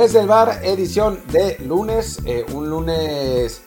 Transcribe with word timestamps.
Desde 0.00 0.20
el 0.20 0.28
bar, 0.28 0.60
edición 0.62 1.20
de 1.30 1.58
lunes, 1.58 2.22
eh, 2.24 2.46
un 2.54 2.70
lunes 2.70 3.62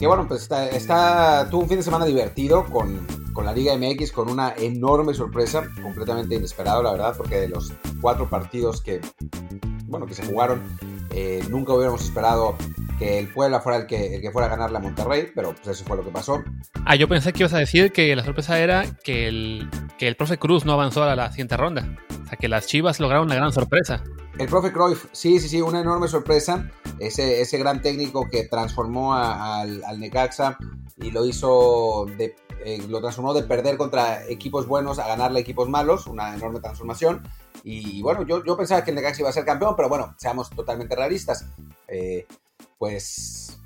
que 0.00 0.08
bueno, 0.08 0.26
pues 0.26 0.42
está, 0.42 0.68
está, 0.68 1.48
tuvo 1.48 1.62
un 1.62 1.68
fin 1.68 1.76
de 1.76 1.84
semana 1.84 2.04
divertido 2.04 2.64
con, 2.64 3.06
con, 3.32 3.44
la 3.44 3.52
Liga 3.52 3.76
MX, 3.78 4.10
con 4.10 4.28
una 4.28 4.52
enorme 4.56 5.14
sorpresa, 5.14 5.68
completamente 5.80 6.34
inesperado 6.34 6.82
la 6.82 6.90
verdad, 6.90 7.14
porque 7.16 7.36
de 7.36 7.48
los 7.50 7.72
cuatro 8.00 8.28
partidos 8.28 8.80
que, 8.80 9.00
bueno, 9.84 10.06
que 10.06 10.14
se 10.14 10.26
jugaron, 10.26 10.60
eh, 11.10 11.44
nunca 11.50 11.72
hubiéramos 11.72 12.02
esperado 12.02 12.56
que 12.98 13.20
el 13.20 13.28
Puebla 13.28 13.60
fuera 13.60 13.78
el 13.78 13.86
que, 13.86 14.16
el 14.16 14.20
que 14.20 14.32
fuera 14.32 14.48
a 14.48 14.50
ganar 14.50 14.72
la 14.72 14.80
Monterrey, 14.80 15.28
pero 15.36 15.54
pues 15.54 15.68
eso 15.68 15.84
fue 15.84 15.96
lo 15.96 16.02
que 16.02 16.10
pasó. 16.10 16.42
Ah, 16.84 16.96
yo 16.96 17.06
pensé 17.06 17.32
que 17.32 17.44
ibas 17.44 17.54
a 17.54 17.58
decir 17.58 17.92
que 17.92 18.16
la 18.16 18.24
sorpresa 18.24 18.58
era 18.58 18.86
que 19.04 19.28
el, 19.28 19.70
que 19.98 20.08
el 20.08 20.16
profe 20.16 20.36
Cruz 20.36 20.64
no 20.64 20.72
avanzó 20.72 21.04
a 21.04 21.14
la 21.14 21.30
siguiente 21.30 21.56
ronda. 21.56 21.96
O 22.24 22.28
sea, 22.28 22.36
que 22.38 22.48
las 22.48 22.66
Chivas 22.66 22.98
lograron 22.98 23.26
una 23.26 23.36
gran 23.36 23.52
sorpresa. 23.52 24.02
El 24.38 24.48
profe 24.48 24.70
Cruyff, 24.70 25.06
sí, 25.12 25.40
sí, 25.40 25.48
sí, 25.48 25.62
una 25.62 25.80
enorme 25.80 26.08
sorpresa. 26.08 26.70
Ese, 26.98 27.40
ese 27.40 27.56
gran 27.56 27.80
técnico 27.80 28.28
que 28.30 28.44
transformó 28.44 29.14
al, 29.14 29.82
Necaxa 29.98 30.58
y 30.98 31.10
lo 31.10 31.24
hizo, 31.24 32.06
de, 32.18 32.36
eh, 32.62 32.82
lo 32.86 33.00
transformó 33.00 33.32
de 33.32 33.44
perder 33.44 33.78
contra 33.78 34.26
equipos 34.28 34.66
buenos 34.66 34.98
a 34.98 35.08
ganarle 35.08 35.40
equipos 35.40 35.70
malos, 35.70 36.06
una 36.06 36.34
enorme 36.34 36.60
transformación. 36.60 37.22
Y 37.64 38.02
bueno, 38.02 38.26
yo, 38.26 38.44
yo 38.44 38.58
pensaba 38.58 38.84
que 38.84 38.90
el 38.90 38.96
Necaxa 38.96 39.22
iba 39.22 39.30
a 39.30 39.32
ser 39.32 39.46
campeón, 39.46 39.74
pero 39.74 39.88
bueno, 39.88 40.14
seamos 40.18 40.50
totalmente 40.50 40.94
realistas. 40.94 41.46
Eh, 41.88 42.26
pues 42.76 43.58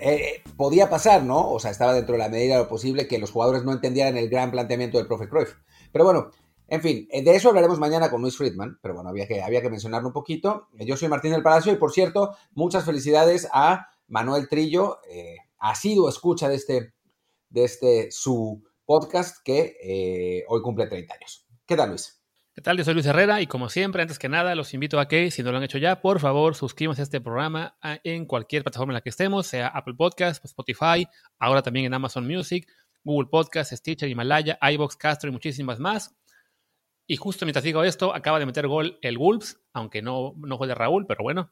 eh, 0.00 0.44
podía 0.56 0.88
pasar, 0.88 1.24
¿no? 1.24 1.50
O 1.50 1.58
sea, 1.58 1.72
estaba 1.72 1.92
dentro 1.92 2.12
de 2.12 2.20
la 2.20 2.28
medida 2.28 2.54
de 2.54 2.62
lo 2.62 2.68
posible 2.68 3.08
que 3.08 3.18
los 3.18 3.32
jugadores 3.32 3.64
no 3.64 3.72
entendieran 3.72 4.16
el 4.16 4.28
gran 4.28 4.52
planteamiento 4.52 4.98
del 4.98 5.08
profe 5.08 5.28
Cruyff. 5.28 5.54
Pero 5.92 6.04
bueno, 6.04 6.30
en 6.74 6.82
fin, 6.82 7.08
eh, 7.10 7.22
de 7.22 7.36
eso 7.36 7.48
hablaremos 7.48 7.78
mañana 7.78 8.10
con 8.10 8.20
Luis 8.20 8.36
Friedman, 8.36 8.78
pero 8.82 8.94
bueno, 8.94 9.08
había 9.08 9.28
que, 9.28 9.40
había 9.42 9.62
que 9.62 9.70
mencionarlo 9.70 10.08
un 10.08 10.12
poquito. 10.12 10.68
Eh, 10.78 10.84
yo 10.84 10.96
soy 10.96 11.08
Martín 11.08 11.30
del 11.30 11.42
Palacio 11.42 11.72
y 11.72 11.76
por 11.76 11.92
cierto, 11.92 12.36
muchas 12.52 12.84
felicidades 12.84 13.48
a 13.52 13.88
Manuel 14.08 14.48
Trillo, 14.48 14.98
eh, 15.08 15.36
sido 15.76 16.08
escucha 16.08 16.48
de 16.48 16.56
este, 16.56 16.92
de 17.48 17.64
este 17.64 18.10
su 18.10 18.62
podcast 18.84 19.38
que 19.44 19.76
eh, 19.82 20.44
hoy 20.48 20.62
cumple 20.62 20.88
30 20.88 21.14
años. 21.14 21.46
¿Qué 21.64 21.76
tal, 21.76 21.90
Luis? 21.90 22.20
¿Qué 22.52 22.60
tal? 22.60 22.76
Yo 22.76 22.84
soy 22.84 22.94
Luis 22.94 23.06
Herrera 23.06 23.40
y 23.40 23.46
como 23.46 23.68
siempre, 23.68 24.02
antes 24.02 24.18
que 24.18 24.28
nada, 24.28 24.54
los 24.54 24.74
invito 24.74 24.98
a 25.00 25.08
que, 25.08 25.30
si 25.30 25.42
no 25.42 25.52
lo 25.52 25.58
han 25.58 25.64
hecho 25.64 25.78
ya, 25.78 26.00
por 26.00 26.20
favor, 26.20 26.54
suscríbanse 26.54 27.02
a 27.02 27.04
este 27.04 27.20
programa 27.20 27.76
en 27.82 28.26
cualquier 28.26 28.62
plataforma 28.62 28.92
en 28.92 28.94
la 28.94 29.00
que 29.00 29.10
estemos, 29.10 29.46
sea 29.46 29.68
Apple 29.68 29.94
Podcast, 29.96 30.44
Spotify, 30.44 31.06
ahora 31.38 31.62
también 31.62 31.86
en 31.86 31.94
Amazon 31.94 32.26
Music, 32.26 32.68
Google 33.04 33.28
Podcast, 33.28 33.72
Stitcher, 33.72 34.08
Himalaya, 34.08 34.58
iBox, 34.60 34.96
Castro 34.96 35.30
y 35.30 35.32
muchísimas 35.32 35.78
más. 35.78 36.14
Y 37.06 37.16
justo 37.16 37.44
mientras 37.44 37.64
digo 37.64 37.82
esto, 37.84 38.14
acaba 38.14 38.38
de 38.38 38.46
meter 38.46 38.66
gol 38.66 38.98
el 39.02 39.18
Wolves, 39.18 39.60
aunque 39.72 40.00
no, 40.00 40.34
no 40.38 40.56
fue 40.56 40.66
de 40.66 40.74
Raúl, 40.74 41.06
pero 41.06 41.22
bueno, 41.22 41.50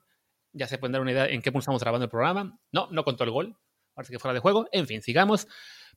ya 0.52 0.66
se 0.66 0.78
pueden 0.78 0.92
dar 0.92 1.02
una 1.02 1.12
idea 1.12 1.26
en 1.26 1.42
qué 1.42 1.52
punto 1.52 1.60
estamos 1.60 1.82
grabando 1.82 2.04
el 2.04 2.10
programa. 2.10 2.58
No, 2.70 2.88
no 2.90 3.04
contó 3.04 3.24
el 3.24 3.30
gol, 3.30 3.56
parece 3.94 4.12
que 4.12 4.18
fuera 4.18 4.34
de 4.34 4.40
juego. 4.40 4.68
En 4.72 4.86
fin, 4.86 5.02
sigamos. 5.02 5.46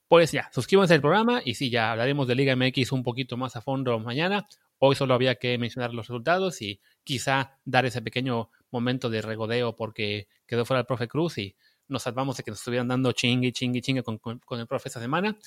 Pues 0.07 0.31
ya, 0.31 0.49
suscríbanse 0.53 0.93
al 0.93 1.01
programa 1.01 1.41
y 1.43 1.55
sí, 1.55 1.69
ya 1.69 1.91
hablaremos 1.91 2.27
de 2.27 2.35
Liga 2.35 2.55
MX 2.55 2.91
un 2.91 3.01
poquito 3.01 3.37
más 3.37 3.55
a 3.55 3.61
fondo 3.61 3.97
mañana. 3.99 4.47
Hoy 4.77 4.95
solo 4.95 5.13
había 5.13 5.35
que 5.35 5.57
mencionar 5.57 5.93
los 5.93 6.07
resultados 6.07 6.61
y 6.61 6.79
quizá 7.03 7.57
dar 7.63 7.85
ese 7.85 8.01
pequeño 8.01 8.51
momento 8.71 9.09
de 9.09 9.21
regodeo 9.21 9.75
porque 9.75 10.27
quedó 10.45 10.65
fuera 10.65 10.81
el 10.81 10.85
profe 10.85 11.07
Cruz 11.07 11.37
y 11.37 11.55
nos 11.87 12.03
salvamos 12.03 12.37
de 12.37 12.43
que 12.43 12.51
nos 12.51 12.59
estuvieran 12.59 12.87
dando 12.87 13.13
chingue, 13.13 13.51
chingue, 13.51 13.81
chingue 13.81 14.03
con, 14.03 14.17
con, 14.19 14.59
el 14.59 14.67
profe 14.67 14.89
esta 14.89 14.99
semana. 14.99 15.37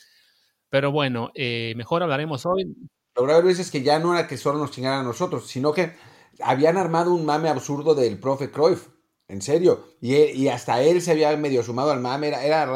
Pero 0.71 0.91
bueno, 0.91 1.31
eh, 1.35 1.75
mejor 1.77 2.03
hablaremos 2.03 2.45
hoy 2.47 2.75
lo 3.19 3.27
grave 3.27 3.51
es 3.53 3.71
que 3.71 3.83
ya 3.83 3.99
no 3.99 4.15
era 4.15 4.27
que 4.27 4.37
solo 4.37 4.59
nos 4.59 4.71
chingaran 4.71 5.01
a 5.01 5.05
nosotros, 5.05 5.47
sino 5.47 5.73
que 5.73 5.93
habían 6.41 6.77
armado 6.77 7.13
un 7.13 7.25
mame 7.25 7.49
absurdo 7.49 7.95
del 7.95 8.19
profe 8.19 8.51
Cruyff. 8.51 8.89
En 9.29 9.43
serio. 9.43 9.85
Y, 10.01 10.49
hasta 10.49 10.81
él 10.83 11.03
se 11.03 11.11
había 11.11 11.37
medio 11.37 11.63
sumado 11.63 11.91
al 11.91 12.01
mame. 12.01 12.29
Era, 12.29 12.45
era 12.45 12.67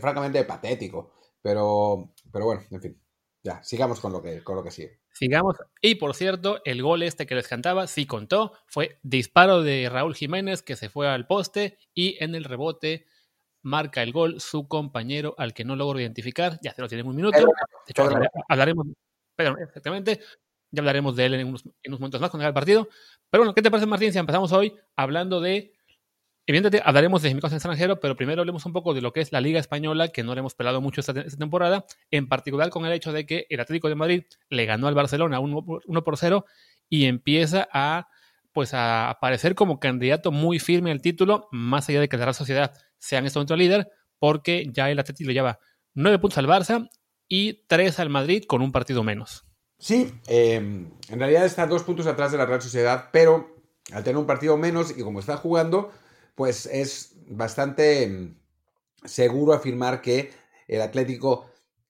francamente 0.00 0.44
patético. 0.44 1.12
Pero, 1.40 2.12
pero 2.32 2.44
bueno, 2.44 2.62
en 2.70 2.80
fin. 2.80 3.02
Ya, 3.44 3.62
sigamos 3.62 4.00
con 4.00 4.12
lo 4.12 4.22
que, 4.22 4.42
con 4.42 4.56
lo 4.56 4.64
que 4.64 4.70
sigue. 4.70 5.00
Sigamos. 5.12 5.56
Y 5.80 5.96
por 5.96 6.14
cierto, 6.14 6.60
el 6.64 6.82
gol 6.82 7.02
este 7.02 7.26
que 7.26 7.34
les 7.34 7.48
cantaba, 7.48 7.86
sí 7.86 8.06
contó, 8.06 8.52
fue 8.66 8.98
disparo 9.02 9.62
de 9.62 9.88
Raúl 9.90 10.14
Jiménez 10.14 10.62
que 10.62 10.76
se 10.76 10.88
fue 10.88 11.08
al 11.08 11.26
poste 11.26 11.78
y 11.92 12.22
en 12.22 12.34
el 12.34 12.44
rebote 12.44 13.06
marca 13.62 14.02
el 14.02 14.12
gol 14.12 14.40
su 14.40 14.68
compañero 14.68 15.34
al 15.38 15.54
que 15.54 15.64
no 15.64 15.76
logro 15.76 16.00
identificar. 16.00 16.58
Ya 16.62 16.72
se 16.72 16.82
lo 16.82 16.88
tiene 16.88 17.04
un 17.04 17.16
minuto. 17.16 17.38
De 17.38 17.44
hecho, 17.88 18.08
hablaremos, 18.48 18.86
exactamente, 19.60 20.20
ya 20.70 20.80
hablaremos 20.80 21.16
de 21.16 21.26
él 21.26 21.34
en 21.34 21.48
unos, 21.48 21.64
momentos 21.88 22.20
más 22.20 22.30
cuando 22.30 22.44
haga 22.44 22.48
el 22.48 22.54
partido. 22.54 22.88
Pero 23.30 23.42
bueno, 23.42 23.54
¿qué 23.54 23.62
te 23.62 23.70
parece, 23.70 23.86
Martín, 23.86 24.12
si 24.12 24.18
empezamos 24.18 24.52
hoy 24.52 24.74
hablando 24.96 25.40
de 25.40 25.72
Evidentemente 26.44 26.82
hablaremos 26.84 27.22
de 27.22 27.30
en 27.30 27.38
extranjero, 27.38 28.00
pero 28.00 28.16
primero 28.16 28.42
hablemos 28.42 28.66
un 28.66 28.72
poco 28.72 28.94
de 28.94 29.00
lo 29.00 29.12
que 29.12 29.20
es 29.20 29.30
la 29.30 29.40
Liga 29.40 29.60
Española, 29.60 30.08
que 30.08 30.24
no 30.24 30.34
le 30.34 30.40
hemos 30.40 30.54
pelado 30.54 30.80
mucho 30.80 31.00
esta, 31.00 31.14
temporada, 31.14 31.84
en 32.10 32.28
particular 32.28 32.68
con 32.70 32.84
el 32.84 32.92
hecho 32.92 33.12
de 33.12 33.26
que 33.26 33.46
el 33.48 33.60
Atlético 33.60 33.88
de 33.88 33.94
Madrid 33.94 34.24
le 34.48 34.66
ganó 34.66 34.88
al 34.88 34.94
Barcelona 34.94 35.38
1 35.38 36.04
por 36.04 36.16
0 36.16 36.44
y 36.88 37.04
empieza 37.04 37.68
a 37.72 38.08
pues 38.52 38.74
a 38.74 39.08
aparecer 39.08 39.54
como 39.54 39.78
candidato 39.80 40.30
muy 40.32 40.58
firme 40.58 40.90
al 40.90 41.00
título, 41.00 41.48
más 41.52 41.88
allá 41.88 42.00
de 42.00 42.08
que 42.08 42.16
la 42.16 42.24
Real 42.24 42.34
Sociedad 42.34 42.72
sea 42.98 43.20
en 43.20 43.26
este 43.26 43.38
momento 43.38 43.56
líder, 43.56 43.88
porque 44.18 44.66
ya 44.70 44.90
el 44.90 44.98
Atlético 44.98 45.28
le 45.28 45.34
lleva 45.34 45.58
9 45.94 46.18
puntos 46.18 46.38
al 46.38 46.48
Barça 46.48 46.90
y 47.34 47.64
tres 47.66 47.98
al 47.98 48.10
Madrid 48.10 48.44
con 48.46 48.60
un 48.60 48.72
partido 48.72 49.02
menos. 49.02 49.46
Sí, 49.78 50.12
em, 50.26 50.90
en 51.08 51.18
realidad 51.18 51.46
está 51.46 51.66
dos 51.66 51.82
puntos 51.82 52.06
atrás 52.06 52.30
de 52.30 52.36
la 52.36 52.44
Real 52.44 52.60
Sociedad, 52.60 53.08
pero 53.10 53.56
al 53.90 54.04
tener 54.04 54.18
un 54.18 54.26
partido 54.26 54.58
menos 54.58 54.90
y 54.94 55.02
como 55.02 55.18
está 55.18 55.38
jugando, 55.38 55.90
pues 56.34 56.66
es 56.66 57.14
bastante 57.26 58.02
em, 58.02 58.34
seguro 59.06 59.54
afirmar 59.54 60.02
que 60.02 60.30
el 60.68 60.82
Atlético 60.82 61.46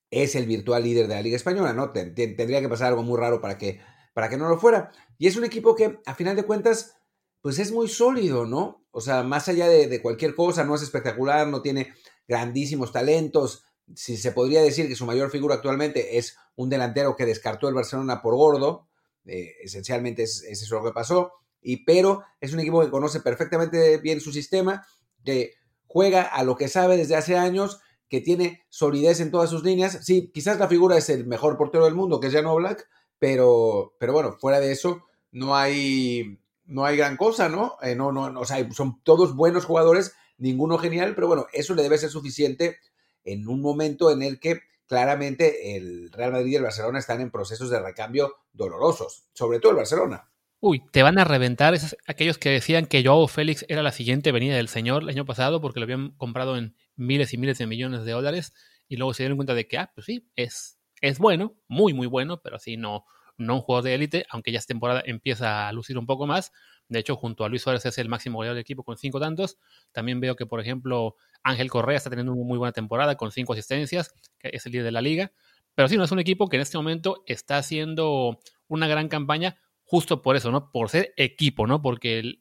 es 0.09 0.33
el 0.35 0.45
virtual 0.45 0.81
líder 0.81 1.09
de 1.09 1.15
la 1.15 1.21
Liga 1.21 1.35
Española, 1.35 1.73
¿no? 1.73 1.91
Tendría 1.91 2.61
que 2.61 2.69
pasar 2.69 2.87
algo 2.87 3.03
muy 3.03 3.19
raro 3.19 3.41
para 3.41 3.57
que, 3.57 3.81
para 4.13 4.29
que 4.29 4.37
no 4.37 4.47
lo 4.47 4.57
fuera. 4.57 4.91
Y 5.17 5.27
es 5.27 5.35
un 5.35 5.43
equipo 5.43 5.75
que, 5.75 5.99
a 6.05 6.15
final 6.15 6.37
de 6.37 6.43
cuentas, 6.43 6.95
pues 7.41 7.59
es 7.59 7.73
muy 7.73 7.89
sólido, 7.89 8.45
¿no? 8.45 8.85
O 8.91 9.01
sea, 9.01 9.23
más 9.23 9.49
allá 9.49 9.67
de 9.67 10.01
cualquier 10.01 10.35
cosa, 10.35 10.63
no 10.63 10.75
es 10.75 10.83
espectacular, 10.83 11.47
no 11.47 11.61
tiene 11.61 11.93
grandísimos 12.29 12.93
talentos, 12.93 13.65
si 13.95 14.17
se 14.17 14.31
podría 14.31 14.61
decir 14.61 14.87
que 14.87 14.95
su 14.95 15.05
mayor 15.05 15.29
figura 15.29 15.55
actualmente 15.55 16.17
es 16.17 16.37
un 16.55 16.69
delantero 16.69 17.15
que 17.15 17.25
descartó 17.25 17.67
el 17.67 17.75
Barcelona 17.75 18.21
por 18.21 18.35
gordo, 18.35 18.87
eh, 19.25 19.55
esencialmente 19.61 20.23
es, 20.23 20.43
eso 20.43 20.75
lo 20.75 20.83
que 20.83 20.91
pasó, 20.91 21.33
y, 21.61 21.85
pero 21.85 22.23
es 22.41 22.53
un 22.53 22.59
equipo 22.59 22.81
que 22.81 22.89
conoce 22.89 23.21
perfectamente 23.21 23.97
bien 23.97 24.19
su 24.19 24.31
sistema, 24.31 24.85
que 25.23 25.53
juega 25.87 26.23
a 26.23 26.43
lo 26.43 26.55
que 26.55 26.67
sabe 26.67 26.97
desde 26.97 27.15
hace 27.15 27.37
años, 27.37 27.79
que 28.09 28.21
tiene 28.21 28.63
solidez 28.69 29.19
en 29.21 29.31
todas 29.31 29.49
sus 29.49 29.63
líneas. 29.63 29.99
Sí, 30.03 30.31
quizás 30.33 30.59
la 30.59 30.67
figura 30.67 30.97
es 30.97 31.09
el 31.09 31.25
mejor 31.25 31.57
portero 31.57 31.85
del 31.85 31.95
mundo, 31.95 32.19
que 32.19 32.27
es 32.27 32.33
Jan 32.33 32.53
Black, 32.55 32.87
pero, 33.17 33.95
pero 33.99 34.13
bueno, 34.13 34.33
fuera 34.39 34.59
de 34.59 34.71
eso 34.71 35.05
no 35.31 35.55
hay, 35.55 36.39
no 36.65 36.85
hay 36.85 36.97
gran 36.97 37.17
cosa, 37.17 37.49
¿no? 37.49 37.77
Eh, 37.81 37.95
no, 37.95 38.11
no, 38.11 38.39
o 38.39 38.45
sea, 38.45 38.69
son 38.71 39.01
todos 39.03 39.35
buenos 39.35 39.65
jugadores, 39.65 40.13
ninguno 40.37 40.77
genial, 40.77 41.15
pero 41.15 41.27
bueno, 41.27 41.47
eso 41.53 41.73
le 41.73 41.83
debe 41.83 41.97
ser 41.97 42.09
suficiente 42.09 42.77
en 43.23 43.47
un 43.47 43.61
momento 43.61 44.11
en 44.11 44.21
el 44.21 44.39
que 44.39 44.61
claramente 44.87 45.75
el 45.75 46.11
Real 46.11 46.31
Madrid 46.31 46.51
y 46.51 46.55
el 46.55 46.63
Barcelona 46.63 46.99
están 46.99 47.21
en 47.21 47.31
procesos 47.31 47.69
de 47.69 47.81
recambio 47.81 48.35
dolorosos, 48.51 49.25
sobre 49.33 49.59
todo 49.59 49.71
el 49.71 49.77
Barcelona. 49.77 50.29
Uy, 50.59 50.81
te 50.91 51.03
van 51.03 51.19
a 51.19 51.25
reventar 51.25 51.73
esos, 51.73 51.97
aquellos 52.05 52.37
que 52.37 52.49
decían 52.49 52.85
que 52.85 53.03
Joao 53.03 53.27
Félix 53.27 53.65
era 53.67 53.83
la 53.83 53.91
siguiente 53.91 54.31
venida 54.31 54.55
del 54.55 54.69
Señor 54.69 55.03
el 55.03 55.09
año 55.09 55.25
pasado 55.25 55.59
porque 55.59 55.79
lo 55.79 55.83
habían 55.83 56.11
comprado 56.11 56.57
en 56.57 56.75
miles 56.95 57.33
y 57.33 57.37
miles 57.37 57.57
de 57.57 57.67
millones 57.67 58.05
de 58.05 58.11
dólares 58.13 58.53
y 58.87 58.97
luego 58.97 59.13
se 59.13 59.23
dieron 59.23 59.37
cuenta 59.37 59.55
de 59.55 59.67
que, 59.67 59.77
ah, 59.77 59.91
pues 59.93 60.05
sí, 60.05 60.29
es, 60.35 60.79
es 61.01 61.19
bueno, 61.19 61.57
muy, 61.67 61.93
muy 61.93 62.07
bueno, 62.07 62.41
pero 62.41 62.59
sí, 62.59 62.77
no, 62.77 63.05
no 63.37 63.55
un 63.55 63.61
jugador 63.61 63.85
de 63.85 63.95
élite, 63.95 64.25
aunque 64.29 64.51
ya 64.51 64.59
esta 64.59 64.73
temporada 64.73 65.01
empieza 65.05 65.67
a 65.67 65.73
lucir 65.73 65.97
un 65.97 66.05
poco 66.05 66.27
más. 66.27 66.51
De 66.87 66.99
hecho, 66.99 67.15
junto 67.15 67.45
a 67.45 67.49
Luis 67.49 67.61
Suárez 67.61 67.85
es 67.85 67.97
el 67.97 68.09
máximo 68.09 68.37
goleador 68.37 68.55
del 68.55 68.61
equipo 68.61 68.83
con 68.83 68.97
cinco 68.97 69.19
tantos. 69.19 69.57
También 69.91 70.19
veo 70.19 70.35
que, 70.35 70.45
por 70.45 70.59
ejemplo, 70.59 71.15
Ángel 71.43 71.69
Correa 71.69 71.97
está 71.97 72.09
teniendo 72.09 72.33
una 72.33 72.43
muy 72.43 72.57
buena 72.57 72.71
temporada 72.71 73.15
con 73.15 73.31
cinco 73.31 73.53
asistencias, 73.53 74.13
que 74.39 74.49
es 74.53 74.65
el 74.65 74.71
líder 74.73 74.85
de 74.85 74.91
la 74.91 75.01
liga. 75.01 75.31
Pero 75.75 75.87
sí, 75.87 75.97
no 75.97 76.03
es 76.03 76.11
un 76.11 76.19
equipo 76.19 76.47
que 76.49 76.57
en 76.57 76.61
este 76.61 76.77
momento 76.77 77.23
está 77.25 77.57
haciendo 77.57 78.39
una 78.67 78.87
gran 78.87 79.07
campaña 79.07 79.57
justo 79.83 80.21
por 80.21 80.35
eso, 80.35 80.51
¿no? 80.51 80.71
Por 80.71 80.89
ser 80.89 81.13
equipo, 81.17 81.67
¿no? 81.67 81.81
Porque 81.81 82.37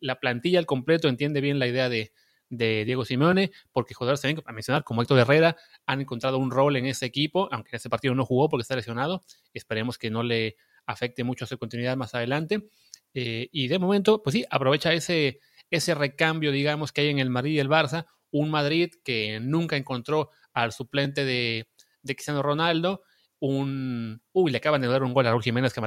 la 0.00 0.20
plantilla 0.20 0.58
al 0.58 0.66
completo 0.66 1.08
entiende 1.08 1.40
bien 1.40 1.58
la 1.58 1.66
idea 1.66 1.88
de, 1.88 2.12
Diego 2.48 3.04
Simeone, 3.04 3.50
porque 3.72 3.94
jugadores 3.94 4.20
también, 4.20 4.42
a 4.46 4.52
mencionar, 4.52 4.84
como 4.84 5.02
Héctor 5.02 5.18
Herrera, 5.18 5.56
han 5.86 6.00
encontrado 6.00 6.38
un 6.38 6.50
rol 6.50 6.76
en 6.76 6.86
ese 6.86 7.06
equipo, 7.06 7.48
aunque 7.52 7.70
en 7.72 7.76
ese 7.76 7.90
partido 7.90 8.14
no 8.14 8.24
jugó 8.24 8.48
porque 8.48 8.62
está 8.62 8.76
lesionado. 8.76 9.22
Esperemos 9.52 9.98
que 9.98 10.10
no 10.10 10.22
le 10.22 10.56
afecte 10.86 11.24
mucho 11.24 11.46
su 11.46 11.58
continuidad 11.58 11.96
más 11.96 12.14
adelante. 12.14 12.68
Eh, 13.14 13.48
y 13.50 13.68
de 13.68 13.78
momento, 13.78 14.22
pues 14.22 14.34
sí, 14.34 14.44
aprovecha 14.50 14.92
ese, 14.92 15.40
ese 15.70 15.94
recambio, 15.94 16.52
digamos, 16.52 16.92
que 16.92 17.02
hay 17.02 17.08
en 17.08 17.18
el 17.18 17.30
Madrid 17.30 17.52
y 17.52 17.58
el 17.58 17.68
Barça, 17.68 18.06
un 18.30 18.50
Madrid 18.50 18.90
que 19.04 19.40
nunca 19.40 19.76
encontró 19.76 20.30
al 20.52 20.72
suplente 20.72 21.24
de, 21.24 21.68
Cristiano 22.04 22.42
Ronaldo, 22.42 23.02
un... 23.40 24.22
Uy, 24.32 24.52
le 24.52 24.58
acaban 24.58 24.80
de 24.80 24.86
dar 24.88 25.02
un 25.02 25.12
gol 25.12 25.26
a 25.26 25.30
Raúl 25.30 25.42
Jiménez, 25.42 25.72
que 25.72 25.80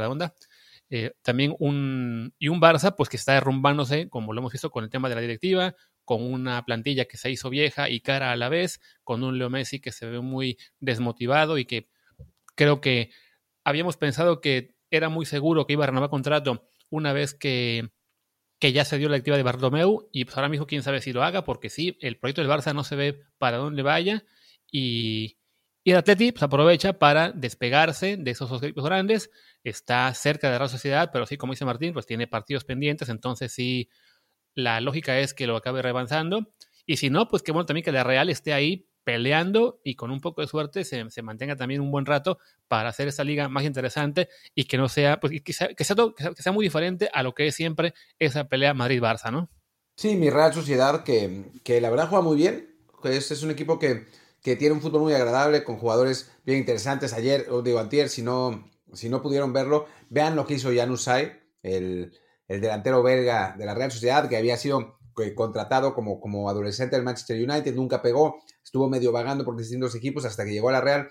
eh, 0.92 1.14
también 1.22 1.56
un, 1.60 2.34
y 2.40 2.48
un 2.48 2.60
Barça, 2.60 2.96
pues 2.96 3.10
que 3.10 3.18
está 3.18 3.34
derrumbándose, 3.34 4.10
como 4.10 4.34
lo 4.34 4.40
hemos 4.40 4.52
visto 4.52 4.72
con 4.72 4.84
el 4.84 4.90
tema 4.90 5.08
de 5.08 5.16
la 5.16 5.22
directiva, 5.22 5.76
con 6.10 6.24
una 6.24 6.66
plantilla 6.66 7.06
que 7.06 7.18
se 7.18 7.30
hizo 7.30 7.52
vieja 7.52 7.88
y 7.88 8.00
cara 8.00 8.32
a 8.32 8.36
la 8.36 8.50
vez, 8.50 8.82
con 9.04 9.24
un 9.24 9.38
Leo 9.38 9.52
Messi 9.52 9.80
que 9.80 9.92
se 9.92 10.08
ve 10.08 10.22
muy 10.22 10.58
desmotivado 10.80 11.60
y 11.60 11.66
que 11.66 11.88
creo 12.56 12.82
que 12.82 13.12
habíamos 13.64 13.96
pensado 13.96 14.42
que 14.42 14.76
era 14.90 15.10
muy 15.10 15.28
seguro 15.28 15.68
que 15.68 15.74
iba 15.74 15.84
a 15.84 15.86
renovar 15.86 16.10
contrato 16.10 16.68
una 16.90 17.14
vez 17.14 17.36
que, 17.36 17.92
que 18.58 18.72
ya 18.74 18.86
se 18.86 18.98
dio 18.98 19.08
la 19.08 19.18
activa 19.18 19.38
de 19.38 19.44
Bartomeu 19.44 20.10
y 20.12 20.26
pues 20.26 20.36
ahora 20.36 20.50
mismo 20.50 20.66
quién 20.66 20.82
sabe 20.82 21.00
si 21.00 21.14
lo 21.14 21.22
haga 21.22 21.44
porque 21.44 21.70
sí, 21.70 21.96
el 22.02 22.18
proyecto 22.18 22.42
del 22.42 22.50
Barça 22.50 22.74
no 22.74 22.84
se 22.84 22.96
ve 22.96 23.22
para 23.38 23.58
dónde 23.58 23.84
vaya 23.84 24.24
y, 24.72 25.38
y 25.84 25.92
el 25.92 25.98
Atleti 25.98 26.32
pues, 26.32 26.42
aprovecha 26.42 26.94
para 26.98 27.32
despegarse 27.32 28.18
de 28.18 28.32
esos 28.32 28.50
dos 28.50 28.64
equipos 28.64 28.84
grandes, 28.84 29.30
está 29.64 30.12
cerca 30.16 30.50
de 30.50 30.58
la 30.58 30.70
Sociedad, 30.70 31.12
pero 31.14 31.28
sí, 31.28 31.38
como 31.38 31.54
dice 31.54 31.66
Martín, 31.66 31.94
pues 31.94 32.08
tiene 32.08 32.26
partidos 32.26 32.66
pendientes, 32.66 33.10
entonces 33.10 33.52
sí, 33.52 33.92
la 34.56 34.82
lógica 34.82 35.20
es 35.20 35.34
que 35.34 35.48
lo 35.48 35.56
acabe 35.56 35.82
reavanzando 35.82 36.54
y 36.90 36.98
si 36.98 37.12
no, 37.12 37.28
pues 37.28 37.44
qué 37.44 37.52
bueno 37.52 37.68
también 37.68 37.84
que 37.84 37.92
la 37.92 38.04
Real 38.04 38.30
esté 38.30 38.52
ahí 38.52 38.90
peleando 39.04 39.80
y 39.84 39.96
con 39.96 40.10
un 40.10 40.22
poco 40.22 40.42
de 40.42 40.48
suerte 40.48 40.84
se, 40.84 41.22
mantenga 41.22 41.56
también 41.56 41.82
un 41.82 41.92
buen 41.92 42.06
rato 42.06 42.40
para 42.68 42.90
hacer 42.90 43.08
esta 43.08 43.24
liga 43.24 43.48
más 43.48 43.64
interesante 43.64 44.28
y 44.56 44.64
que 44.64 44.78
no 44.78 44.90
sea, 44.90 45.20
pues 45.20 45.42
que 45.44 45.54
sea, 45.54 45.70
que 45.74 45.84
sea, 45.84 46.52
muy 46.52 46.66
diferente 46.66 47.10
a 47.14 47.22
lo 47.22 47.34
que 47.34 47.46
es 47.46 47.54
siempre 47.54 47.94
esa 48.18 48.48
pelea 48.48 48.74
Madrid-Barça, 48.74 49.32
¿no? 49.32 49.52
Sí, 49.96 50.16
mi 50.16 50.32
Real 50.32 50.52
Sociedad 50.52 51.04
que, 51.04 51.52
que 51.64 51.80
la 51.80 51.92
verdad 51.92 52.08
juega 52.10 52.24
muy 52.24 52.38
bien, 52.38 52.76
es, 53.04 53.30
es 53.30 53.44
un 53.44 53.52
equipo 53.52 53.78
que, 53.78 54.08
que, 54.42 54.56
tiene 54.56 54.74
un 54.74 54.82
fútbol 54.82 55.02
muy 55.02 55.14
agradable, 55.14 55.64
con 55.64 55.78
jugadores 55.78 56.32
bien 56.44 56.58
interesantes. 56.58 57.14
Ayer, 57.14 57.46
digo 57.64 57.78
antier, 57.78 58.10
si 58.10 58.24
no, 58.24 58.68
si 58.94 59.10
no 59.10 59.22
pudieron 59.22 59.54
verlo, 59.54 59.86
vean 60.10 60.36
lo 60.36 60.48
que 60.48 60.56
hizo 60.56 60.74
Janusay, 60.74 61.40
el, 61.62 62.14
el 62.50 62.60
delantero 62.60 63.02
belga 63.02 63.56
de 63.58 63.66
la 63.66 63.74
Real 63.74 63.92
Sociedad, 63.92 64.28
que 64.28 64.36
había 64.36 64.58
sido 64.58 65.00
contratado 65.36 65.94
como, 65.94 66.20
como 66.20 66.50
adolescente 66.50 66.96
del 66.96 67.06
Manchester 67.06 67.38
United, 67.38 67.74
nunca 67.76 68.02
pegó, 68.02 68.42
estuvo 68.64 68.90
medio 68.90 69.12
vagando 69.12 69.46
por 69.46 69.56
distintos 69.56 69.96
equipos 69.96 70.26
hasta 70.26 70.44
que 70.44 70.52
llegó 70.52 70.70
a 70.70 70.74
la 70.74 70.82
Real 70.82 71.10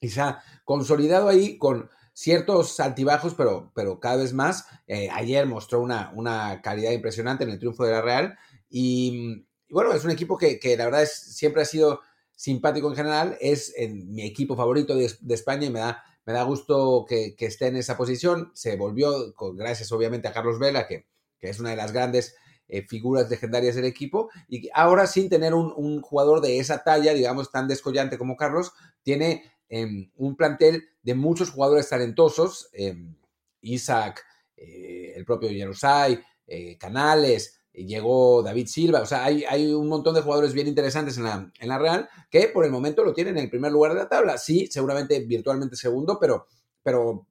y 0.00 0.08
se 0.08 0.20
ha 0.20 0.42
consolidado 0.64 1.28
ahí 1.28 1.58
con 1.58 1.88
ciertos 2.12 2.78
altibajos, 2.80 3.34
pero, 3.34 3.72
pero 3.74 4.00
cada 4.00 4.16
vez 4.16 4.32
más. 4.32 4.66
Eh, 4.86 5.08
ayer 5.12 5.46
mostró 5.46 5.80
una, 5.80 6.12
una, 6.14 6.60
calidad 6.62 6.92
impresionante 6.92 7.44
en 7.44 7.50
el 7.50 7.58
triunfo 7.58 7.84
de 7.84 7.92
la 7.92 8.02
Real 8.02 8.38
y, 8.68 9.46
bueno, 9.70 9.92
es 9.92 10.04
un 10.04 10.10
equipo 10.10 10.36
que, 10.36 10.58
la 10.76 10.84
verdad 10.84 11.02
es, 11.02 11.12
siempre 11.12 11.62
ha 11.62 11.66
sido 11.66 12.00
simpático 12.34 12.88
en 12.88 12.96
general, 12.96 13.38
es 13.40 13.72
en 13.76 14.12
mi 14.12 14.22
equipo 14.26 14.56
favorito 14.56 14.96
de, 14.96 15.10
España 15.30 15.66
y 15.66 15.70
me 15.70 15.78
da, 15.78 16.02
me 16.24 16.32
da 16.32 16.42
gusto 16.44 17.04
que, 17.08 17.34
esté 17.38 17.66
en 17.66 17.76
esa 17.76 17.96
posición. 17.96 18.50
Se 18.54 18.76
volvió, 18.76 19.34
gracias 19.54 19.90
obviamente 19.92 20.28
a 20.28 20.32
Carlos 20.32 20.58
Vela, 20.58 20.86
que, 20.86 21.06
es 21.40 21.58
una 21.58 21.70
de 21.70 21.76
las 21.76 21.92
grandes 21.92 22.36
eh, 22.68 22.86
figuras 22.86 23.28
legendarias 23.28 23.74
del 23.74 23.84
equipo 23.84 24.30
y 24.48 24.68
ahora 24.72 25.08
sin 25.08 25.28
tener 25.28 25.54
un, 25.54 26.00
jugador 26.00 26.40
de 26.40 26.58
esa 26.58 26.84
talla, 26.84 27.12
digamos, 27.12 27.50
tan 27.50 27.66
descollante 27.66 28.16
como 28.16 28.36
Carlos, 28.36 28.72
tiene 29.02 29.52
em, 29.68 30.10
un 30.14 30.36
plantel 30.36 30.88
de 31.02 31.14
muchos 31.14 31.50
jugadores 31.50 31.88
talentosos, 31.88 32.68
em, 32.72 33.16
Isaac, 33.60 34.24
eh, 34.56 35.14
el 35.16 35.24
propio 35.24 35.50
Janusay, 35.50 36.22
eh, 36.46 36.78
Canales, 36.78 37.61
llegó 37.72 38.42
David 38.42 38.66
Silva, 38.66 39.00
o 39.00 39.06
sea, 39.06 39.24
hay, 39.24 39.44
hay, 39.44 39.72
un 39.72 39.88
montón 39.88 40.14
de 40.14 40.20
jugadores 40.20 40.52
bien 40.52 40.66
interesantes 40.66 41.16
en 41.16 41.24
la, 41.24 41.50
en 41.58 41.68
la 41.68 41.78
Real 41.78 42.08
que 42.30 42.48
por 42.48 42.64
el 42.64 42.70
momento 42.70 43.02
lo 43.02 43.14
tienen 43.14 43.38
en 43.38 43.44
el 43.44 43.50
primer 43.50 43.72
lugar 43.72 43.92
de 43.92 43.98
la 43.98 44.08
tabla, 44.08 44.36
sí, 44.38 44.68
seguramente 44.70 45.18
virtualmente 45.20 45.76
segundo, 45.76 46.18
pero, 46.20 46.46
pero 46.82 47.28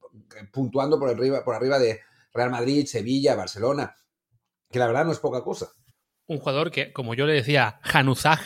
puntuando 0.51 0.97
por 0.99 1.09
arriba, 1.09 1.43
por 1.43 1.55
arriba 1.55 1.77
de 1.77 1.99
Real 2.33 2.49
Madrid, 2.49 2.85
Sevilla, 2.85 3.35
Barcelona 3.35 3.95
que 4.71 4.79
la 4.79 4.87
verdad 4.87 5.05
no 5.05 5.11
es 5.11 5.19
poca 5.19 5.43
cosa. 5.43 5.73
Un 6.27 6.39
jugador 6.39 6.71
que, 6.71 6.93
como 6.93 7.13
yo 7.13 7.25
le 7.25 7.33
decía, 7.33 7.79
Januzaj, 7.83 8.39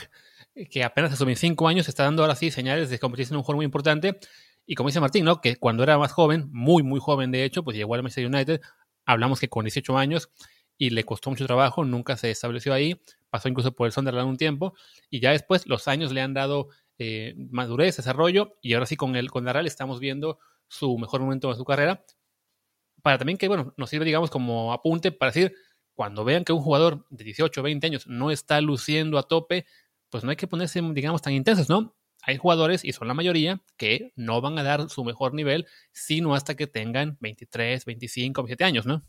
que 0.70 0.84
apenas 0.84 1.14
a 1.14 1.16
sus 1.16 1.26
25 1.26 1.68
años 1.68 1.88
está 1.88 2.04
dando 2.04 2.24
ahora 2.24 2.36
sí 2.36 2.50
señales 2.50 2.90
de 2.90 3.00
convertirse 3.00 3.34
en 3.34 3.38
un 3.38 3.44
jugador 3.44 3.58
muy 3.58 3.66
importante. 3.66 4.20
Y 4.66 4.76
como 4.76 4.90
dice 4.90 5.00
Martín, 5.00 5.26
¿no? 5.26 5.42
que 5.42 5.58
cuando 5.58 5.84
era 5.84 5.98
más 5.98 6.12
joven, 6.12 6.50
muy, 6.52 6.82
muy 6.82 7.00
joven 7.00 7.32
de 7.32 7.44
hecho, 7.44 7.64
pues 7.64 7.78
llegó 7.78 7.94
al 7.94 8.02
Manchester 8.02 8.26
United. 8.26 8.62
Hablamos 9.06 9.40
que 9.40 9.50
con 9.50 9.66
18 9.66 9.98
años 9.98 10.32
y 10.78 10.90
le 10.90 11.04
costó 11.04 11.30
mucho 11.30 11.46
trabajo, 11.46 11.86
nunca 11.86 12.18
se 12.18 12.32
estableció 12.32 12.74
ahí, 12.74 13.02
pasó 13.30 13.50
incluso 13.50 13.74
por 13.74 13.88
el 13.88 13.94
Sunderland 13.94 14.30
un 14.30 14.38
tiempo 14.38 14.74
y 15.10 15.20
ya 15.20 15.32
después 15.32 15.68
los 15.68 15.88
años 15.88 16.12
le 16.12 16.22
han 16.22 16.34
dado 16.34 16.70
eh, 16.98 17.36
madurez, 17.38 17.98
desarrollo 17.98 18.58
y 18.62 18.74
ahora 18.74 18.86
sí 18.86 18.96
con 18.96 19.16
el 19.16 19.30
con 19.32 19.46
la 19.46 19.54
Real 19.54 19.68
estamos 19.68 20.00
viendo 20.00 20.40
su 20.68 20.98
mejor 20.98 21.22
momento 21.22 21.50
de 21.50 21.56
su 21.56 21.66
carrera. 21.66 22.04
Para 23.02 23.18
también 23.18 23.38
que, 23.38 23.48
bueno, 23.48 23.74
nos 23.78 23.90
sirve, 23.90 24.06
digamos, 24.06 24.32
como 24.32 24.74
apunte 24.74 25.12
para 25.12 25.32
decir, 25.32 25.54
cuando 25.94 26.26
vean 26.26 26.44
que 26.44 26.54
un 26.54 26.62
jugador 26.62 27.06
de 27.10 27.24
18 27.24 27.62
o 27.62 27.64
20 27.64 27.88
años 27.88 28.08
no 28.08 28.32
está 28.32 28.60
luciendo 28.62 29.18
a 29.18 29.24
tope, 29.24 29.66
pues 30.10 30.24
no 30.24 30.32
hay 30.32 30.36
que 30.36 30.48
ponerse, 30.48 30.82
digamos, 30.94 31.22
tan 31.22 31.34
intensos, 31.34 31.70
¿no? 31.70 31.96
Hay 32.24 32.38
jugadores, 32.38 32.84
y 32.84 32.92
son 32.92 33.08
la 33.08 33.14
mayoría, 33.14 33.62
que 33.78 34.12
no 34.16 34.42
van 34.42 34.58
a 34.58 34.64
dar 34.64 34.90
su 34.90 35.04
mejor 35.04 35.34
nivel, 35.36 35.68
sino 35.92 36.34
hasta 36.34 36.56
que 36.56 36.66
tengan 36.68 37.18
23, 37.22 37.86
25, 37.86 38.42
27 38.42 38.64
años, 38.64 38.86
¿no? 38.88 39.06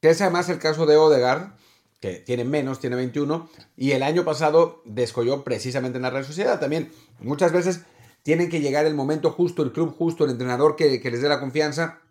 Que 0.00 0.10
es 0.10 0.20
además 0.20 0.48
el 0.48 0.58
caso 0.58 0.86
de 0.86 0.96
Odegaard, 0.96 1.56
que 2.00 2.14
tiene 2.20 2.44
menos, 2.44 2.78
tiene 2.78 2.96
21, 2.96 3.48
y 3.76 3.92
el 3.92 4.02
año 4.02 4.24
pasado 4.24 4.82
descolló 4.84 5.42
precisamente 5.42 5.96
en 5.96 6.02
la 6.02 6.10
Real 6.10 6.24
Sociedad 6.24 6.60
también. 6.60 6.92
Muchas 7.18 7.52
veces 7.52 7.82
tienen 8.22 8.48
que 8.48 8.60
llegar 8.60 8.86
el 8.86 8.94
momento 8.94 9.30
justo, 9.30 9.62
el 9.62 9.72
club 9.72 9.96
justo, 9.96 10.24
el 10.24 10.30
entrenador 10.30 10.76
que, 10.76 11.00
que 11.00 11.10
les 11.10 11.22
dé 11.22 11.28
la 11.28 11.40
confianza 11.40 12.02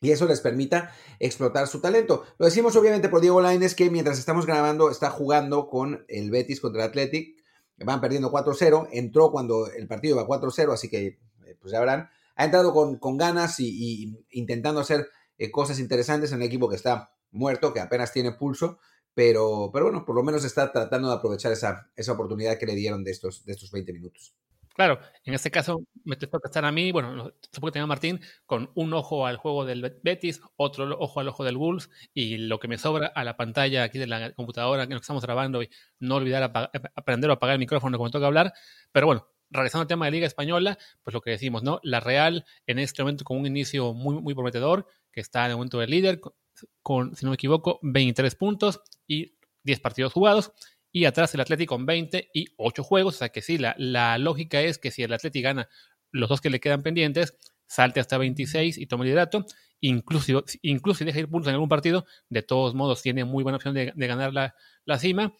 y 0.00 0.10
eso 0.10 0.26
les 0.26 0.40
permita 0.40 0.92
explotar 1.18 1.66
su 1.66 1.80
talento. 1.80 2.24
Lo 2.38 2.46
decimos 2.46 2.76
obviamente 2.76 3.08
por 3.08 3.20
Diego 3.20 3.40
Lainez 3.40 3.74
que 3.74 3.90
mientras 3.90 4.18
estamos 4.18 4.46
grabando 4.46 4.90
está 4.90 5.10
jugando 5.10 5.68
con 5.68 6.04
el 6.08 6.30
Betis 6.30 6.60
contra 6.60 6.84
el 6.84 6.90
Athletic, 6.90 7.36
van 7.78 8.00
perdiendo 8.00 8.30
4-0, 8.30 8.88
entró 8.92 9.30
cuando 9.30 9.68
el 9.70 9.86
partido 9.86 10.16
iba 10.16 10.26
4-0, 10.26 10.72
así 10.72 10.88
que 10.88 11.18
eh, 11.46 11.56
pues 11.60 11.72
ya 11.72 11.80
verán, 11.80 12.08
ha 12.36 12.44
entrado 12.44 12.72
con, 12.72 12.98
con 12.98 13.16
ganas 13.16 13.58
y, 13.60 14.14
intentando 14.30 14.80
hacer 14.80 15.08
eh, 15.38 15.50
cosas 15.50 15.78
interesantes 15.78 16.30
en 16.30 16.38
un 16.38 16.42
equipo 16.42 16.68
que 16.68 16.76
está 16.76 17.15
muerto, 17.30 17.72
que 17.72 17.80
apenas 17.80 18.12
tiene 18.12 18.32
pulso, 18.32 18.78
pero, 19.14 19.70
pero 19.72 19.86
bueno, 19.86 20.04
por 20.04 20.14
lo 20.14 20.22
menos 20.22 20.44
está 20.44 20.72
tratando 20.72 21.08
de 21.08 21.14
aprovechar 21.14 21.52
esa, 21.52 21.90
esa 21.96 22.12
oportunidad 22.12 22.58
que 22.58 22.66
le 22.66 22.74
dieron 22.74 23.02
de 23.04 23.12
estos, 23.12 23.44
de 23.44 23.52
estos 23.52 23.70
20 23.70 23.92
minutos. 23.92 24.34
Claro, 24.76 25.00
en 25.24 25.32
este 25.32 25.50
caso 25.50 25.80
me 26.04 26.16
toca 26.16 26.48
estar 26.48 26.62
a 26.66 26.70
mí, 26.70 26.92
bueno, 26.92 27.32
supongo 27.50 27.68
que 27.68 27.72
tenga 27.72 27.86
Martín, 27.86 28.20
con 28.44 28.70
un 28.74 28.92
ojo 28.92 29.26
al 29.26 29.38
juego 29.38 29.64
del 29.64 29.98
Betis, 30.02 30.42
otro 30.56 30.98
ojo 30.98 31.20
al 31.20 31.28
ojo 31.28 31.44
del 31.44 31.56
Wolves 31.56 31.88
y 32.12 32.36
lo 32.36 32.60
que 32.60 32.68
me 32.68 32.76
sobra 32.76 33.06
a 33.06 33.24
la 33.24 33.38
pantalla 33.38 33.84
aquí 33.84 33.98
de 33.98 34.06
la 34.06 34.34
computadora 34.34 34.82
en 34.82 34.90
la 34.90 34.96
que 34.96 35.00
estamos 35.00 35.24
grabando 35.24 35.62
y 35.62 35.70
no 35.98 36.16
olvidar 36.16 36.42
aprender 36.94 37.30
a 37.30 37.34
apagar 37.34 37.54
el 37.54 37.58
micrófono 37.58 37.96
cuando 37.96 38.18
toca 38.18 38.26
hablar. 38.26 38.52
Pero 38.92 39.06
bueno, 39.06 39.26
regresando 39.48 39.80
al 39.82 39.88
tema 39.88 40.04
de 40.04 40.10
Liga 40.10 40.26
Española, 40.26 40.76
pues 41.02 41.14
lo 41.14 41.22
que 41.22 41.30
decimos, 41.30 41.62
¿no? 41.62 41.80
La 41.82 42.00
Real 42.00 42.44
en 42.66 42.78
este 42.78 43.02
momento 43.02 43.24
con 43.24 43.38
un 43.38 43.46
inicio 43.46 43.94
muy, 43.94 44.20
muy 44.20 44.34
prometedor, 44.34 44.86
que 45.10 45.22
está 45.22 45.46
en 45.46 45.52
el 45.52 45.56
momento 45.56 45.78
del 45.78 45.90
líder, 45.90 46.20
con, 46.82 47.14
si 47.16 47.24
no 47.24 47.30
me 47.30 47.34
equivoco, 47.34 47.78
23 47.82 48.34
puntos 48.34 48.80
y 49.06 49.36
10 49.64 49.80
partidos 49.80 50.12
jugados 50.12 50.52
y 50.96 51.04
atrás 51.04 51.34
el 51.34 51.42
Atlético 51.42 51.74
con 51.74 51.84
20 51.84 52.30
y 52.32 52.46
8 52.56 52.82
juegos. 52.82 53.16
O 53.16 53.18
sea 53.18 53.28
que 53.28 53.42
sí, 53.42 53.58
la, 53.58 53.74
la 53.78 54.16
lógica 54.16 54.62
es 54.62 54.78
que 54.78 54.90
si 54.90 55.02
el 55.02 55.12
Atlético 55.12 55.44
gana 55.44 55.68
los 56.10 56.28
dos 56.28 56.40
que 56.40 56.48
le 56.48 56.60
quedan 56.60 56.82
pendientes, 56.82 57.36
salte 57.66 58.00
hasta 58.00 58.16
26 58.16 58.78
y 58.78 58.86
tome 58.86 59.04
el 59.04 59.08
liderato. 59.08 59.44
Incluso, 59.80 60.44
incluso 60.62 60.98
si 60.98 61.04
deja 61.04 61.18
ir 61.18 61.28
puntos 61.28 61.48
en 61.48 61.54
algún 61.54 61.68
partido, 61.68 62.06
de 62.30 62.42
todos 62.42 62.74
modos 62.74 63.02
tiene 63.02 63.24
muy 63.24 63.42
buena 63.42 63.56
opción 63.56 63.74
de, 63.74 63.92
ganar 63.94 64.32
la, 64.32 64.54
la, 64.86 64.98
cima. 64.98 65.34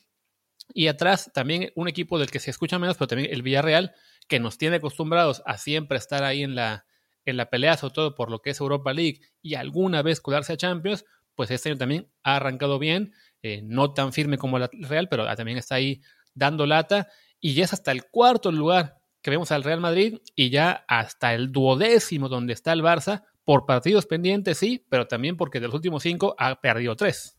Y 0.75 0.89
atrás 0.89 1.31
también 1.33 1.71
un 1.75 1.89
equipo 1.89 2.19
del 2.19 2.31
que 2.31 2.39
se 2.39 2.51
escucha 2.51 2.79
menos, 2.79 2.97
pero 2.99 3.09
también 3.09 3.33
el 3.33 3.43
Villarreal, 3.43 3.95
que 4.29 4.41
nos 4.41 4.59
tiene 4.59 4.77
acostumbrados 4.77 5.43
a 5.47 5.57
siempre 5.57 5.97
estar 5.97 6.23
ahí 6.23 6.43
en 6.43 6.55
la, 6.55 6.85
en 7.27 7.37
la 7.37 7.51
pelea, 7.51 7.77
sobre 7.77 7.95
todo 7.95 8.15
por 8.15 8.31
lo 8.31 8.41
que 8.41 8.51
es 8.51 8.61
Europa 8.61 8.93
League 8.93 9.21
y 9.43 9.55
alguna 9.55 10.03
vez 10.03 10.21
colarse 10.21 10.55
a 10.55 10.57
Champions, 10.57 11.05
pues 11.35 11.51
este 11.51 11.69
año 11.69 11.79
también 11.79 12.11
ha 12.23 12.37
arrancado 12.37 12.79
bien. 12.79 13.13
Eh, 13.43 13.61
no 13.63 13.93
tan 13.93 14.13
firme 14.13 14.39
como 14.39 14.59
la 14.59 14.71
Real, 14.73 15.09
pero 15.09 15.27
también 15.37 15.59
está 15.59 15.77
ahí 15.77 16.01
dando 16.35 16.67
lata. 16.67 17.09
Y 17.39 17.55
ya 17.55 17.65
es 17.65 17.73
hasta 17.73 17.93
el 17.93 18.07
cuarto 18.07 18.51
lugar 18.51 18.99
que 19.23 19.31
vemos 19.31 19.53
al 19.53 19.63
Real 19.63 19.81
Madrid 19.81 20.19
y 20.35 20.51
ya 20.51 20.85
hasta 20.89 21.35
el 21.35 21.53
duodécimo 21.53 22.29
donde 22.29 22.53
está 22.53 22.73
el 22.73 22.83
Barça, 22.83 23.25
por 23.45 23.65
partidos 23.65 24.07
pendientes, 24.07 24.59
sí, 24.59 24.85
pero 24.89 25.07
también 25.07 25.37
porque 25.37 25.61
de 25.61 25.67
los 25.67 25.75
últimos 25.75 26.03
cinco 26.03 26.35
ha 26.37 26.61
perdido 26.61 26.97
tres. 26.97 27.39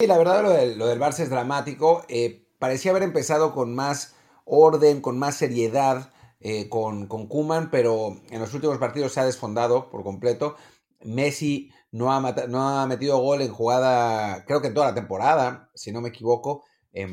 Sí, 0.00 0.08
la 0.08 0.18
verdad 0.18 0.42
lo 0.42 0.50
del, 0.50 1.00
Barça 1.00 1.20
es 1.20 1.30
dramático. 1.30 2.04
Eh, 2.08 2.44
parecía 2.58 2.90
haber 2.90 3.04
empezado 3.04 3.54
con 3.54 3.72
más 3.72 4.16
orden, 4.44 5.00
con 5.00 5.16
más 5.16 5.36
seriedad, 5.36 6.10
eh, 6.46 6.68
con, 6.68 7.06
con 7.06 7.26
Kuman, 7.26 7.70
pero 7.70 8.20
en 8.30 8.38
los 8.38 8.52
últimos 8.52 8.76
partidos 8.76 9.14
se 9.14 9.20
ha 9.20 9.24
desfondado 9.24 9.88
por 9.88 10.04
completo. 10.04 10.56
Messi 11.02 11.70
no 11.90 12.12
ha, 12.12 12.20
no 12.48 12.68
ha 12.68 12.86
metido 12.86 13.16
gol 13.18 13.40
en 13.40 13.50
jugada, 13.50 14.44
creo 14.44 14.60
que 14.60 14.68
en 14.68 14.74
toda 14.74 14.88
la 14.88 14.94
temporada, 14.94 15.70
si 15.74 15.90
no 15.90 16.02
me 16.02 16.10
equivoco, 16.10 16.62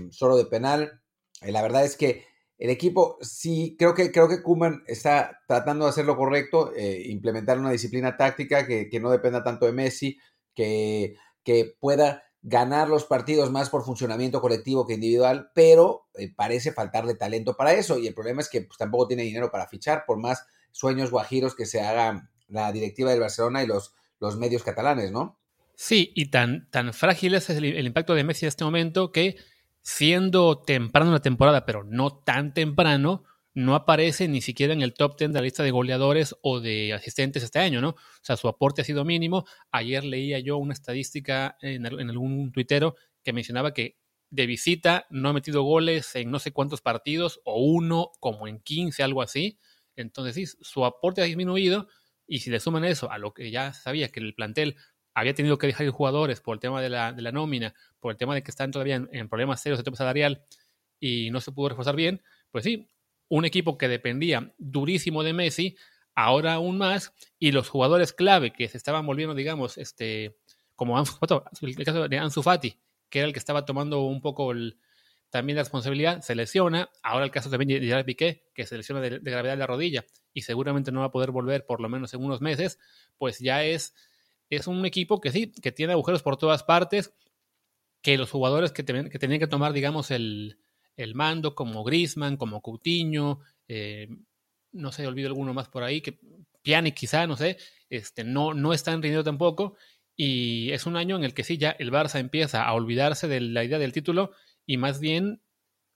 solo 0.10 0.36
de 0.36 0.46
penal. 0.48 1.02
Eh, 1.42 1.54
la 1.54 1.62
verdad 1.62 1.86
es 1.86 1.96
que 1.96 2.26
el 2.58 2.70
equipo 2.70 3.18
sí, 3.22 3.78
creo 3.80 3.96
que, 3.96 4.12
creo 4.12 4.28
que 4.28 4.44
Kuman 4.44 4.84
está 4.86 5.40
tratando 5.48 5.86
de 5.86 5.92
hacer 5.92 6.04
lo 6.04 6.18
correcto, 6.18 6.74
eh, 6.76 7.04
implementar 7.06 7.58
una 7.58 7.72
disciplina 7.72 8.18
táctica 8.18 8.68
que, 8.68 9.00
no 9.00 9.10
dependa 9.12 9.46
tanto 9.46 9.66
de 9.66 9.72
Messi, 9.72 10.18
que, 10.54 11.16
que 11.44 11.74
pueda 11.80 12.24
ganar 12.43 12.89
los 12.89 13.05
partidos 13.05 13.51
más 13.51 13.69
por 13.69 13.83
funcionamiento 13.83 14.41
colectivo 14.41 14.88
que 14.88 14.95
individual, 14.95 15.51
pero 15.53 16.07
eh, 16.15 16.33
parece 16.36 16.71
faltarle 16.71 17.15
talento 17.15 17.55
para 17.55 17.74
eso. 17.74 17.98
Y 17.98 18.07
el 18.07 18.13
problema 18.13 18.41
es 18.41 18.50
que 18.50 18.62
pues, 18.62 18.77
tampoco 18.77 19.07
tiene 19.07 19.24
dinero 19.24 19.51
para 19.51 19.67
fichar, 19.67 20.05
por 20.05 20.17
más 20.17 20.45
sueños 20.71 21.12
guajiros 21.12 21.55
que 21.55 21.65
se 21.65 21.81
haga 21.81 22.29
la 22.48 22.71
directiva 22.71 23.12
del 23.12 23.19
Barcelona 23.19 23.63
y 23.63 23.67
los, 23.67 23.93
los 24.19 24.38
medios 24.38 24.63
catalanes, 24.63 25.12
¿no? 25.12 25.38
Sí, 25.75 26.12
y 26.15 26.29
tan, 26.29 26.69
tan 26.69 26.93
frágil 26.93 27.33
es 27.33 27.50
el, 27.50 27.63
el, 27.63 27.88
impacto 27.88 28.13
de 28.13 28.24
Messi 28.24 28.45
en 28.45 28.50
este 28.50 28.63
momento 28.63 29.12
que 29.12 29.38
siendo 29.81 30.60
temprano 30.60 31.07
en 31.07 31.13
la 31.13 31.21
temporada, 31.21 31.65
pero 31.65 31.83
no 31.83 32.12
tan 32.12 32.53
temprano, 32.53 33.24
no 33.53 33.75
aparece 33.75 34.27
ni 34.27 34.41
siquiera 34.41 34.74
en 34.74 34.81
el 34.81 34.93
top 34.93 35.17
10 35.17 35.31
de 35.31 35.39
la 35.39 35.43
lista 35.43 35.63
de 35.63 35.72
goleadores 35.72 36.36
o 36.41 36.60
de 36.60 36.93
asistentes 36.93 37.43
este 37.43 37.60
año, 37.60 37.81
¿no? 37.81 37.89
O 37.89 38.22
sea, 38.22 38.38
su 38.38 38.48
aporte 38.48 38.81
ha 38.81 38.86
sido 38.86 39.03
mínimo. 39.03 39.46
Ayer 39.72 40.03
leía 40.03 40.39
yo 40.39 40.58
una 40.58 40.74
estadística 40.74 41.58
en, 41.62 41.86
algún 41.86 42.51
tuitero 42.51 42.96
que 43.24 43.34
mencionaba 43.34 43.74
que 43.74 43.98
de 44.29 44.46
visita 44.46 45.05
no 45.10 45.29
ha 45.29 45.34
metido 45.34 45.63
goles 45.63 46.15
en 46.15 46.31
no 46.31 46.39
sé 46.39 46.51
cuántos 46.51 46.81
partidos, 46.81 47.41
o 47.43 47.62
uno 47.62 48.12
como 48.20 48.48
en 48.48 48.60
15, 48.60 49.03
algo 49.03 49.22
así. 49.22 49.58
Entonces, 49.96 50.36
sí, 50.36 50.58
su 50.62 50.86
aporte 50.86 51.22
ha 51.22 51.25
disminuido. 51.25 51.88
Y 52.27 52.39
si 52.39 52.50
le 52.50 52.62
suman 52.62 52.86
eso 52.86 53.12
a 53.12 53.17
lo 53.17 53.34
que 53.34 53.51
ya 53.51 53.74
sabía 53.74 54.08
que 54.10 54.22
el 54.22 54.34
plantel 54.34 54.77
había 55.13 55.34
tenido 55.34 55.58
que 55.58 55.67
dejar 55.67 55.86
ir 55.86 55.91
jugadores 55.91 56.41
por 56.41 56.55
el 56.55 56.60
tema 56.60 56.81
de 56.81 56.89
la, 56.89 57.12
de 57.12 57.31
nómina, 57.31 57.74
por 58.00 58.12
el 58.12 58.17
tema 58.17 58.34
de 58.34 58.43
que 58.43 58.51
están 58.51 58.72
todavía 58.72 58.96
en, 59.12 59.29
problemas 59.29 59.62
serios 59.62 59.79
de 59.79 59.84
tema 59.84 59.98
salarial 59.98 60.46
y 61.00 61.29
no 61.31 61.41
se 61.41 61.51
pudo 61.51 61.70
reforzar 61.70 61.96
bien, 61.96 62.22
pues 62.51 62.63
sí, 62.63 62.89
un 63.32 63.46
equipo 63.46 63.78
que 63.78 63.88
dependía 63.88 64.54
durísimo 64.58 65.24
de 65.24 65.32
Messi, 65.32 65.78
ahora 66.16 66.56
aún 66.56 66.78
más, 66.78 67.14
y 67.40 67.54
los 67.54 67.70
jugadores 67.70 68.12
clave 68.12 68.52
que 68.52 68.68
se 68.68 68.76
estaban 68.76 69.06
volviendo, 69.06 69.34
digamos, 69.34 69.78
este, 69.78 70.36
como 70.76 70.98
Ansu, 70.98 71.18
el 71.62 71.86
caso 71.86 72.10
de 72.10 72.18
Ansu 72.18 72.44
Fati, 72.44 72.78
que 73.10 73.20
era 73.20 73.28
el 73.30 73.34
que 73.34 73.40
estaba 73.40 73.64
tomando 73.64 74.02
un 74.02 74.20
poco 74.20 74.52
también 75.30 75.56
la 75.56 75.62
responsabilidad, 75.62 76.20
se 76.20 76.36
lesiona, 76.36 76.90
ahora 77.04 77.24
el 77.24 77.32
caso 77.32 77.50
también 77.50 77.80
de 77.80 77.88
Gerard 77.88 78.04
Piqué, 78.04 78.44
que 78.54 78.66
se 78.66 78.76
lesiona 78.76 79.00
de, 79.00 79.20
de 79.20 79.32
gravedad 79.32 79.54
de 79.54 79.60
la 79.60 79.68
rodilla 79.68 80.06
y 80.34 80.42
seguramente 80.42 80.92
no 80.92 81.00
va 81.00 81.06
a 81.06 81.12
poder 81.12 81.32
volver 81.32 81.66
por 81.66 81.80
lo 81.80 81.88
menos 81.88 82.14
en 82.14 82.26
unos 82.26 82.42
meses, 82.42 82.80
pues 83.18 83.40
ya 83.40 83.64
es, 83.64 83.96
es 84.50 84.68
un 84.68 84.86
equipo 84.86 85.22
que 85.22 85.32
sí, 85.32 85.54
que 85.54 85.72
tiene 85.72 85.94
agujeros 85.94 86.22
por 86.22 86.36
todas 86.36 86.64
partes, 86.64 87.14
que 88.02 88.18
los 88.18 88.30
jugadores 88.30 88.74
que, 88.74 88.84
que 88.84 89.20
tenían 89.20 89.40
que 89.40 89.48
tomar, 89.48 89.72
digamos, 89.72 90.12
el, 90.12 90.58
el 90.95 91.15
mando, 91.15 91.55
como 91.55 91.83
Grisman, 91.83 92.38
como 92.38 92.62
Coutinho, 92.62 93.39
eh, 93.67 94.07
no 94.71 94.91
sé, 94.91 95.07
olvido 95.07 95.27
alguno 95.27 95.53
más 95.53 95.69
por 95.69 95.83
ahí, 95.83 96.01
que 96.01 96.19
Piani 96.62 96.91
quizá, 96.91 97.27
no 97.27 97.36
sé, 97.36 97.57
este, 97.89 98.24
no, 98.24 98.53
no 98.53 98.74
están 98.74 99.01
rindiendo 99.01 99.24
tampoco. 99.24 99.75
Y 100.15 100.71
es 100.71 100.86
un 100.86 100.98
año 100.98 101.15
en 101.15 101.24
el 101.24 101.33
que 101.33 101.43
sí, 101.43 101.57
ya 101.57 101.71
el 101.71 101.91
Barça 101.91 102.19
empieza 102.19 102.63
a 102.63 102.74
olvidarse 102.74 103.27
de 103.27 103.41
la 103.41 103.63
idea 103.63 103.79
del 103.79 103.93
título 103.93 104.31
y 104.65 104.77
más 104.77 105.00
bien 105.00 105.41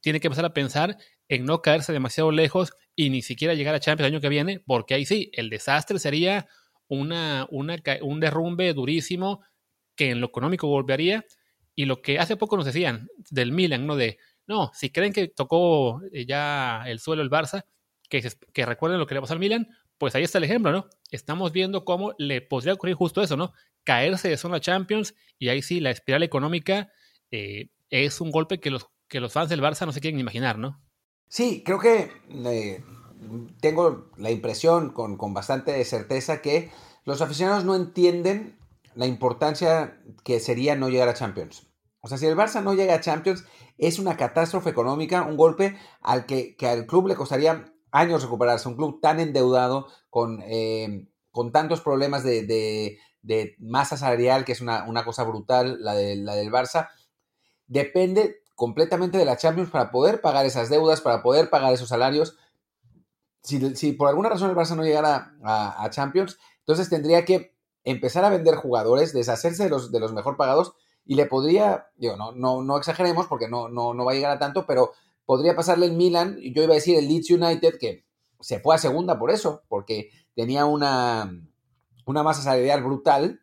tiene 0.02 0.20
que 0.20 0.28
empezar 0.28 0.46
a 0.46 0.54
pensar 0.54 0.98
en 1.28 1.46
no 1.46 1.62
caerse 1.62 1.94
demasiado 1.94 2.32
lejos 2.32 2.74
y 2.96 3.10
ni 3.10 3.22
siquiera 3.22 3.54
llegar 3.54 3.76
a 3.76 3.80
Champions 3.80 4.08
el 4.08 4.14
año 4.14 4.22
que 4.22 4.30
viene, 4.30 4.60
porque 4.60 4.94
ahí 4.94 5.06
sí, 5.06 5.30
el 5.34 5.50
desastre 5.50 6.00
sería 6.00 6.48
una, 6.88 7.48
una, 7.50 7.78
un 8.02 8.20
derrumbe 8.20 8.74
durísimo 8.74 9.42
que 9.96 10.12
en 10.12 10.22
lo 10.22 10.28
económico 10.28 10.68
volvería. 10.68 11.26
Y 11.78 11.86
lo 11.86 12.02
que 12.02 12.20
hace 12.20 12.38
poco 12.38 12.56
nos 12.56 12.66
decían 12.66 13.10
del 13.30 13.52
Milan, 13.52 13.86
¿no? 13.86 13.98
De 13.98 14.18
no, 14.48 14.72
si 14.74 14.92
creen 14.92 15.14
que 15.14 15.28
tocó 15.28 16.02
eh, 16.12 16.26
ya 16.26 16.84
el 16.88 17.00
suelo 17.00 17.22
el 17.22 17.30
Barça, 17.30 17.66
que, 18.10 18.66
recuerden 18.66 19.00
lo 19.00 19.08
que 19.08 19.16
le 19.16 19.22
pasó 19.22 19.34
al 19.34 19.40
Milan, 19.40 19.68
pues 19.98 20.16
ahí 20.16 20.24
está 20.24 20.38
el 20.38 20.44
ejemplo, 20.44 20.72
¿no? 20.72 20.88
Estamos 21.10 21.52
viendo 21.52 21.86
cómo 21.86 22.14
le 22.18 22.42
podría 22.42 22.74
ocurrir 22.74 22.96
justo 22.96 23.22
eso, 23.22 23.38
¿no? 23.38 23.54
Caerse 23.84 24.30
de 24.30 24.38
zona 24.38 24.60
Champions 24.60 25.16
y 25.40 25.50
ahí 25.50 25.62
sí 25.62 25.80
la 25.80 25.92
espiral 25.92 26.24
económica 26.24 26.92
eh, 27.32 27.70
es 27.90 28.22
un 28.22 28.32
golpe 28.32 28.60
que 28.60 28.70
los, 28.70 28.88
que 29.08 29.20
los 29.20 29.34
fans 29.34 29.50
del 29.50 29.62
Barça 29.62 29.86
no 29.86 29.92
se 29.92 30.02
quieren 30.02 30.20
imaginar, 30.20 30.58
¿no? 30.58 30.82
Sí, 31.28 31.64
creo 31.66 31.80
que 31.80 32.12
eh, 32.30 32.84
tengo 33.62 34.12
la 34.18 34.32
impresión 34.32 34.92
con, 34.92 35.18
con 35.18 35.34
bastante 35.34 35.84
certeza 35.86 36.42
que 36.42 36.72
los 37.04 37.22
aficionados 37.22 37.66
no 37.66 37.76
entienden 37.76 38.58
la 38.96 39.08
importancia 39.08 40.02
que 40.24 40.40
sería 40.40 40.76
no 40.76 40.90
llegar 40.90 41.10
a 41.10 41.14
Champions. 41.14 41.68
O 42.06 42.08
sea, 42.08 42.20
si 42.20 42.28
el 42.28 42.38
Barça 42.38 42.62
no 42.62 42.76
llega 42.76 42.94
a 42.94 43.02
Champions, 43.02 43.46
es 43.80 43.98
una 43.98 44.16
catástrofe 44.16 44.70
económica, 44.70 45.24
un 45.24 45.38
golpe 45.38 45.76
al 46.02 46.28
que, 46.28 46.56
al 46.62 46.86
club 46.86 47.08
le 47.08 47.16
costaría 47.16 47.74
años 47.92 48.22
recuperarse. 48.22 48.70
Un 48.70 48.76
club 48.76 49.02
tan 49.02 49.20
endeudado, 49.20 49.88
con, 50.12 50.40
eh, 50.44 51.08
con 51.32 51.52
tantos 51.52 51.82
problemas 51.82 52.24
de, 52.24 53.00
masa 53.58 53.98
salarial, 53.98 54.46
que 54.46 54.52
es 54.52 54.62
una, 54.62 55.04
cosa 55.04 55.24
brutal, 55.24 55.78
la, 55.80 55.96
de, 55.96 56.16
la 56.18 56.36
del 56.36 56.52
Barça, 56.52 56.90
depende 57.66 58.44
completamente 58.54 59.18
de 59.18 59.26
la 59.26 59.38
Champions 59.38 59.72
para 59.72 59.90
poder 59.90 60.22
pagar 60.22 60.46
esas 60.46 60.70
deudas, 60.70 61.02
para 61.02 61.24
poder 61.24 61.50
pagar 61.50 61.74
esos 61.74 61.90
salarios. 61.90 62.38
Si, 63.42 63.76
si 63.76 63.94
por 63.94 64.10
alguna 64.10 64.30
razón 64.30 64.52
el 64.52 64.56
Barça 64.56 64.76
no 64.76 64.84
llegara 64.84 65.34
a, 65.44 65.84
a, 65.84 65.90
Champions, 65.90 66.38
entonces 66.60 66.88
tendría 66.88 67.26
que 67.26 67.56
empezar 67.84 68.24
a 68.26 68.30
vender 68.30 68.54
jugadores, 68.54 69.12
deshacerse 69.12 69.64
de 69.64 69.70
los, 69.72 69.92
de 69.92 70.00
los 70.00 70.14
mejor 70.14 70.38
pagados 70.38 70.76
y 71.06 71.16
le 71.16 71.28
podría, 71.28 71.88
digo, 71.98 72.16
no, 72.18 72.32
no, 72.32 72.62
no 72.62 72.78
exageremos 72.78 73.28
porque 73.28 73.48
no, 73.48 73.70
no, 73.70 73.94
no 73.94 74.06
va 74.06 74.12
a 74.12 74.16
llegar 74.16 74.32
a 74.32 74.40
tanto, 74.40 74.66
pero 74.66 74.92
podría 75.26 75.56
pasarle 75.56 75.86
el 75.86 75.94
Milan, 75.94 76.38
yo 76.54 76.64
iba 76.64 76.74
a 76.74 76.76
decir 76.76 76.98
el 76.98 77.08
Leeds 77.08 77.32
United, 77.32 77.78
que 77.80 78.06
se 78.40 78.60
fue 78.60 78.76
a 78.76 78.80
segunda 78.80 79.18
por 79.18 79.32
eso, 79.32 79.64
porque 79.68 80.10
tenía 80.36 80.66
una, 80.66 81.32
una 82.06 82.24
masa 82.24 82.42
salarial 82.42 82.84
brutal, 82.84 83.42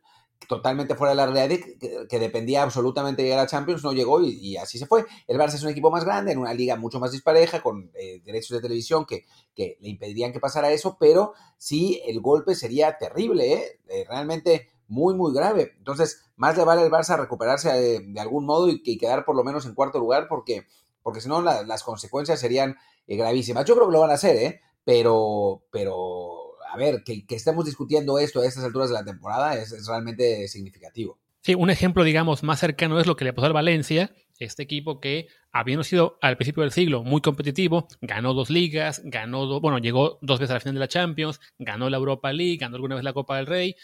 totalmente 0.48 0.94
fuera 0.94 1.10
de 1.10 1.16
la 1.16 1.26
realidad, 1.26 1.64
que, 1.78 2.06
que, 2.08 2.18
dependía 2.18 2.62
absolutamente 2.62 3.22
de 3.22 3.28
llegar 3.28 3.44
a 3.44 3.48
Champions, 3.48 3.84
no 3.84 3.92
llegó 3.92 4.20
y, 4.22 4.30
y, 4.40 4.56
así 4.56 4.78
se 4.78 4.86
fue. 4.86 5.04
El 5.26 5.38
Barça 5.38 5.54
es 5.54 5.62
un 5.62 5.70
equipo 5.70 5.90
más 5.90 6.04
grande, 6.04 6.32
en 6.32 6.38
una 6.38 6.52
liga 6.52 6.76
mucho 6.76 7.00
más 7.00 7.12
dispareja, 7.12 7.62
con 7.62 7.90
eh, 7.94 8.20
derechos 8.24 8.56
de 8.56 8.60
televisión 8.60 9.06
que, 9.06 9.24
que, 9.54 9.78
le 9.80 9.88
impedirían 9.88 10.32
que 10.32 10.40
pasara 10.40 10.72
eso, 10.72 10.96
pero 10.98 11.32
sí, 11.58 12.02
el 12.06 12.20
golpe 12.20 12.54
sería 12.54 12.98
terrible, 12.98 13.52
¿eh? 13.52 13.80
Eh, 13.88 14.04
realmente 14.08 14.68
muy, 14.92 15.14
muy 15.14 15.32
grave. 15.34 15.72
Entonces, 15.78 16.24
más 16.36 16.56
le 16.56 16.64
vale 16.64 16.82
al 16.82 16.90
Barça 16.90 17.18
recuperarse 17.18 17.72
de, 17.72 18.00
de 18.00 18.20
algún 18.20 18.44
modo 18.44 18.68
y, 18.68 18.80
y, 18.84 18.98
quedar 18.98 19.24
por 19.24 19.34
lo 19.34 19.42
menos 19.42 19.64
en 19.66 19.74
cuarto 19.74 19.98
lugar, 19.98 20.26
porque, 20.28 20.66
porque 21.02 21.20
si 21.20 21.28
no, 21.28 21.40
la, 21.40 21.62
las 21.62 21.82
consecuencias 21.82 22.38
serían 22.38 22.76
eh, 23.06 23.16
gravísimas. 23.16 23.64
Yo 23.64 23.74
creo 23.74 23.88
que 23.88 23.94
lo 23.94 24.00
van 24.00 24.10
a 24.10 24.14
hacer, 24.14 24.36
¿eh? 24.36 24.60
Pero, 24.84 25.64
pero, 25.70 26.56
a 26.70 26.76
ver, 26.76 27.02
que, 27.04 27.26
que, 27.26 27.34
estemos 27.34 27.64
discutiendo 27.64 28.18
esto 28.18 28.40
a 28.40 28.46
estas 28.46 28.64
alturas 28.64 28.90
de 28.90 28.94
la 28.94 29.04
temporada 29.04 29.56
es, 29.56 29.72
es 29.72 29.86
realmente 29.86 30.46
significativo. 30.48 31.18
Sí, 31.40 31.54
un 31.54 31.70
ejemplo, 31.70 32.04
digamos, 32.04 32.42
más 32.42 32.60
cercano 32.60 33.00
es 33.00 33.06
lo 33.06 33.16
que 33.16 33.24
le 33.24 33.32
pasó 33.32 33.46
al 33.46 33.52
Valencia, 33.52 34.12
este 34.38 34.62
equipo 34.62 35.00
que, 35.00 35.28
habiendo 35.52 35.84
sido 35.84 36.18
al 36.20 36.36
principio 36.36 36.62
del 36.62 36.72
siglo 36.72 37.02
muy 37.02 37.20
competitivo, 37.20 37.88
ganó 38.00 38.34
dos 38.34 38.50
ligas, 38.50 39.02
ganó, 39.04 39.46
do, 39.46 39.60
bueno, 39.60 39.78
llegó 39.78 40.18
dos 40.22 40.38
veces 40.38 40.50
a 40.50 40.54
la 40.54 40.60
final 40.60 40.74
de 40.74 40.80
la 40.80 40.88
Champions, 40.88 41.40
ganó 41.58 41.88
la 41.90 41.96
Europa 41.96 42.32
League, 42.32 42.58
ganó 42.58 42.76
alguna 42.76 42.96
vez 42.96 43.04
la 43.04 43.12
Copa 43.12 43.36
del 43.36 43.46
Rey, 43.46 43.76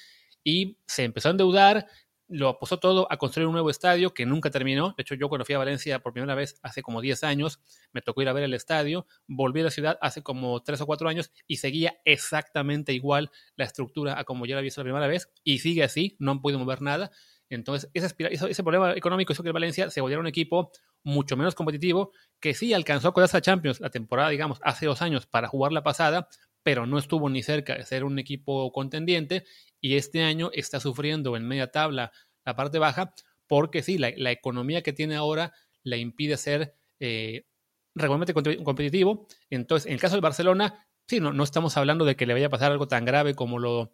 y 0.45 0.79
se 0.87 1.05
empezó 1.05 1.29
a 1.29 1.33
endeudar, 1.33 1.87
lo 2.29 2.49
apostó 2.49 2.79
todo 2.79 3.11
a 3.11 3.17
construir 3.17 3.47
un 3.47 3.55
nuevo 3.55 3.71
estadio 3.71 4.13
que 4.13 4.27
nunca 4.27 4.51
terminó. 4.51 4.95
De 4.97 5.03
hecho, 5.03 5.15
yo 5.15 5.29
cuando 5.29 5.45
fui 5.45 5.55
a 5.55 5.59
Valencia 5.59 6.01
por 6.01 6.13
primera 6.13 6.35
vez 6.35 6.59
hace 6.63 6.83
como 6.83 7.01
10 7.01 7.25
años, 7.25 7.61
me 7.93 8.03
tocó 8.03 8.21
ir 8.23 8.29
a 8.29 8.35
ver 8.35 8.45
el 8.45 8.55
estadio, 8.55 9.07
volví 9.27 9.61
a 9.61 9.65
la 9.65 9.71
ciudad 9.71 9.99
hace 10.03 10.23
como 10.23 10.63
3 10.63 10.81
o 10.83 10.87
4 10.87 11.09
años 11.09 11.33
y 11.47 11.57
seguía 11.57 11.99
exactamente 12.05 12.93
igual 12.93 13.31
la 13.57 13.65
estructura 13.65 14.19
a 14.19 14.25
como 14.25 14.45
yo 14.45 14.55
la 14.55 14.59
había 14.59 14.67
visto 14.67 14.83
la 14.83 14.85
primera 14.85 15.07
vez 15.07 15.31
y 15.43 15.59
sigue 15.59 15.83
así, 15.83 16.17
no 16.19 16.33
han 16.33 16.43
podido 16.43 16.59
mover 16.59 16.83
nada. 16.83 17.11
Entonces, 17.51 17.91
ese, 17.95 18.15
ese 18.19 18.63
problema 18.63 18.93
económico 18.93 19.33
hizo 19.33 19.43
que 19.43 19.53
Valencia 19.53 19.89
se 19.89 20.03
volviera 20.03 20.21
un 20.21 20.27
equipo 20.27 20.71
mucho 21.03 21.35
menos 21.35 21.55
competitivo, 21.55 22.13
que 22.41 22.53
sí 22.53 22.75
alcanzó 22.75 23.09
a 23.09 23.15
colarse 23.15 23.39
a 23.39 23.41
Champions 23.41 23.81
la 23.81 23.89
temporada, 23.89 24.29
digamos, 24.29 24.59
hace 24.63 24.85
dos 24.85 25.01
años 25.01 25.27
para 25.27 25.49
jugar 25.49 25.73
la 25.73 25.83
pasada, 25.83 26.29
pero 26.63 26.85
no 26.85 26.99
estuvo 26.99 27.31
ni 27.31 27.43
cerca 27.43 27.75
de 27.75 27.85
ser 27.85 28.05
un 28.05 28.19
equipo 28.19 28.71
contendiente 28.73 29.45
y 29.81 29.97
este 29.97 30.23
año 30.23 30.51
está 30.53 30.81
sufriendo 30.81 31.37
en 31.37 31.47
media 31.47 31.71
tabla 31.71 32.13
la 32.45 32.57
parte 32.57 32.79
baja 32.79 33.15
porque 33.47 33.83
sí, 33.83 33.99
la, 33.99 34.13
la 34.17 34.31
economía 34.31 34.83
que 34.83 34.93
tiene 34.93 35.17
ahora 35.17 35.53
le 35.83 35.99
impide 35.99 36.37
ser 36.37 36.75
eh, 37.01 37.47
regularmente 37.95 38.35
competitivo. 38.35 39.27
Entonces, 39.51 39.87
en 39.87 39.95
el 39.95 40.01
caso 40.01 40.15
del 40.15 40.23
Barcelona, 40.23 40.87
sí, 41.07 41.21
no, 41.21 41.33
no 41.33 41.45
estamos 41.45 41.77
hablando 41.77 42.05
de 42.05 42.17
que 42.17 42.27
le 42.27 42.35
vaya 42.35 42.47
a 42.47 42.51
pasar 42.51 42.73
algo 42.73 42.89
tan 42.89 43.05
grave 43.05 43.35
como 43.35 43.59
lo, 43.59 43.93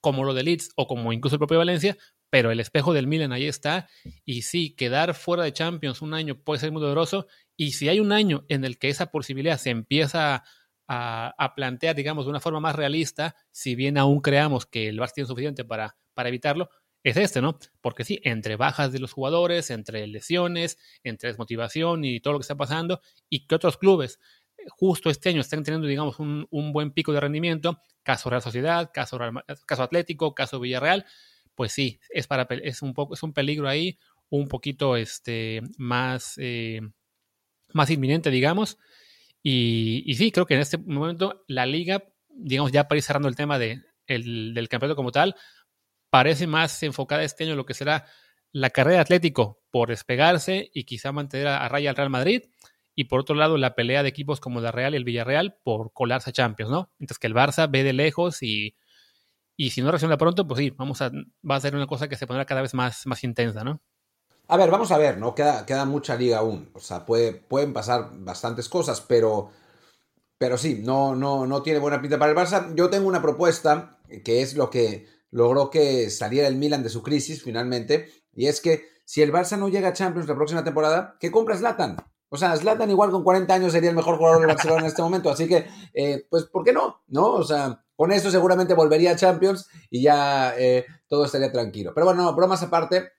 como 0.00 0.24
lo 0.24 0.34
de 0.34 0.42
Leeds 0.42 0.70
o 0.76 0.86
como 0.86 1.12
incluso 1.12 1.36
el 1.36 1.40
propio 1.40 1.58
Valencia, 1.58 1.96
pero 2.30 2.50
el 2.50 2.60
espejo 2.60 2.92
del 2.92 3.06
Milan 3.06 3.32
ahí 3.32 3.46
está. 3.46 3.88
Y 4.24 4.42
sí, 4.42 4.74
quedar 4.74 5.14
fuera 5.14 5.44
de 5.44 5.52
Champions 5.52 6.02
un 6.02 6.14
año 6.14 6.36
puede 6.36 6.60
ser 6.60 6.72
muy 6.72 6.82
doloroso. 6.82 7.26
Y 7.56 7.72
si 7.72 7.88
hay 7.88 8.00
un 8.00 8.12
año 8.12 8.44
en 8.48 8.64
el 8.64 8.78
que 8.78 8.88
esa 8.88 9.10
posibilidad 9.10 9.58
se 9.58 9.70
empieza 9.70 10.44
a 10.88 11.34
a, 11.38 11.54
plantear, 11.54 11.94
digamos, 11.94 12.26
de 12.26 12.30
una 12.30 12.40
forma 12.40 12.60
más 12.60 12.76
realista, 12.76 13.36
si 13.50 13.74
bien 13.74 13.98
aún 13.98 14.20
creamos 14.20 14.66
que 14.66 14.88
el 14.88 14.98
Barça 14.98 15.14
tiene 15.14 15.28
suficiente 15.28 15.64
para, 15.64 15.96
para 16.14 16.28
evitarlo, 16.28 16.70
es 17.02 17.16
este, 17.16 17.42
¿no? 17.42 17.58
Porque 17.80 18.04
sí, 18.04 18.20
entre 18.24 18.56
bajas 18.56 18.92
de 18.92 18.98
los 18.98 19.12
jugadores, 19.12 19.70
entre 19.70 20.06
lesiones, 20.06 20.78
entre 21.02 21.28
desmotivación 21.28 22.04
y 22.04 22.20
todo 22.20 22.34
lo 22.34 22.38
que 22.38 22.44
está 22.44 22.56
pasando, 22.56 23.00
y 23.28 23.46
que 23.46 23.54
otros 23.54 23.76
clubes 23.76 24.18
justo 24.70 25.10
este 25.10 25.28
año 25.28 25.40
están 25.40 25.62
teniendo, 25.62 25.86
digamos, 25.86 26.18
un, 26.18 26.46
un 26.50 26.72
buen 26.72 26.92
pico 26.92 27.12
de 27.12 27.20
rendimiento, 27.20 27.80
caso 28.02 28.30
Real 28.30 28.42
Sociedad, 28.42 28.90
caso, 28.92 29.18
caso 29.66 29.82
Atlético, 29.82 30.34
caso 30.34 30.60
Villarreal, 30.60 31.04
pues 31.54 31.72
sí, 31.72 32.00
es, 32.10 32.26
para, 32.26 32.46
es, 32.62 32.82
un, 32.82 32.94
poco, 32.94 33.14
es 33.14 33.22
un 33.22 33.32
peligro 33.32 33.68
ahí, 33.68 33.98
un 34.30 34.48
poquito 34.48 34.96
este, 34.96 35.60
más, 35.76 36.34
eh, 36.38 36.80
más 37.72 37.90
inminente, 37.90 38.30
digamos. 38.30 38.78
Y, 39.46 40.14
sí, 40.14 40.32
creo 40.32 40.46
que 40.46 40.54
en 40.54 40.60
este 40.60 40.78
momento 40.78 41.44
la 41.48 41.66
liga, 41.66 42.02
digamos, 42.30 42.72
ya 42.72 42.88
para 42.88 42.96
ir 42.96 43.02
cerrando 43.02 43.28
el 43.28 43.36
tema 43.36 43.58
de, 43.58 43.82
el, 44.06 44.54
del 44.54 44.70
campeonato 44.70 44.96
como 44.96 45.12
tal, 45.12 45.36
parece 46.08 46.46
más 46.46 46.82
enfocada 46.82 47.22
este 47.22 47.44
año 47.44 47.52
en 47.52 47.58
lo 47.58 47.66
que 47.66 47.74
será 47.74 48.06
la 48.52 48.70
carrera 48.70 48.96
de 48.96 49.02
Atlético 49.02 49.60
por 49.70 49.90
despegarse 49.90 50.70
y 50.72 50.84
quizá 50.84 51.12
mantener 51.12 51.48
a, 51.48 51.68
raya 51.68 51.90
al 51.90 51.96
Real 51.96 52.08
Madrid. 52.08 52.44
Y 52.94 53.04
por 53.04 53.20
otro 53.20 53.36
lado, 53.36 53.58
la 53.58 53.74
pelea 53.74 54.02
de 54.02 54.08
equipos 54.08 54.40
como 54.40 54.62
la 54.62 54.72
Real 54.72 54.94
y 54.94 54.96
el 54.96 55.04
Villarreal 55.04 55.58
por 55.62 55.92
colarse 55.92 56.30
a 56.30 56.32
Champions, 56.32 56.72
¿no? 56.72 56.90
Mientras 56.98 57.18
que 57.18 57.26
el 57.26 57.34
Barça 57.34 57.70
ve 57.70 57.82
de 57.82 57.92
lejos 57.92 58.42
y, 58.42 58.76
y 59.56 59.70
si 59.70 59.82
no 59.82 59.90
reacciona 59.90 60.16
pronto, 60.16 60.46
pues 60.46 60.58
sí, 60.58 60.70
vamos 60.70 61.02
a, 61.02 61.10
va 61.48 61.56
a 61.56 61.60
ser 61.60 61.76
una 61.76 61.86
cosa 61.86 62.08
que 62.08 62.16
se 62.16 62.26
pondrá 62.26 62.46
cada 62.46 62.62
vez 62.62 62.72
más, 62.72 63.06
más 63.06 63.24
intensa, 63.24 63.62
¿no? 63.62 63.82
A 64.46 64.56
ver, 64.56 64.70
vamos 64.70 64.90
a 64.92 64.98
ver, 64.98 65.18
¿no? 65.18 65.34
Queda, 65.34 65.64
queda 65.64 65.84
mucha 65.84 66.16
liga 66.16 66.38
aún. 66.38 66.70
O 66.74 66.80
sea, 66.80 67.06
puede, 67.06 67.32
pueden 67.32 67.72
pasar 67.72 68.10
bastantes 68.18 68.68
cosas, 68.68 69.00
pero, 69.00 69.50
pero 70.38 70.58
sí, 70.58 70.80
no, 70.84 71.14
no, 71.14 71.46
no 71.46 71.62
tiene 71.62 71.78
buena 71.78 72.00
pinta 72.00 72.18
para 72.18 72.32
el 72.32 72.36
Barça. 72.36 72.74
Yo 72.74 72.90
tengo 72.90 73.08
una 73.08 73.22
propuesta 73.22 73.98
que 74.24 74.42
es 74.42 74.54
lo 74.54 74.70
que 74.70 75.06
logró 75.30 75.70
que 75.70 76.10
saliera 76.10 76.46
el 76.46 76.56
Milan 76.56 76.82
de 76.82 76.88
su 76.88 77.02
crisis 77.02 77.42
finalmente, 77.42 78.08
y 78.32 78.46
es 78.46 78.60
que 78.60 78.86
si 79.04 79.22
el 79.22 79.32
Barça 79.32 79.58
no 79.58 79.68
llega 79.68 79.88
a 79.88 79.92
Champions 79.92 80.28
la 80.28 80.36
próxima 80.36 80.62
temporada, 80.62 81.16
¿qué 81.18 81.30
compra 81.30 81.56
Zlatan? 81.56 81.96
O 82.28 82.36
sea, 82.36 82.56
Zlatan 82.56 82.90
igual 82.90 83.10
con 83.10 83.24
40 83.24 83.52
años 83.52 83.72
sería 83.72 83.90
el 83.90 83.96
mejor 83.96 84.16
jugador 84.16 84.38
del 84.40 84.48
Barcelona 84.48 84.82
en 84.82 84.86
este 84.86 85.02
momento, 85.02 85.30
así 85.30 85.48
que, 85.48 85.66
eh, 85.92 86.26
pues, 86.30 86.44
¿por 86.44 86.64
qué 86.64 86.72
no? 86.72 87.02
¿No? 87.08 87.32
O 87.32 87.42
sea, 87.42 87.84
con 87.96 88.12
eso 88.12 88.30
seguramente 88.30 88.74
volvería 88.74 89.12
a 89.12 89.16
Champions 89.16 89.68
y 89.90 90.02
ya 90.02 90.54
eh, 90.56 90.86
todo 91.08 91.24
estaría 91.24 91.52
tranquilo. 91.52 91.92
Pero 91.94 92.06
bueno, 92.06 92.32
bromas 92.34 92.62
aparte, 92.62 93.10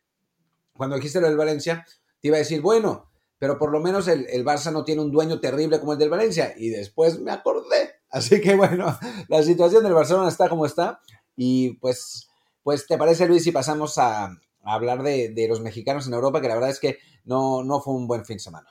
cuando 0.76 0.96
dijiste 0.96 1.22
lo 1.22 1.28
del 1.28 1.38
Valencia, 1.38 1.86
te 2.20 2.28
iba 2.28 2.38
a 2.38 2.40
decir, 2.40 2.62
bueno, 2.62 3.12
pero 3.38 3.58
por 3.58 3.72
lo 3.72 3.80
menos 3.80 4.08
el, 4.08 4.28
el, 4.30 4.46
Barça 4.46 4.72
no 4.72 4.84
tiene 4.84 5.02
un 5.02 5.12
dueño 5.12 5.40
terrible 5.40 5.80
como 5.80 5.94
el 5.94 6.00
del 6.00 6.10
Valencia. 6.10 6.54
Y 6.58 6.70
después 6.70 7.20
me 7.20 7.32
acordé. 7.32 7.96
Así 8.10 8.42
que 8.42 8.56
bueno, 8.56 8.98
la 9.28 9.44
situación 9.44 9.84
del 9.84 9.94
Barcelona 9.94 10.30
está 10.30 10.50
como 10.50 10.66
está. 10.66 11.02
Y 11.36 11.74
pues, 11.78 12.30
pues 12.64 12.88
¿te 12.88 12.98
parece, 12.98 13.28
Luis, 13.28 13.44
si 13.44 13.52
pasamos 13.52 13.98
a, 13.98 14.26
a 14.26 14.38
hablar 14.64 15.04
de, 15.04 15.30
de, 15.30 15.48
los 15.48 15.62
mexicanos 15.62 16.08
en 16.08 16.14
Europa? 16.14 16.42
Que 16.42 16.48
la 16.48 16.56
verdad 16.56 16.70
es 16.70 16.80
que 16.80 16.98
no, 17.26 17.64
no 17.64 17.82
fue 17.82 17.94
un 17.94 18.08
buen 18.08 18.26
fin 18.26 18.38
de 18.38 18.44
semana. 18.44 18.70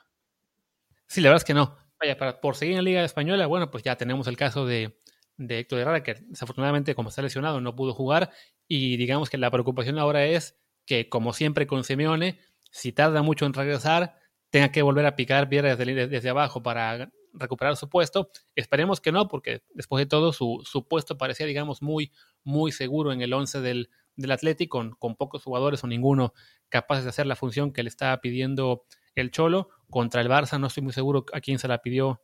Sí, 1.06 1.20
la 1.20 1.28
verdad 1.28 1.42
es 1.42 1.44
que 1.44 1.54
no. 1.54 1.76
Vaya, 2.00 2.16
para, 2.16 2.40
por 2.40 2.56
seguir 2.56 2.72
en 2.72 2.78
la 2.78 2.90
Liga 2.90 3.04
Española, 3.04 3.46
bueno, 3.46 3.70
pues 3.70 3.84
ya 3.84 3.96
tenemos 3.96 4.26
el 4.26 4.36
caso 4.36 4.66
de, 4.66 4.98
de 5.36 5.60
Héctor 5.60 5.80
Herrera, 5.80 6.02
que 6.02 6.14
desafortunadamente, 6.14 6.94
como 6.94 7.10
está 7.10 7.22
lesionado, 7.22 7.60
no 7.60 7.76
pudo 7.76 7.92
jugar. 7.92 8.30
Y 8.66 8.96
digamos 8.96 9.30
que 9.30 9.36
la 9.36 9.50
preocupación 9.50 9.98
ahora 9.98 10.24
es 10.24 10.56
que, 10.86 11.08
como 11.08 11.32
siempre 11.32 11.66
con 11.66 11.84
Simeone, 11.84 12.38
si 12.70 12.92
tarda 12.92 13.22
mucho 13.22 13.46
en 13.46 13.52
regresar, 13.52 14.18
tenga 14.50 14.70
que 14.70 14.82
volver 14.82 15.06
a 15.06 15.16
picar 15.16 15.48
piedras 15.48 15.78
desde, 15.78 16.28
abajo 16.28 16.62
para 16.62 17.10
recuperar 17.32 17.76
su 17.76 17.88
puesto. 17.88 18.30
Esperemos 18.54 19.00
que 19.00 19.12
no, 19.12 19.28
porque 19.28 19.62
después 19.74 20.00
de 20.00 20.06
todo 20.06 20.32
su, 20.32 20.62
su 20.64 20.86
puesto 20.86 21.18
parecía, 21.18 21.46
digamos, 21.46 21.82
muy, 21.82 22.12
muy 22.42 22.72
seguro 22.72 23.12
en 23.12 23.20
el 23.20 23.32
11 23.32 23.60
del, 23.60 23.90
del 24.16 24.30
Atlético, 24.30 24.78
con, 24.78 24.92
con, 24.92 25.16
pocos 25.16 25.42
jugadores 25.42 25.82
o 25.84 25.86
ninguno 25.86 26.34
capaces 26.68 27.04
de 27.04 27.10
hacer 27.10 27.26
la 27.26 27.36
función 27.36 27.72
que 27.72 27.82
le 27.82 27.88
estaba 27.88 28.20
pidiendo 28.20 28.84
el 29.14 29.30
Cholo. 29.30 29.68
Contra 29.90 30.20
el 30.20 30.28
Barça 30.28 30.58
no 30.58 30.66
estoy 30.66 30.82
muy 30.82 30.92
seguro 30.92 31.24
a 31.32 31.40
quién 31.40 31.58
se 31.58 31.68
la 31.68 31.78
pidió, 31.78 32.22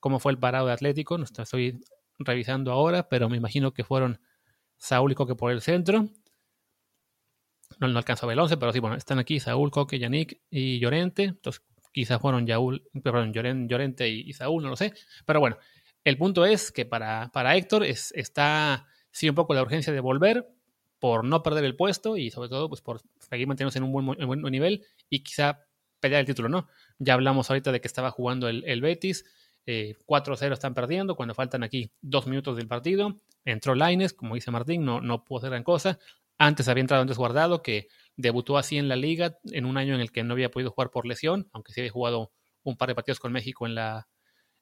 cómo 0.00 0.18
fue 0.18 0.32
el 0.32 0.38
parado 0.38 0.66
de 0.66 0.72
Atlético, 0.72 1.18
no 1.18 1.24
estoy 1.24 1.80
revisando 2.18 2.72
ahora, 2.72 3.08
pero 3.08 3.28
me 3.28 3.36
imagino 3.36 3.72
que 3.72 3.84
fueron 3.84 4.20
Saúl 4.76 5.12
y 5.12 5.14
Coque 5.14 5.34
por 5.34 5.50
el 5.50 5.60
centro 5.60 6.08
no, 7.78 7.88
no 7.88 7.98
alcanzo 7.98 8.28
a 8.28 8.32
el 8.32 8.38
11, 8.38 8.56
pero 8.56 8.72
sí, 8.72 8.80
bueno, 8.80 8.96
están 8.96 9.18
aquí 9.18 9.40
Saúl, 9.40 9.70
Coque, 9.70 9.98
Yannick 9.98 10.40
y 10.50 10.78
Llorente. 10.78 11.24
Entonces, 11.24 11.62
quizás 11.92 12.20
fueron 12.20 12.46
Yaúl, 12.46 12.84
perdón, 13.02 13.32
Llorente 13.32 14.08
y, 14.08 14.28
y, 14.28 14.32
Saúl, 14.32 14.62
no 14.62 14.70
lo 14.70 14.76
sé. 14.76 14.92
Pero 15.26 15.40
bueno, 15.40 15.56
el 16.04 16.16
punto 16.16 16.44
es 16.44 16.72
que 16.72 16.86
para, 16.86 17.30
para 17.32 17.56
Héctor 17.56 17.84
es, 17.84 18.12
está, 18.16 18.86
sí, 19.10 19.28
un 19.28 19.34
poco 19.34 19.54
la 19.54 19.62
urgencia 19.62 19.92
de 19.92 20.00
volver 20.00 20.48
por 20.98 21.24
no 21.24 21.42
perder 21.42 21.64
el 21.64 21.76
puesto 21.76 22.16
y 22.16 22.30
sobre 22.30 22.48
todo 22.48 22.68
pues 22.68 22.82
por 22.82 23.00
seguir 23.18 23.46
manteniéndose 23.46 23.78
en 23.78 23.84
un 23.84 23.92
buen, 23.92 24.20
en 24.20 24.26
buen 24.26 24.52
nivel 24.52 24.84
y 25.08 25.20
quizá 25.20 25.66
pelear 25.98 26.20
el 26.20 26.26
título, 26.26 26.48
¿no? 26.48 26.68
Ya 26.98 27.14
hablamos 27.14 27.48
ahorita 27.50 27.72
de 27.72 27.80
que 27.80 27.88
estaba 27.88 28.10
jugando 28.10 28.48
el, 28.48 28.64
el 28.66 28.80
Betis, 28.80 29.24
eh, 29.66 29.94
4-0 30.06 30.52
están 30.52 30.74
perdiendo 30.74 31.16
cuando 31.16 31.34
faltan 31.34 31.62
aquí 31.62 31.90
dos 32.00 32.26
minutos 32.26 32.56
del 32.56 32.66
partido. 32.66 33.20
Entró 33.44 33.74
Laines, 33.74 34.12
como 34.12 34.34
dice 34.34 34.50
Martín, 34.50 34.84
no, 34.84 35.00
no 35.00 35.24
pudo 35.24 35.38
hacer 35.38 35.50
gran 35.50 35.64
cosa. 35.64 35.98
Antes 36.42 36.68
había 36.68 36.80
entrado 36.80 37.02
Andrés 37.02 37.18
Guardado, 37.18 37.62
que 37.62 37.88
debutó 38.16 38.56
así 38.56 38.78
en 38.78 38.88
la 38.88 38.96
liga 38.96 39.36
en 39.44 39.66
un 39.66 39.76
año 39.76 39.94
en 39.94 40.00
el 40.00 40.10
que 40.10 40.24
no 40.24 40.32
había 40.32 40.50
podido 40.50 40.70
jugar 40.70 40.90
por 40.90 41.04
lesión, 41.04 41.50
aunque 41.52 41.74
sí 41.74 41.80
había 41.80 41.92
jugado 41.92 42.32
un 42.62 42.78
par 42.78 42.88
de 42.88 42.94
partidos 42.94 43.20
con 43.20 43.30
México 43.30 43.66
en 43.66 43.74
la, 43.74 44.08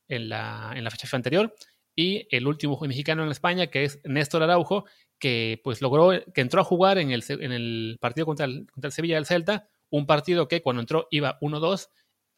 en 0.08 0.28
la, 0.28 0.72
en 0.74 0.82
la 0.82 0.90
fecha 0.90 1.16
anterior. 1.16 1.54
Y 1.94 2.26
el 2.34 2.48
último 2.48 2.76
mexicano 2.80 3.22
en 3.22 3.30
España, 3.30 3.68
que 3.68 3.84
es 3.84 4.00
Néstor 4.02 4.42
Araujo, 4.42 4.86
que 5.20 5.60
pues 5.62 5.80
logró, 5.80 6.10
que 6.34 6.40
entró 6.40 6.62
a 6.62 6.64
jugar 6.64 6.98
en 6.98 7.12
el, 7.12 7.22
en 7.28 7.52
el 7.52 7.96
partido 8.00 8.26
contra 8.26 8.46
el, 8.46 8.66
contra 8.72 8.88
el 8.88 8.92
Sevilla 8.92 9.14
del 9.14 9.26
Celta, 9.26 9.68
un 9.88 10.04
partido 10.04 10.48
que 10.48 10.62
cuando 10.62 10.80
entró 10.80 11.06
iba 11.12 11.38
1-2 11.40 11.90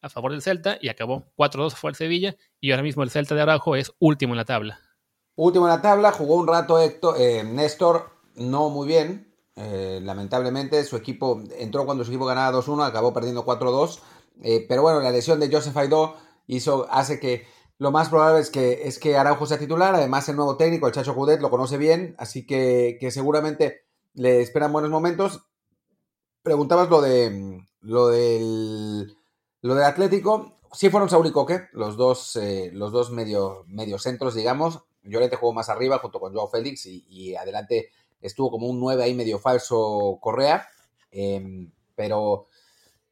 a 0.02 0.10
favor 0.10 0.32
del 0.32 0.42
Celta 0.42 0.76
y 0.82 0.90
acabó 0.90 1.32
4-2 1.38 1.70
fue 1.76 1.90
el 1.90 1.96
Sevilla 1.96 2.36
y 2.60 2.72
ahora 2.72 2.82
mismo 2.82 3.02
el 3.04 3.10
Celta 3.10 3.34
de 3.34 3.40
Araujo 3.40 3.74
es 3.74 3.90
último 4.00 4.34
en 4.34 4.38
la 4.38 4.44
tabla. 4.44 4.80
Último 5.34 5.64
en 5.64 5.70
la 5.70 5.80
tabla, 5.80 6.12
jugó 6.12 6.34
un 6.34 6.46
rato 6.46 6.78
Héctor, 6.78 7.16
eh, 7.18 7.42
Néstor, 7.42 8.10
no 8.34 8.68
muy 8.68 8.86
bien, 8.86 9.29
eh, 9.56 10.00
lamentablemente, 10.02 10.82
su 10.84 10.96
equipo 10.96 11.42
entró 11.58 11.84
cuando 11.84 12.04
su 12.04 12.10
equipo 12.10 12.26
ganaba 12.26 12.56
2-1, 12.56 12.86
acabó 12.86 13.12
perdiendo 13.12 13.44
4-2. 13.44 14.00
Eh, 14.42 14.64
pero 14.68 14.82
bueno, 14.82 15.00
la 15.00 15.10
lesión 15.10 15.40
de 15.40 15.50
Joseph 15.50 15.76
Aidó 15.76 16.16
hizo, 16.46 16.86
hace 16.90 17.20
que 17.20 17.46
lo 17.78 17.90
más 17.90 18.08
probable 18.08 18.40
es 18.40 18.50
que, 18.50 18.82
es 18.88 18.98
que 18.98 19.16
Araujo 19.16 19.46
sea 19.46 19.58
titular. 19.58 19.94
Además, 19.94 20.28
el 20.28 20.36
nuevo 20.36 20.56
técnico, 20.56 20.86
el 20.86 20.92
Chacho 20.92 21.14
Cudet, 21.14 21.40
lo 21.40 21.50
conoce 21.50 21.78
bien, 21.78 22.14
así 22.18 22.46
que, 22.46 22.96
que 23.00 23.10
seguramente 23.10 23.84
le 24.14 24.40
esperan 24.40 24.72
buenos 24.72 24.90
momentos. 24.90 25.46
Preguntabas 26.42 26.88
lo 26.88 27.00
de 27.02 27.62
lo 27.80 28.08
del 28.08 29.16
lo 29.62 29.74
del 29.74 29.84
Atlético. 29.84 30.56
Sí 30.72 30.88
fueron 30.88 31.08
Saúl 31.08 31.26
y 31.26 31.32
Coque, 31.32 31.68
los 31.72 31.96
dos, 31.96 32.36
eh, 32.36 32.70
los 32.72 32.92
dos 32.92 33.10
medio, 33.10 33.64
medio 33.66 33.98
centros, 33.98 34.34
digamos. 34.34 34.84
Llorente 35.02 35.36
jugó 35.36 35.52
más 35.52 35.68
arriba 35.68 35.98
junto 35.98 36.20
con 36.20 36.32
Joao 36.32 36.48
Félix 36.48 36.86
y, 36.86 37.04
y 37.08 37.34
adelante 37.34 37.90
estuvo 38.20 38.50
como 38.50 38.66
un 38.68 38.80
9 38.80 39.02
ahí 39.02 39.14
medio 39.14 39.38
falso 39.38 40.18
Correa, 40.20 40.68
eh, 41.10 41.68
pero, 41.94 42.48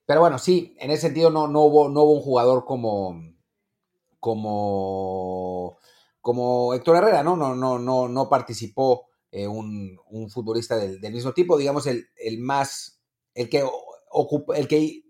pero 0.07 0.21
bueno, 0.21 0.39
sí, 0.39 0.77
en 0.79 0.91
ese 0.91 1.03
sentido 1.03 1.31
no, 1.31 1.49
no, 1.49 1.63
hubo, 1.63 1.89
no 1.89 2.03
hubo 2.03 2.13
un 2.13 2.23
jugador 2.23 2.65
como, 2.65 3.21
como, 4.21 5.79
como 6.21 6.75
Héctor 6.75 6.97
Herrera, 6.97 7.23
¿no? 7.23 7.37
No, 7.37 7.55
no, 7.55 7.79
no, 7.79 8.09
no 8.09 8.29
participó 8.29 9.09
eh, 9.31 9.47
un, 9.47 9.99
un, 10.11 10.31
futbolista 10.31 10.77
del, 10.77 11.01
mismo 11.13 11.33
tipo, 11.33 11.59
digamos, 11.59 11.87
el, 11.87 12.09
el 12.17 12.39
más, 12.39 13.01
el 13.35 13.49
que, 13.49 13.65
ocupa, 14.11 14.57
el 14.57 14.69
que 14.69 15.05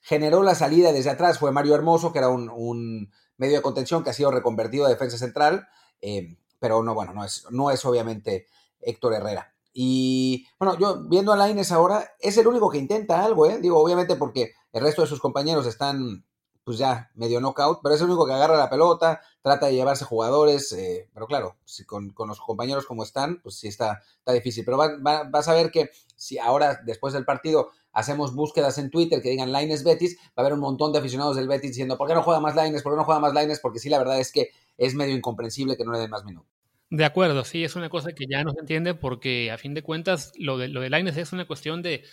generó 0.00 0.42
la 0.42 0.54
salida 0.54 0.92
desde 0.92 1.10
atrás 1.10 1.38
fue 1.38 1.52
Mario 1.52 1.74
Hermoso, 1.74 2.12
que 2.12 2.18
era 2.18 2.30
un, 2.30 2.48
un 2.48 3.12
medio 3.36 3.56
de 3.56 3.62
contención 3.62 4.02
que 4.02 4.10
ha 4.10 4.14
sido 4.14 4.30
reconvertido 4.30 4.86
a 4.86 4.88
defensa 4.88 5.18
central, 5.18 5.68
eh, 6.00 6.38
pero 6.58 6.82
no, 6.82 6.94
bueno, 6.94 7.12
no 7.12 7.24
es, 7.24 7.46
no 7.50 7.70
es 7.70 7.84
obviamente 7.84 8.46
Héctor 8.80 9.14
Herrera. 9.14 9.54
Y 9.72 10.46
bueno, 10.58 10.76
yo 10.78 11.04
viendo 11.08 11.32
a 11.32 11.36
Laines 11.36 11.70
ahora, 11.72 12.10
es 12.18 12.36
el 12.36 12.46
único 12.46 12.70
que 12.70 12.78
intenta 12.78 13.24
algo, 13.24 13.46
¿eh? 13.46 13.58
Digo, 13.60 13.78
obviamente 13.78 14.16
porque 14.16 14.52
el 14.72 14.82
resto 14.82 15.02
de 15.02 15.08
sus 15.08 15.20
compañeros 15.20 15.66
están, 15.66 16.26
pues 16.64 16.78
ya 16.78 17.10
medio 17.14 17.40
knockout, 17.40 17.80
pero 17.82 17.94
es 17.94 18.00
el 18.00 18.08
único 18.08 18.26
que 18.26 18.32
agarra 18.32 18.56
la 18.56 18.70
pelota, 18.70 19.20
trata 19.42 19.66
de 19.66 19.74
llevarse 19.74 20.04
jugadores, 20.04 20.72
eh, 20.72 21.08
pero 21.14 21.26
claro, 21.26 21.56
si 21.64 21.84
con, 21.84 22.10
con, 22.10 22.28
los 22.28 22.40
compañeros 22.40 22.86
como 22.86 23.04
están, 23.04 23.40
pues 23.40 23.56
sí 23.56 23.68
está, 23.68 24.02
está 24.18 24.32
difícil. 24.32 24.64
Pero 24.64 24.78
va, 24.78 24.96
va, 24.98 25.24
vas 25.24 25.48
a 25.48 25.54
ver 25.54 25.70
que 25.70 25.90
si 26.16 26.38
ahora, 26.38 26.80
después 26.84 27.14
del 27.14 27.24
partido, 27.24 27.70
hacemos 27.92 28.34
búsquedas 28.34 28.78
en 28.78 28.90
Twitter 28.90 29.22
que 29.22 29.30
digan 29.30 29.52
Laines 29.52 29.84
Betis, 29.84 30.16
va 30.18 30.32
a 30.36 30.40
haber 30.40 30.54
un 30.54 30.60
montón 30.60 30.92
de 30.92 30.98
aficionados 30.98 31.36
del 31.36 31.48
Betis 31.48 31.70
diciendo, 31.70 31.96
¿por 31.96 32.08
qué 32.08 32.14
no 32.14 32.22
juega 32.22 32.40
más 32.40 32.54
Laines? 32.54 32.82
¿Por 32.82 32.92
qué 32.92 32.96
no 32.96 33.04
juega 33.04 33.20
más 33.20 33.32
Laines? 33.32 33.60
Porque 33.60 33.78
sí, 33.78 33.88
la 33.88 33.98
verdad 33.98 34.18
es 34.18 34.32
que 34.32 34.50
es 34.76 34.94
medio 34.94 35.16
incomprensible 35.16 35.76
que 35.76 35.84
no 35.84 35.92
le 35.92 35.98
den 35.98 36.10
más 36.10 36.24
minutos. 36.24 36.57
De 36.90 37.04
acuerdo, 37.04 37.44
sí, 37.44 37.64
es 37.64 37.76
una 37.76 37.90
cosa 37.90 38.12
que 38.12 38.24
ya 38.28 38.42
no 38.44 38.52
se 38.52 38.60
entiende 38.60 38.94
porque 38.94 39.50
a 39.50 39.58
fin 39.58 39.74
de 39.74 39.82
cuentas 39.82 40.32
lo 40.38 40.56
de, 40.56 40.68
lo 40.68 40.80
de 40.80 40.88
Lainez 40.88 41.18
es 41.18 41.32
una 41.32 41.46
cuestión 41.46 41.82
de, 41.82 42.04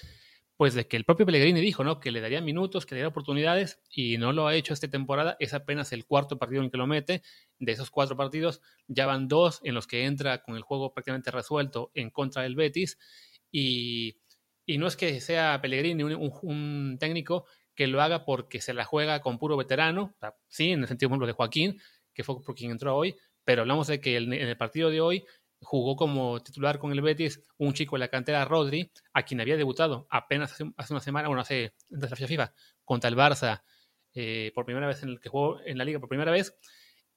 pues 0.58 0.74
de 0.74 0.88
que 0.88 0.98
el 0.98 1.06
propio 1.06 1.26
Pellegrini 1.26 1.62
dijo, 1.62 1.84
¿no? 1.84 2.00
Que 2.00 2.12
le 2.12 2.20
daría 2.20 2.42
minutos, 2.42 2.86
que 2.86 2.96
le 2.96 3.02
daría 3.02 3.10
oportunidades 3.10 3.82
y 3.90 4.18
no 4.18 4.34
lo 4.34 4.48
ha 4.48 4.56
hecho 4.56 4.74
esta 4.74 4.90
temporada. 4.90 5.38
Es 5.40 5.54
apenas 5.54 5.94
el 5.94 6.06
cuarto 6.06 6.38
partido 6.38 6.62
en 6.62 6.70
que 6.70 6.78
lo 6.78 6.88
mete. 6.88 7.24
De 7.58 7.72
esos 7.72 7.90
cuatro 7.90 8.18
partidos 8.18 8.62
ya 8.88 9.06
van 9.06 9.28
dos 9.28 9.62
en 9.64 9.76
los 9.76 9.88
que 9.88 10.06
entra 10.06 10.42
con 10.44 10.56
el 10.56 10.64
juego 10.64 10.94
prácticamente 10.94 11.32
resuelto 11.32 11.92
en 11.94 12.10
contra 12.10 12.44
del 12.44 12.56
Betis 12.56 12.98
y, 13.52 14.18
y 14.66 14.78
no 14.78 14.88
es 14.88 14.98
que 14.98 15.22
sea 15.22 15.60
Pellegrini 15.62 16.04
un, 16.04 16.98
técnico 17.00 17.46
que 17.76 17.88
lo 17.88 18.02
haga 18.02 18.26
porque 18.26 18.62
se 18.62 18.74
la 18.74 18.86
juega 18.86 19.22
con 19.22 19.38
puro 19.38 19.58
veterano, 19.58 20.16
sí, 20.48 20.72
en 20.72 20.82
el 20.82 20.88
sentido, 20.88 21.18
de 21.26 21.34
Joaquín, 21.34 21.80
que 22.14 22.24
fue 22.24 22.42
por 22.42 22.56
quien 22.56 22.72
entró 22.72 22.96
hoy, 22.96 23.16
pero 23.46 23.62
hablamos 23.62 23.88
de 23.88 24.02
que 24.02 24.18
en 24.18 24.34
el 24.34 24.58
partido 24.58 24.90
de 24.90 25.00
hoy 25.00 25.26
jugó 25.62 25.96
como 25.96 26.42
titular 26.42 26.80
con 26.80 26.92
el 26.92 27.02
Betis 27.02 27.42
un 27.58 27.74
chico 27.74 27.96
de 27.96 28.02
la 28.02 28.10
cantera, 28.10 28.46
Rodri, 28.46 28.92
a 29.14 29.24
quien 29.24 29.42
había 29.42 29.58
debutado 29.58 30.08
apenas 30.10 30.54
hace, 30.54 30.94
una 30.94 31.02
semana, 31.02 31.28
bueno, 31.28 31.42
hace 31.42 31.74
desde 31.90 32.22
la 32.22 32.28
FIFA, 32.28 32.54
contra 32.84 33.10
el 33.10 33.16
Barça, 33.16 33.64
eh, 34.14 34.52
por 34.54 34.66
primera 34.66 34.88
vez 34.88 35.04
en 35.04 35.10
el 35.10 35.20
que 35.20 35.30
jugó 35.30 35.60
en 35.62 35.78
la 35.78 35.86
liga 35.86 36.00
por 36.00 36.10
primera 36.10 36.32
vez. 36.32 36.58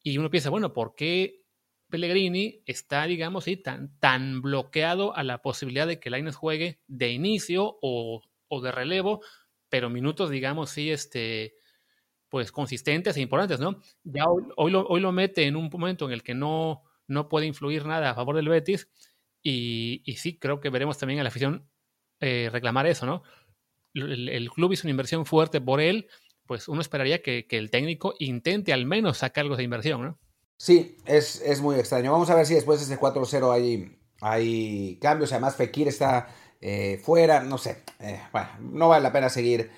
Y 0.02 0.18
uno 0.18 0.30
piensa, 0.30 0.50
bueno, 0.50 0.72
¿por 0.72 0.94
qué 0.94 1.42
Pellegrini 1.88 2.62
está, 2.66 3.04
digamos, 3.06 3.44
sí, 3.44 3.56
tan, 3.56 3.98
tan 3.98 4.42
bloqueado 4.42 5.16
a 5.16 5.22
la 5.22 5.42
posibilidad 5.42 5.86
de 5.86 5.98
que 5.98 6.10
Lainez 6.10 6.36
juegue 6.36 6.80
de 6.86 7.10
inicio 7.10 7.78
o, 7.80 8.22
o, 8.48 8.60
de 8.60 8.72
relevo, 8.72 9.22
pero 9.68 9.90
minutos, 9.90 10.30
digamos, 10.30 10.70
sí, 10.70 10.90
este, 10.90 11.54
pues 12.28 12.52
consistentes 12.52 13.16
e 13.16 13.20
importantes, 13.20 13.60
¿no? 13.60 13.80
Ya 14.04 14.26
hoy, 14.26 14.44
hoy, 14.56 14.70
lo, 14.70 14.86
hoy 14.86 15.00
lo 15.00 15.12
mete 15.12 15.44
en 15.44 15.56
un 15.56 15.68
momento 15.72 16.06
en 16.06 16.12
el 16.12 16.22
que 16.22 16.34
no, 16.34 16.82
no 17.06 17.28
puede 17.28 17.46
influir 17.46 17.86
nada 17.86 18.10
a 18.10 18.14
favor 18.14 18.36
del 18.36 18.48
Betis 18.48 18.88
y, 19.42 20.02
y 20.04 20.16
sí, 20.16 20.38
creo 20.38 20.60
que 20.60 20.70
veremos 20.70 20.98
también 20.98 21.20
a 21.20 21.22
la 21.22 21.28
afición 21.28 21.68
eh, 22.20 22.48
reclamar 22.52 22.86
eso, 22.86 23.06
¿no? 23.06 23.22
El, 23.94 24.50
club 24.50 24.72
hizo 24.72 24.86
una 24.86 24.92
inversión 24.92 25.24
fuerte 25.26 25.60
por 25.60 25.80
él, 25.80 26.08
pues 26.46 26.68
uno 26.68 26.80
esperaría 26.80 27.22
que, 27.22 27.46
que 27.46 27.58
el 27.58 27.70
técnico 27.70 28.14
intente 28.18 28.72
al 28.72 28.86
menos 28.86 29.18
sacar 29.18 29.42
algo 29.42 29.56
de 29.56 29.64
inversión, 29.64 30.02
¿no? 30.02 30.18
Sí, 30.58 30.96
es, 31.06 31.40
es 31.42 31.60
muy 31.60 31.76
extraño. 31.76 32.12
Vamos 32.12 32.30
a 32.30 32.34
ver 32.34 32.44
si 32.44 32.54
después 32.54 32.80
de 32.80 32.92
ese 32.92 33.00
4-0 33.00 33.52
hay, 33.52 33.96
hay 34.20 34.98
cambios. 35.00 35.32
Además, 35.32 35.56
Fekir 35.56 35.86
está 35.86 36.34
eh, 36.60 37.00
fuera. 37.02 37.44
No 37.44 37.58
sé. 37.58 37.84
Eh, 38.00 38.20
bueno, 38.32 38.48
no 38.60 38.88
vale 38.88 39.04
la 39.04 39.12
pena 39.12 39.28
seguir, 39.28 39.70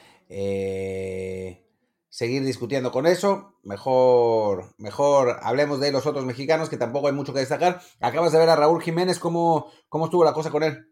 seguir 2.11 2.45
discutiendo 2.45 2.93
con 2.93 3.07
eso. 3.07 3.55
Mejor, 3.63 4.75
mejor 4.77 5.39
hablemos 5.43 5.81
de 5.81 5.93
los 5.93 6.05
otros 6.07 6.27
mexicanos, 6.27 6.69
que 6.69 6.77
tampoco 6.77 7.07
hay 7.07 7.15
mucho 7.15 7.33
que 7.33 7.41
destacar. 7.41 7.81
Acabas 8.01 8.33
de 8.33 8.39
ver 8.39 8.51
a 8.51 8.57
Raúl 8.57 8.83
Jiménez. 8.83 9.19
¿Cómo, 9.19 9.71
cómo 9.89 10.05
estuvo 10.05 10.25
la 10.25 10.35
cosa 10.35 10.51
con 10.51 10.63
él? 10.63 10.91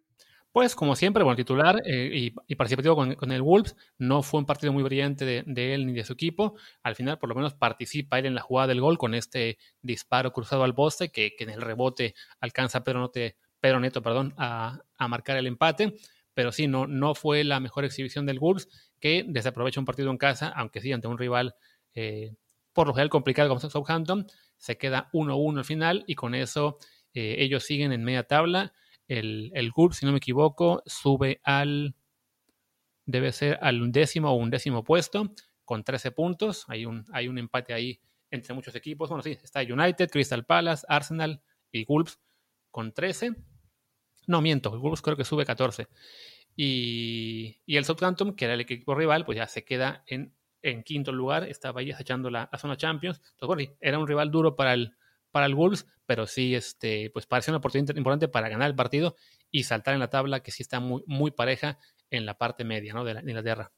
Pues 0.53 0.75
como 0.75 0.97
siempre, 0.97 1.23
bueno, 1.23 1.37
titular 1.37 1.83
eh, 1.85 2.33
y, 2.47 2.55
participativo 2.55 2.97
con, 2.97 3.33
el 3.33 3.43
Wolves, 3.43 3.77
no 3.99 4.23
fue 4.23 4.41
un 4.41 4.47
partido 4.47 4.73
muy 4.73 4.83
brillante 4.83 5.25
de, 5.25 5.75
él 5.75 5.87
ni 5.87 5.93
de 5.93 6.05
su 6.05 6.15
equipo. 6.15 6.57
Al 6.83 6.97
final, 6.97 7.19
por 7.19 7.29
lo 7.29 7.35
menos, 7.35 7.55
participa 7.55 8.19
él 8.19 8.27
en 8.27 8.35
la 8.35 8.41
jugada 8.41 8.69
del 8.69 8.81
gol 8.81 8.97
con 8.97 9.15
este 9.15 9.59
disparo 9.83 10.33
cruzado 10.33 10.65
al 10.65 10.75
poste 10.75 11.11
que, 11.11 11.37
en 11.39 11.51
el 11.51 11.61
rebote 11.61 12.15
alcanza 12.41 12.83
Pedro, 12.83 13.01
Note, 13.01 13.37
Pedro 13.61 13.79
Neto 13.79 14.03
perdón, 14.03 14.35
a, 14.39 14.81
a, 14.97 15.09
marcar 15.09 15.37
el 15.37 15.47
empate. 15.47 15.95
Pero 16.33 16.51
sí, 16.51 16.67
no, 16.67 16.87
no 16.87 17.15
fue 17.15 17.45
la 17.45 17.61
mejor 17.61 17.85
exhibición 17.85 18.25
del 18.25 18.39
Wolves, 18.39 18.69
que 19.01 19.25
desaprovecha 19.27 19.81
un 19.81 19.87
partido 19.87 20.11
en 20.11 20.19
casa, 20.19 20.49
aunque 20.49 20.81
sí 20.81 20.93
ante 20.93 21.09
un 21.09 21.19
rival 21.19 21.55
eh, 21.95 22.35
por 22.73 22.87
lo 22.87 22.95
general 22.95 23.11
complicado 23.11 23.49
como 23.49 23.61
Southampton. 23.61 24.27
Se 24.57 24.77
queda 24.77 25.09
1-1 25.13 25.59
al 25.59 25.65
final 25.65 26.05
y 26.07 26.15
con 26.15 26.35
eso 26.35 26.79
eh, 27.15 27.37
ellos 27.39 27.65
siguen 27.65 27.93
en 27.93 28.05
media 28.05 28.25
tabla 28.25 28.73
el, 29.09 29.51
el 29.55 29.73
si 29.93 30.07
no 30.07 30.13
me 30.13 30.19
equivoco, 30.19 30.83
sube 30.87 31.41
al, 31.43 31.97
debe 33.07 33.33
ser 33.33 33.59
al 33.63 33.83
undécimo 33.83 34.31
o 34.31 34.35
undécimo 34.35 34.85
puesto 34.85 35.33
con 35.65 35.83
13 35.83 36.13
puntos. 36.13 36.65
Hay 36.69 36.85
un, 36.85 37.07
hay 37.13 37.27
un 37.27 37.39
empate 37.39 37.73
ahí 37.73 38.01
entre 38.31 38.55
muchos 38.55 38.75
equipos. 38.75 39.09
Bueno, 39.09 39.23
sí, 39.23 39.39
está 39.43 39.63
United, 39.63 40.11
Crystal 40.11 40.45
Palace, 40.45 40.87
Arsenal 40.89 41.43
y 41.73 41.85
Wolves 41.87 42.21
con 42.71 42.93
13. 42.93 43.35
No, 44.27 44.43
miento, 44.43 44.75
el 44.75 44.79
Wolves 44.79 45.01
creo 45.01 45.17
que 45.17 45.25
sube 45.25 45.47
14. 45.47 45.89
Y, 46.61 47.61
y, 47.67 47.77
el 47.77 47.85
Southampton, 47.85 48.35
que 48.35 48.47
era 48.47 48.55
el 48.55 48.61
equipo 48.61 48.93
rival, 48.97 49.25
pues 49.25 49.37
ya 49.37 49.47
se 49.47 49.65
queda 49.65 50.03
en, 50.09 50.35
quinto 50.83 51.13
lugar, 51.13 51.45
estaba 51.45 51.81
ahí 51.81 51.93
acechando 51.93 52.31
la, 52.31 52.51
zona 52.59 52.77
Champions. 52.77 53.23
Entonces, 53.41 53.71
era 53.81 53.97
un 53.97 54.09
rival 54.09 54.33
duro 54.33 54.57
para 54.57 54.75
el, 54.75 54.97
para 55.31 55.47
el 55.47 55.55
Wolves, 55.55 55.87
pero 56.05 56.27
sí, 56.27 56.57
este, 56.57 57.11
pues 57.11 57.27
parece 57.27 57.53
una 57.53 57.59
oportunidad 57.59 57.95
importante 57.95 58.27
para 58.27 58.49
ganar 58.49 58.69
el 58.69 58.75
partido 58.75 59.15
y 59.53 59.63
saltar 59.63 59.95
en 59.95 60.01
la 60.01 60.11
tabla 60.11 60.43
que 60.43 60.51
sí 60.51 60.65
está 60.65 60.81
muy, 60.81 61.05
muy 61.07 61.31
pareja 61.31 61.79
en 62.11 62.27
la 62.27 62.37
parte 62.37 62.65
media 62.65 62.93
¿no? 62.93 63.05
de, 63.05 63.15
la, 63.15 63.23
de 63.23 63.31
Inglaterra. 63.31 63.71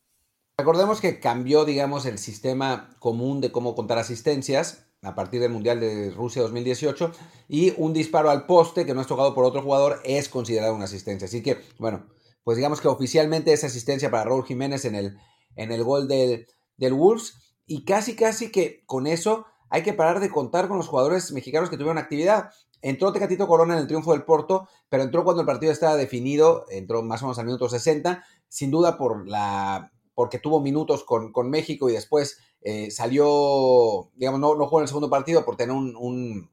Recordemos 0.57 1.03
que 1.03 1.21
cambió, 1.21 1.67
digamos, 1.67 2.07
el 2.07 2.17
sistema 2.17 2.89
común 2.99 3.43
de 3.43 3.53
cómo 3.53 3.75
contar 3.75 3.99
asistencias 3.99 4.87
a 5.03 5.15
partir 5.15 5.43
del 5.43 5.51
Mundial 5.51 5.81
de 5.81 6.13
Rusia 6.13 6.41
2018 6.41 7.13
y 7.47 7.75
un 7.77 7.93
disparo 7.93 8.31
al 8.31 8.47
poste 8.47 8.87
que 8.87 8.95
no 8.95 9.03
es 9.03 9.07
tocado 9.07 9.35
por 9.35 9.45
otro 9.45 9.61
jugador 9.61 10.01
es 10.03 10.31
considerado 10.31 10.75
una 10.75 10.85
asistencia. 10.87 11.27
Así 11.27 11.43
que, 11.43 11.61
bueno, 11.79 12.07
pues 12.45 12.57
digamos 12.57 12.81
que 12.81 12.89
oficialmente 12.89 13.53
es 13.53 13.65
asistencia 13.65 14.11
para 14.11 14.25
Raúl 14.25 14.45
Jiménez 14.45 14.85
en 14.85 14.95
el, 14.95 15.19
en 15.57 15.73
el 15.73 15.85
gol 15.85 16.09
del, 16.09 16.47
del 16.77 16.95
Wolves 16.95 17.57
y 17.67 17.85
casi, 17.85 18.17
casi 18.17 18.51
que 18.51 18.83
con 18.87 19.07
eso 19.07 19.47
hay 19.69 19.83
que 19.83 19.93
parar 19.93 20.21
de 20.21 20.31
contar 20.31 20.69
con 20.69 20.77
los 20.77 20.89
jugadores 20.89 21.33
mexicanos 21.33 21.71
que 21.71 21.77
tuvieron 21.77 21.99
actividad. 21.99 22.51
Entró 22.83 23.13
Tecatito 23.13 23.47
Corona 23.47 23.75
en 23.75 23.81
el 23.81 23.87
triunfo 23.87 24.13
del 24.13 24.25
Porto, 24.25 24.69
pero 24.89 25.03
entró 25.03 25.23
cuando 25.23 25.43
el 25.43 25.47
partido 25.47 25.71
estaba 25.71 25.97
definido, 25.97 26.65
entró 26.71 27.03
más 27.03 27.23
o 27.23 27.27
menos 27.27 27.39
al 27.39 27.47
minuto 27.47 27.69
60, 27.69 28.25
sin 28.49 28.71
duda 28.71 28.99
por 28.99 29.29
la 29.29 29.93
porque 30.15 30.39
tuvo 30.39 30.61
minutos 30.61 31.05
con, 31.05 31.33
con 31.33 31.49
México 31.49 31.89
y 31.89 31.95
después 31.95 32.39
eh, 32.61 32.91
salió, 32.91 34.11
digamos, 34.17 34.39
no, 34.39 34.55
no, 34.55 34.67
jugó 34.67 34.81
en 34.81 34.83
el 34.83 34.89
segundo 34.89 35.09
partido 35.09 35.47
por 35.47 35.57
tener 35.57 35.75
un, 35.75 35.97
un, 35.97 36.51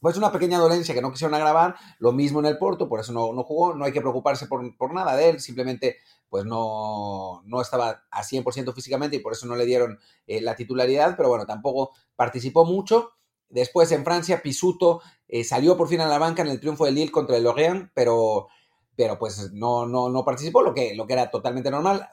pues 0.00 0.16
una 0.16 0.32
pequeña 0.32 0.58
dolencia 0.58 0.94
que 0.94 1.02
no 1.02 1.12
quisieron 1.12 1.34
agravar, 1.34 1.76
lo 1.98 2.12
mismo 2.12 2.40
en 2.40 2.46
el 2.46 2.58
Porto, 2.58 2.88
por 2.88 3.00
eso 3.00 3.12
no, 3.12 3.32
no 3.32 3.44
jugó, 3.44 3.74
no 3.74 3.84
hay 3.84 3.92
que 3.92 4.00
preocuparse 4.00 4.46
por, 4.46 4.76
por, 4.76 4.94
nada 4.94 5.14
de 5.14 5.30
él, 5.30 5.40
simplemente 5.40 5.98
pues 6.28 6.44
no, 6.44 7.42
no 7.44 7.60
estaba 7.60 8.04
a 8.10 8.22
100% 8.22 8.72
físicamente 8.72 9.16
y 9.16 9.20
por 9.20 9.32
eso 9.32 9.46
no 9.46 9.56
le 9.56 9.66
dieron 9.66 9.98
eh, 10.26 10.40
la 10.40 10.56
titularidad, 10.56 11.16
pero 11.16 11.28
bueno, 11.28 11.44
tampoco 11.44 11.92
participó 12.16 12.64
mucho. 12.64 13.12
Después 13.48 13.90
en 13.92 14.04
Francia, 14.04 14.42
Pisuto 14.42 15.02
eh, 15.28 15.44
salió 15.44 15.76
por 15.76 15.88
fin 15.88 16.00
a 16.00 16.06
la 16.06 16.18
banca 16.18 16.42
en 16.42 16.48
el 16.48 16.60
triunfo 16.60 16.84
del 16.84 16.94
Lille 16.94 17.10
contra 17.10 17.36
el 17.36 17.42
Lorient, 17.42 17.90
pero, 17.94 18.48
pero 18.94 19.18
pues 19.18 19.52
no, 19.52 19.86
no, 19.86 20.08
no 20.08 20.24
participó, 20.24 20.62
lo 20.62 20.72
que, 20.72 20.94
lo 20.94 21.06
que 21.06 21.14
era 21.14 21.30
totalmente 21.30 21.70
normal. 21.70 22.08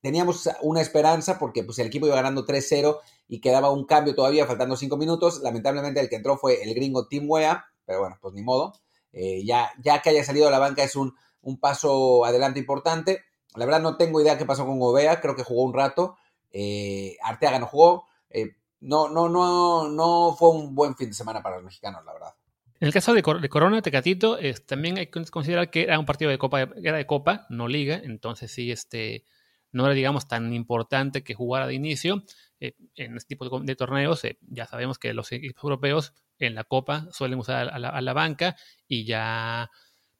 Teníamos 0.00 0.48
una 0.62 0.80
esperanza 0.80 1.38
porque 1.38 1.62
pues, 1.62 1.78
el 1.78 1.88
equipo 1.88 2.06
iba 2.06 2.16
ganando 2.16 2.46
3-0 2.46 2.98
y 3.28 3.40
quedaba 3.40 3.70
un 3.70 3.84
cambio 3.84 4.14
todavía, 4.14 4.46
faltando 4.46 4.76
5 4.76 4.96
minutos. 4.96 5.40
Lamentablemente 5.42 6.00
el 6.00 6.08
que 6.08 6.16
entró 6.16 6.36
fue 6.38 6.62
el 6.62 6.74
gringo 6.74 7.06
Tim 7.06 7.24
Wea, 7.28 7.64
pero 7.84 8.00
bueno, 8.00 8.18
pues 8.20 8.34
ni 8.34 8.42
modo. 8.42 8.72
Eh, 9.12 9.44
ya, 9.44 9.70
ya 9.82 10.00
que 10.00 10.10
haya 10.10 10.24
salido 10.24 10.48
a 10.48 10.50
la 10.50 10.58
banca 10.58 10.82
es 10.82 10.96
un, 10.96 11.14
un 11.42 11.58
paso 11.58 12.24
adelante 12.24 12.58
importante. 12.58 13.24
La 13.56 13.66
verdad 13.66 13.80
no 13.80 13.96
tengo 13.96 14.20
idea 14.20 14.38
qué 14.38 14.46
pasó 14.46 14.64
con 14.64 14.78
Gobea, 14.78 15.20
creo 15.20 15.36
que 15.36 15.44
jugó 15.44 15.64
un 15.64 15.74
rato. 15.74 16.16
Eh, 16.50 17.16
Arteaga 17.22 17.58
no 17.58 17.66
jugó. 17.66 18.06
Eh, 18.30 18.56
no, 18.80 19.08
no, 19.08 19.28
no, 19.28 19.88
no 19.88 20.34
fue 20.38 20.50
un 20.50 20.74
buen 20.74 20.96
fin 20.96 21.08
de 21.08 21.14
semana 21.14 21.42
para 21.42 21.56
los 21.56 21.64
mexicanos, 21.64 22.04
la 22.04 22.12
verdad. 22.12 22.34
En 22.80 22.86
el 22.86 22.94
caso 22.94 23.12
de, 23.12 23.20
de 23.20 23.48
Corona, 23.50 23.82
Tecatito, 23.82 24.38
también 24.64 24.96
hay 24.96 25.08
que 25.08 25.24
considerar 25.26 25.70
que 25.70 25.82
era 25.82 25.98
un 25.98 26.06
partido 26.06 26.30
de 26.30 26.38
Copa, 26.38 26.62
era 26.62 26.96
de 26.96 27.06
Copa, 27.06 27.46
no 27.50 27.68
Liga, 27.68 28.00
entonces 28.02 28.50
sí, 28.50 28.72
este, 28.72 29.24
no 29.72 29.86
era, 29.86 29.94
digamos, 29.94 30.28
tan 30.28 30.52
importante 30.52 31.22
que 31.22 31.34
jugara 31.34 31.66
de 31.66 31.74
inicio. 31.74 32.24
Eh, 32.60 32.74
en 32.96 33.16
este 33.16 33.34
tipo 33.34 33.60
de, 33.60 33.76
torneos, 33.76 34.24
eh, 34.24 34.38
ya 34.42 34.66
sabemos 34.66 34.98
que 34.98 35.14
los 35.14 35.30
equipos 35.32 35.62
europeos 35.64 36.14
en 36.38 36.54
la 36.54 36.64
Copa 36.64 37.06
suelen 37.12 37.38
usar 37.38 37.68
a 37.68 37.78
la, 37.78 38.12
banca 38.12 38.56
y 38.88 39.04
ya 39.04 39.70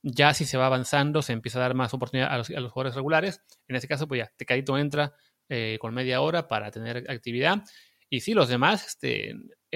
ya 0.03 0.33
si 0.33 0.47
se 0.47 0.57
va 0.57 0.67
avanzando, 0.67 1.23
se 1.23 1.33
empieza 1.33 1.59
a 1.59 1.63
dar 1.63 1.75
más 1.75 1.93
oportunidad 1.93 2.33
a 2.33 2.39
los, 2.39 2.49
jugadores 2.49 2.95
regulares. 2.95 3.43
En 3.69 3.77
este 3.77 3.89
caso, 3.89 4.09
pues 4.09 4.21
ya, 4.21 4.33
Tecadito 4.37 4.79
entra 4.79 5.15
eh, 5.49 5.79
con 5.81 5.93
media 5.93 6.23
hora 6.23 6.49
para 6.49 6.71
tener 6.71 7.11
actividad. 7.11 7.63
Y 8.09 8.21
sí, 8.21 8.35
los 8.35 8.49
demás, 8.49 8.87
este, 8.87 9.35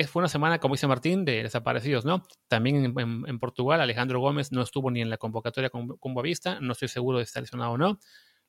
fue 0.09 0.21
una 0.21 0.29
semana, 0.29 0.59
como 0.59 0.75
dice 0.75 0.87
Martín, 0.87 1.25
de 1.25 1.43
desaparecidos, 1.43 2.05
¿no? 2.05 2.27
También 2.49 2.95
en, 2.99 3.39
Portugal, 3.39 3.81
Alejandro 3.81 4.19
Gómez 4.19 4.51
no 4.51 4.63
estuvo 4.63 4.91
ni 4.91 5.03
en 5.03 5.11
la 5.11 5.19
convocatoria 5.19 5.71
con, 5.71 5.89
con 5.99 6.15
Boavista, 6.15 6.59
no 6.61 6.73
estoy 6.73 6.89
seguro 6.89 7.19
de 7.19 7.25
estar 7.25 7.43
lesionado 7.43 7.73
o 7.73 7.79
no. 7.79 8.01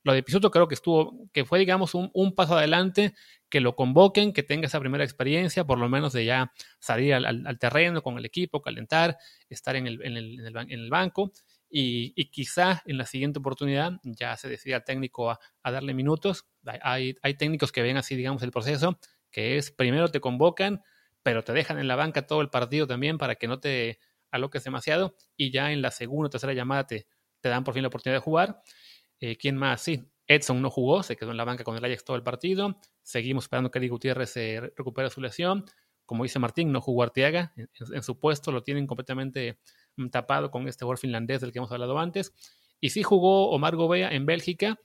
Lo 0.06 0.14
de 0.14 0.22
Pisuto 0.22 0.52
creo 0.52 0.68
que 0.68 0.76
estuvo, 0.76 1.28
que 1.34 1.46
fue, 1.46 1.58
digamos, 1.58 1.96
un, 1.96 2.36
paso 2.36 2.56
adelante, 2.56 3.16
que 3.50 3.60
lo 3.60 3.76
convoquen, 3.76 4.34
que 4.34 4.44
tenga 4.44 4.68
esa 4.68 4.80
primera 4.80 5.04
experiencia, 5.04 5.66
por 5.66 5.80
lo 5.80 5.90
menos 5.90 6.14
de 6.14 6.26
ya 6.26 6.54
salir 6.80 7.16
al, 7.16 7.26
al, 7.26 7.48
al 7.48 7.58
terreno 7.58 8.04
con 8.04 8.16
el 8.20 8.24
equipo, 8.24 8.62
calentar, 8.62 9.18
estar 9.50 9.76
en 9.76 9.88
el, 9.88 10.90
banco 10.92 11.32
y, 11.72 12.14
y, 12.16 12.30
quizá 12.30 12.84
en 12.86 13.00
la 13.00 13.08
siguiente 13.08 13.40
oportunidad 13.40 13.94
ya 14.04 14.38
se 14.38 14.48
decida 14.48 14.76
el 14.76 14.84
técnico 14.84 15.32
a, 15.32 15.40
darle 15.64 15.96
minutos. 15.96 16.46
Hay, 16.84 17.16
hay 17.24 17.34
técnicos 17.34 17.72
que 17.72 17.82
ven 17.82 17.98
así, 17.98 18.16
digamos, 18.16 18.44
el 18.44 18.52
proceso, 18.52 19.00
que 19.32 19.58
es 19.58 19.72
primero 19.72 20.10
te 20.10 20.20
convocan, 20.20 20.84
pero 21.24 21.44
te 21.44 21.52
dejan 21.52 21.80
en 21.80 21.88
la 21.88 21.96
banca 21.96 22.28
todo 22.28 22.42
el 22.42 22.52
partido 22.52 22.86
también 22.86 23.18
para 23.18 23.38
que 23.38 23.48
no 23.48 23.60
te 23.60 23.98
aloques 24.30 24.64
demasiado 24.64 25.16
y 25.36 25.50
ya 25.50 25.72
en 25.72 25.82
la 25.82 25.90
segunda 25.90 26.28
o 26.28 26.30
tercera 26.30 26.54
llamada 26.54 26.86
te 26.86 27.08
dan 27.42 27.64
por 27.64 27.74
fin 27.74 27.82
la 27.82 27.88
oportunidad 27.88 28.18
de 28.18 28.24
jugar. 28.24 28.62
Eh, 29.20 29.38
¿Quién 29.38 29.58
más? 29.58 29.82
Sí, 29.82 30.04
Edson 30.28 30.62
no 30.62 30.70
jugó, 30.70 31.04
se 31.04 31.16
quedó 31.16 31.32
en 31.32 31.38
la 31.38 31.46
banca 31.46 31.64
con 31.64 31.78
el 31.78 31.86
Ajax 31.86 32.04
todo 32.04 32.18
el 32.18 32.24
partido. 32.24 32.80
Seguimos 33.02 33.46
esperando 33.46 33.72
que 33.72 33.80
Eric 33.80 33.92
Gutiérrez 33.92 34.30
se 34.30 34.74
recupere 34.76 35.10
su 35.10 35.22
lesión. 35.22 35.66
Como 36.06 36.24
dice 36.24 36.40
Martín, 36.40 36.72
no 36.72 36.82
jugó 36.82 37.04
Arteaga 37.04 37.54
en, 37.56 38.04
su 38.04 38.20
puesto, 38.20 38.52
lo 38.52 38.62
tienen 38.64 38.86
completamente 38.86 39.60
tapado 40.12 40.52
con 40.52 40.68
este 40.68 40.86
jugador 40.86 41.00
finlandés 41.00 41.42
del 41.42 41.52
que 41.52 41.60
hemos 41.60 41.72
hablado 41.72 41.98
antes. 41.98 42.34
Y 42.80 42.92
sí 42.92 43.02
jugó 43.02 43.50
Omar 43.50 43.76
Gobea 43.76 44.10
en 44.10 44.26
Bélgica, 44.26 44.80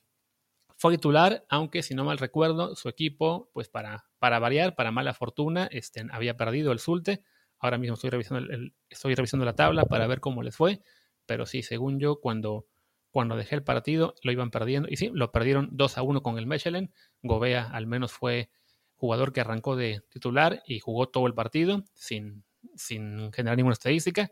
fue 0.77 0.95
titular, 0.95 1.45
aunque 1.51 1.83
si 1.83 1.95
no 1.95 2.05
mal 2.05 2.16
recuerdo, 2.16 2.75
su 2.75 2.88
equipo, 2.88 3.51
pues 3.53 3.69
para, 3.69 4.07
para 4.19 4.38
variar, 4.38 4.75
para 4.75 4.90
mala 4.90 5.12
fortuna, 5.12 5.69
este, 5.71 6.07
había 6.11 6.38
perdido 6.38 6.73
el 6.73 6.79
Zulte, 6.79 7.23
Ahora 7.61 7.77
mismo 7.77 7.95
estoy 7.95 8.09
revisando, 8.11 8.49
estoy 8.88 9.14
revisando 9.14 9.45
la 9.45 9.55
tabla 9.55 9.85
para 9.85 10.07
ver 10.07 10.21
cómo 10.21 10.43
les 10.43 10.57
fue, 10.57 10.81
pero 11.27 11.45
sí, 11.45 11.62
según 11.62 12.01
yo, 12.01 12.19
cuando, 12.19 12.66
cuando 13.11 13.37
dejé 13.37 13.57
el 13.57 13.64
partido 13.64 14.14
lo 14.23 14.33
iban 14.33 14.51
perdiendo, 14.51 14.88
y 14.90 14.96
sí, 14.96 15.11
lo 15.12 15.33
perdieron 15.33 15.68
2 15.73 15.99
a 15.99 16.03
1 16.03 16.23
con 16.23 16.38
el 16.38 16.46
Mechelen. 16.46 16.92
Gobea 17.23 17.64
al 17.64 17.87
menos 17.87 18.12
fue 18.12 18.51
jugador 18.96 19.33
que 19.33 19.40
arrancó 19.40 19.77
de 19.77 20.03
titular 20.11 20.62
y 20.66 20.79
jugó 20.81 21.09
todo 21.09 21.27
el 21.27 21.35
partido 21.35 21.85
sin, 21.94 22.44
sin 22.77 23.33
generar 23.33 23.57
ninguna 23.57 23.73
estadística. 23.75 24.31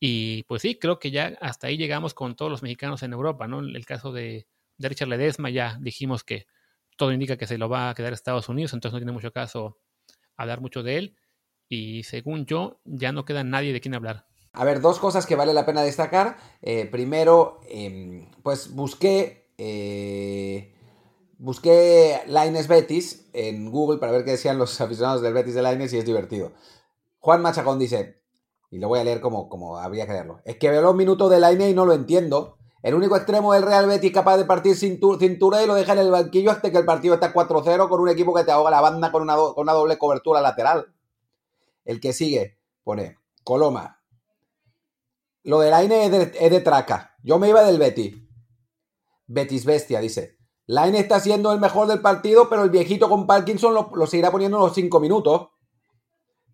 Y 0.00 0.42
pues 0.44 0.62
sí, 0.62 0.78
creo 0.78 0.98
que 0.98 1.10
ya 1.12 1.38
hasta 1.40 1.68
ahí 1.68 1.76
llegamos 1.76 2.12
con 2.12 2.34
todos 2.34 2.50
los 2.50 2.62
mexicanos 2.62 3.02
en 3.04 3.12
Europa, 3.12 3.46
¿no? 3.46 3.60
El 3.60 3.86
caso 3.86 4.12
de, 4.12 4.48
de 4.76 4.88
Richard 4.88 5.08
Ledesma, 5.08 5.50
ya 5.50 5.78
dijimos 5.80 6.24
que 6.24 6.46
todo 6.96 7.12
indica 7.12 7.36
que 7.36 7.46
se 7.46 7.58
lo 7.58 7.68
va 7.68 7.90
a 7.90 7.94
quedar 7.94 8.12
Estados 8.12 8.48
Unidos, 8.48 8.72
entonces 8.74 8.94
no 8.94 8.98
tiene 8.98 9.12
mucho 9.12 9.32
caso 9.32 9.78
hablar 10.36 10.60
mucho 10.60 10.82
de 10.82 10.98
él. 10.98 11.16
Y 11.68 12.02
según 12.02 12.46
yo, 12.46 12.80
ya 12.84 13.12
no 13.12 13.24
queda 13.24 13.44
nadie 13.44 13.72
de 13.72 13.80
quien 13.80 13.94
hablar. 13.94 14.26
A 14.52 14.64
ver, 14.64 14.80
dos 14.82 14.98
cosas 14.98 15.26
que 15.26 15.36
vale 15.36 15.54
la 15.54 15.64
pena 15.64 15.82
destacar. 15.82 16.36
Eh, 16.60 16.86
primero, 16.86 17.60
em, 17.68 18.30
pues 18.42 18.74
busqué. 18.74 19.50
Eh, 19.56 20.74
busqué 21.38 22.20
Lines 22.26 22.68
Betis 22.68 23.28
en 23.32 23.70
Google 23.70 23.98
para 23.98 24.12
ver 24.12 24.24
qué 24.24 24.32
decían 24.32 24.58
los 24.58 24.80
aficionados 24.80 25.22
del 25.22 25.32
Betis 25.34 25.54
de 25.54 25.62
Lines 25.62 25.92
y 25.92 25.98
es 25.98 26.04
divertido. 26.04 26.52
Juan 27.18 27.40
Machacón 27.40 27.78
dice, 27.78 28.20
y 28.70 28.78
lo 28.78 28.88
voy 28.88 29.00
a 29.00 29.04
leer 29.04 29.20
como, 29.20 29.48
como 29.48 29.78
habría 29.78 30.06
que 30.06 30.12
leerlo. 30.12 30.40
Es 30.44 30.56
que 30.56 30.70
veo 30.70 30.82
los 30.82 30.94
minutos 30.94 31.30
de 31.30 31.40
Line 31.40 31.70
y 31.70 31.74
no 31.74 31.86
lo 31.86 31.94
entiendo. 31.94 32.58
El 32.82 32.94
único 32.94 33.16
extremo 33.16 33.52
del 33.52 33.62
Real 33.62 33.86
Betis 33.86 34.12
capaz 34.12 34.36
de 34.36 34.44
partir 34.44 34.76
cintura 34.76 35.62
y 35.62 35.66
lo 35.66 35.74
deja 35.74 35.92
en 35.92 36.00
el 36.00 36.10
banquillo 36.10 36.50
hasta 36.50 36.70
que 36.70 36.78
el 36.78 36.84
partido 36.84 37.14
está 37.14 37.32
4-0 37.32 37.88
con 37.88 38.00
un 38.00 38.08
equipo 38.08 38.34
que 38.34 38.44
te 38.44 38.50
ahoga 38.50 38.70
la 38.70 38.80
banda 38.80 39.12
con 39.12 39.22
una, 39.22 39.36
con 39.36 39.54
una 39.58 39.72
doble 39.72 39.98
cobertura 39.98 40.40
lateral. 40.40 40.92
El 41.84 42.00
que 42.00 42.12
sigue 42.12 42.58
pone 42.82 43.18
Coloma. 43.44 44.01
Lo 45.44 45.58
del 45.58 45.74
Aine 45.74 46.04
es 46.06 46.10
de, 46.10 46.60
traca. 46.60 47.16
Yo 47.22 47.38
me 47.38 47.48
iba 47.48 47.64
del 47.64 47.78
Betis. 47.78 48.16
Betis 49.26 49.64
Bestia, 49.64 50.00
dice. 50.00 50.38
Laine 50.66 51.00
está 51.00 51.18
siendo 51.18 51.52
el 51.52 51.60
mejor 51.60 51.88
del 51.88 52.00
partido, 52.00 52.48
pero 52.48 52.62
el 52.62 52.70
viejito 52.70 53.08
con 53.08 53.26
Parkinson 53.26 53.74
lo, 53.74 54.06
seguirá 54.06 54.30
poniendo 54.30 54.58
en 54.58 54.64
los 54.64 54.74
5 54.74 55.00
minutos. 55.00 55.48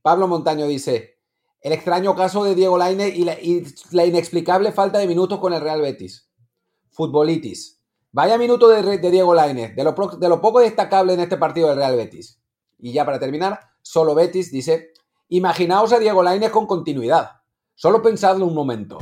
Pablo 0.01 0.27
Montaño 0.27 0.67
dice: 0.67 1.19
El 1.61 1.73
extraño 1.73 2.17
caso 2.17 2.45
de 2.45 2.55
Diego 2.55 2.79
Laine 2.79 3.09
y 3.09 3.25
la, 3.25 4.07
inexplicable 4.07 4.73
falta 4.73 4.99
de 4.99 5.07
minutos 5.07 5.39
con 5.39 5.53
el 5.53 5.61
Real 5.61 5.83
Betis. 5.83 6.31
Futbolitis. 6.91 7.83
Vaya 8.11 8.39
minuto 8.39 8.69
de, 8.69 8.99
Diego 9.11 9.35
Laine, 9.35 9.75
de 9.75 9.85
lo, 9.85 9.93
de 9.93 10.29
lo 10.29 10.41
poco 10.41 10.61
destacable 10.61 11.13
en 11.13 11.21
este 11.21 11.37
partido 11.37 11.69
del 11.69 11.77
Real 11.77 11.97
Betis. 11.97 12.41
Y 12.79 12.93
ya 12.93 13.05
para 13.05 13.19
terminar, 13.19 13.61
solo 13.83 14.15
Betis 14.15 14.51
dice: 14.51 14.93
Imaginaos 15.29 15.93
a 15.93 15.99
Diego 15.99 16.23
Lainez 16.23 16.51
con 16.51 16.67
continuidad. 16.67 17.38
Solo 17.79 18.03
pensadlo 18.03 18.45
un 18.45 18.57
momento. 18.57 18.99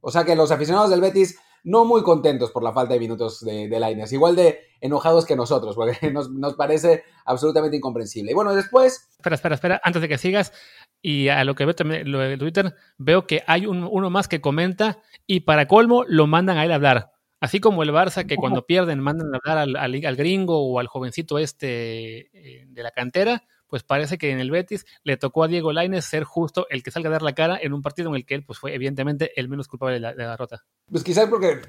O 0.00 0.10
sea 0.10 0.24
que 0.24 0.34
los 0.34 0.50
aficionados 0.50 0.88
del 0.88 1.02
Betis 1.02 1.38
no 1.62 1.84
muy 1.84 2.02
contentos 2.02 2.50
por 2.52 2.62
la 2.62 2.72
falta 2.72 2.94
de 2.94 3.00
minutos 3.00 3.44
de, 3.44 3.68
de 3.68 4.06
igual 4.12 4.34
de 4.34 4.60
enojados 4.80 5.26
que 5.26 5.36
nosotros, 5.36 5.76
porque 5.76 6.10
nos, 6.10 6.54
parece 6.54 7.04
absolutamente 7.26 7.76
incomprensible. 7.76 8.30
Y 8.30 8.34
bueno, 8.34 8.54
después... 8.54 9.10
Espera, 9.18 9.34
espera, 9.34 9.54
espera, 9.56 9.80
antes 9.84 10.00
de 10.00 10.08
que 10.08 10.16
sigas, 10.16 10.54
y 11.02 11.28
a 11.28 11.44
lo 11.44 11.54
que 11.54 11.66
veo 11.66 11.74
también 11.74 12.10
lo 12.10 12.18
de 12.18 12.38
Twitter, 12.38 12.74
veo 12.96 13.26
que 13.26 13.42
hay 13.46 13.66
uno 13.66 14.08
más 14.08 14.26
que 14.26 14.40
comenta 14.40 15.02
y 15.26 15.40
para 15.40 15.68
colmo 15.68 16.04
lo 16.08 16.26
mandan 16.26 16.56
a 16.56 16.64
él 16.64 16.72
a 16.72 16.76
hablar. 16.76 17.12
Así 17.40 17.60
como 17.60 17.82
el 17.82 17.90
Barça 17.90 18.26
que 18.26 18.36
cuando 18.36 18.64
pierden 18.66 19.00
mandan 19.00 19.34
a 19.34 19.36
hablar 19.36 19.58
al, 19.58 19.76
al 19.76 20.16
gringo 20.16 20.66
o 20.66 20.78
al 20.78 20.86
jovencito 20.86 21.38
este 21.38 22.30
eh, 22.32 22.64
de 22.68 22.82
la 22.82 22.90
cantera, 22.90 23.44
pues 23.74 23.82
parece 23.82 24.18
que 24.18 24.30
en 24.30 24.38
el 24.38 24.52
Betis 24.52 24.86
le 25.02 25.16
tocó 25.16 25.42
a 25.42 25.48
Diego 25.48 25.72
Lainez 25.72 26.04
ser 26.04 26.22
justo 26.22 26.68
el 26.70 26.84
que 26.84 26.92
salga 26.92 27.08
a 27.08 27.10
dar 27.10 27.22
la 27.22 27.34
cara 27.34 27.58
en 27.60 27.72
un 27.72 27.82
partido 27.82 28.08
en 28.08 28.14
el 28.14 28.24
que 28.24 28.36
él 28.36 28.44
pues, 28.44 28.56
fue 28.56 28.72
evidentemente 28.72 29.32
el 29.34 29.48
menos 29.48 29.66
culpable 29.66 29.94
de 29.94 30.00
la, 30.00 30.14
derrota. 30.14 30.64
Pues 30.88 31.02
quizás 31.02 31.28
porque 31.28 31.60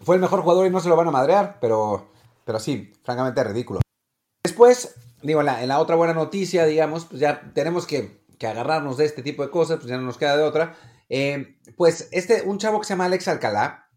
fue 0.00 0.14
el 0.14 0.22
mejor 0.22 0.40
jugador 0.40 0.66
y 0.66 0.70
no 0.70 0.80
se 0.80 0.88
lo 0.88 0.96
van 0.96 1.08
a 1.08 1.10
madrear, 1.10 1.58
pero, 1.60 2.08
pero 2.46 2.58
sí, 2.58 2.94
francamente 3.02 3.44
ridículo. 3.44 3.80
Después, 4.42 4.94
digo, 5.22 5.42
en 5.42 5.68
la, 5.68 5.80
otra 5.80 5.96
buena 5.96 6.14
noticia, 6.14 6.64
digamos, 6.64 7.04
pues 7.04 7.20
ya 7.20 7.52
tenemos 7.52 7.86
que, 7.86 8.24
agarrarnos 8.40 8.96
de 8.96 9.04
este 9.04 9.22
tipo 9.22 9.42
de 9.42 9.50
cosas, 9.50 9.76
pues 9.76 9.90
ya 9.90 9.98
no 9.98 10.04
nos 10.04 10.16
queda 10.16 10.38
de 10.38 10.44
otra. 10.44 10.74
Eh, 11.10 11.58
pues 11.76 12.08
este, 12.10 12.40
un 12.40 12.56
chavo 12.56 12.80
que 12.80 12.86
se 12.86 12.94
llama 12.94 13.04
Alex 13.04 13.28
Alcalá, 13.28 13.90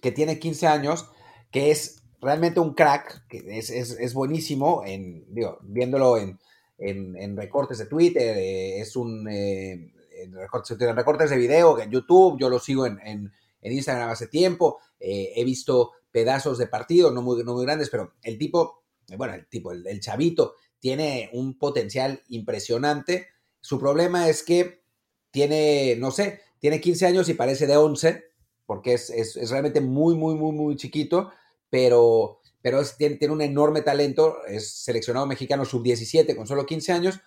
que 0.00 0.12
tiene 0.12 0.38
15 0.38 0.68
años, 0.68 1.10
que 1.50 1.72
es 1.72 2.04
realmente 2.20 2.60
un 2.60 2.74
crack, 2.74 3.26
que 3.26 3.58
es, 3.58 3.70
es 3.70 4.14
buenísimo, 4.14 4.84
en, 4.86 5.24
digo, 5.34 5.58
viéndolo 5.62 6.16
en, 6.18 6.38
en, 6.78 7.36
recortes 7.36 7.78
de 7.78 7.86
Twitter, 7.86 8.36
eh, 8.36 8.80
es 8.80 8.96
un 8.96 9.28
eh, 9.28 9.92
en 10.22 10.32
recortes, 10.34 11.30
de 11.30 11.36
video 11.36 11.78
en 11.78 11.90
YouTube, 11.90 12.38
yo 12.38 12.48
lo 12.48 12.58
sigo 12.58 12.86
en, 12.86 12.98
en, 13.04 13.32
Instagram 13.60 14.10
hace 14.10 14.28
tiempo, 14.28 14.78
eh, 14.98 15.32
he 15.36 15.44
visto 15.44 15.92
pedazos 16.10 16.58
de 16.58 16.68
partidos, 16.68 17.12
no 17.12 17.22
muy, 17.22 17.42
no 17.44 17.54
muy 17.54 17.64
grandes, 17.64 17.90
pero 17.90 18.14
el 18.22 18.38
tipo, 18.38 18.84
bueno, 19.16 19.34
el 19.34 19.46
tipo, 19.46 19.72
el, 19.72 20.00
chavito, 20.00 20.54
tiene 20.78 21.28
un 21.32 21.58
potencial 21.58 22.22
impresionante. 22.28 23.26
Su 23.60 23.78
problema 23.78 24.28
es 24.28 24.42
que 24.42 24.82
tiene, 25.30 25.96
no 25.98 26.10
sé, 26.10 26.40
tiene 26.60 26.80
15 26.80 27.06
años 27.06 27.28
y 27.28 27.34
parece 27.34 27.66
de 27.66 27.76
11, 27.76 28.24
porque 28.64 28.94
es, 28.94 29.10
es, 29.10 29.36
es 29.36 29.50
realmente 29.50 29.80
muy, 29.80 30.14
muy, 30.14 30.34
muy, 30.34 30.52
muy 30.52 30.76
chiquito, 30.76 31.30
pero 31.68 32.40
pero 32.62 32.82
tiene, 32.96 33.18
un 33.30 33.40
enorme 33.40 33.82
talento, 33.82 34.44
es 34.46 34.70
seleccionado 34.82 35.26
mexicano 35.26 35.64
sub-17 35.64 36.34
con 36.36 36.46
solo 36.46 36.66
15 36.66 36.92
años. 36.92 37.20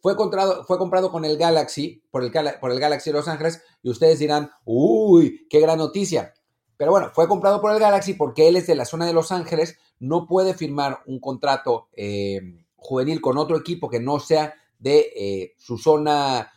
Fue 0.00 0.16
comprado, 0.16 0.64
fue 0.64 0.78
comprado 0.78 1.10
con 1.10 1.24
el 1.24 1.38
Galaxy, 1.38 2.02
por 2.10 2.22
el, 2.24 2.32
por 2.60 2.70
el 2.70 2.80
Galaxy 2.80 3.10
de 3.10 3.14
Los 3.14 3.28
Ángeles, 3.28 3.62
y 3.82 3.90
ustedes 3.90 4.18
dirán, 4.18 4.50
uy, 4.64 5.46
qué 5.48 5.60
gran 5.60 5.78
noticia. 5.78 6.34
Pero 6.76 6.90
bueno, 6.90 7.10
fue 7.14 7.28
comprado 7.28 7.60
por 7.60 7.72
el 7.72 7.78
Galaxy 7.78 8.14
porque 8.14 8.48
él 8.48 8.56
es 8.56 8.66
de 8.66 8.74
la 8.74 8.84
zona 8.84 9.06
de 9.06 9.12
Los 9.12 9.32
Ángeles, 9.32 9.78
no 10.00 10.26
puede 10.26 10.54
firmar 10.54 11.00
un 11.06 11.20
contrato 11.20 11.88
eh, 11.92 12.40
juvenil 12.76 13.20
con 13.20 13.38
otro 13.38 13.56
equipo 13.56 13.88
que 13.88 14.00
no 14.00 14.18
sea 14.18 14.54
de 14.78 15.12
eh, 15.16 15.54
su 15.56 15.78
zona, 15.78 16.52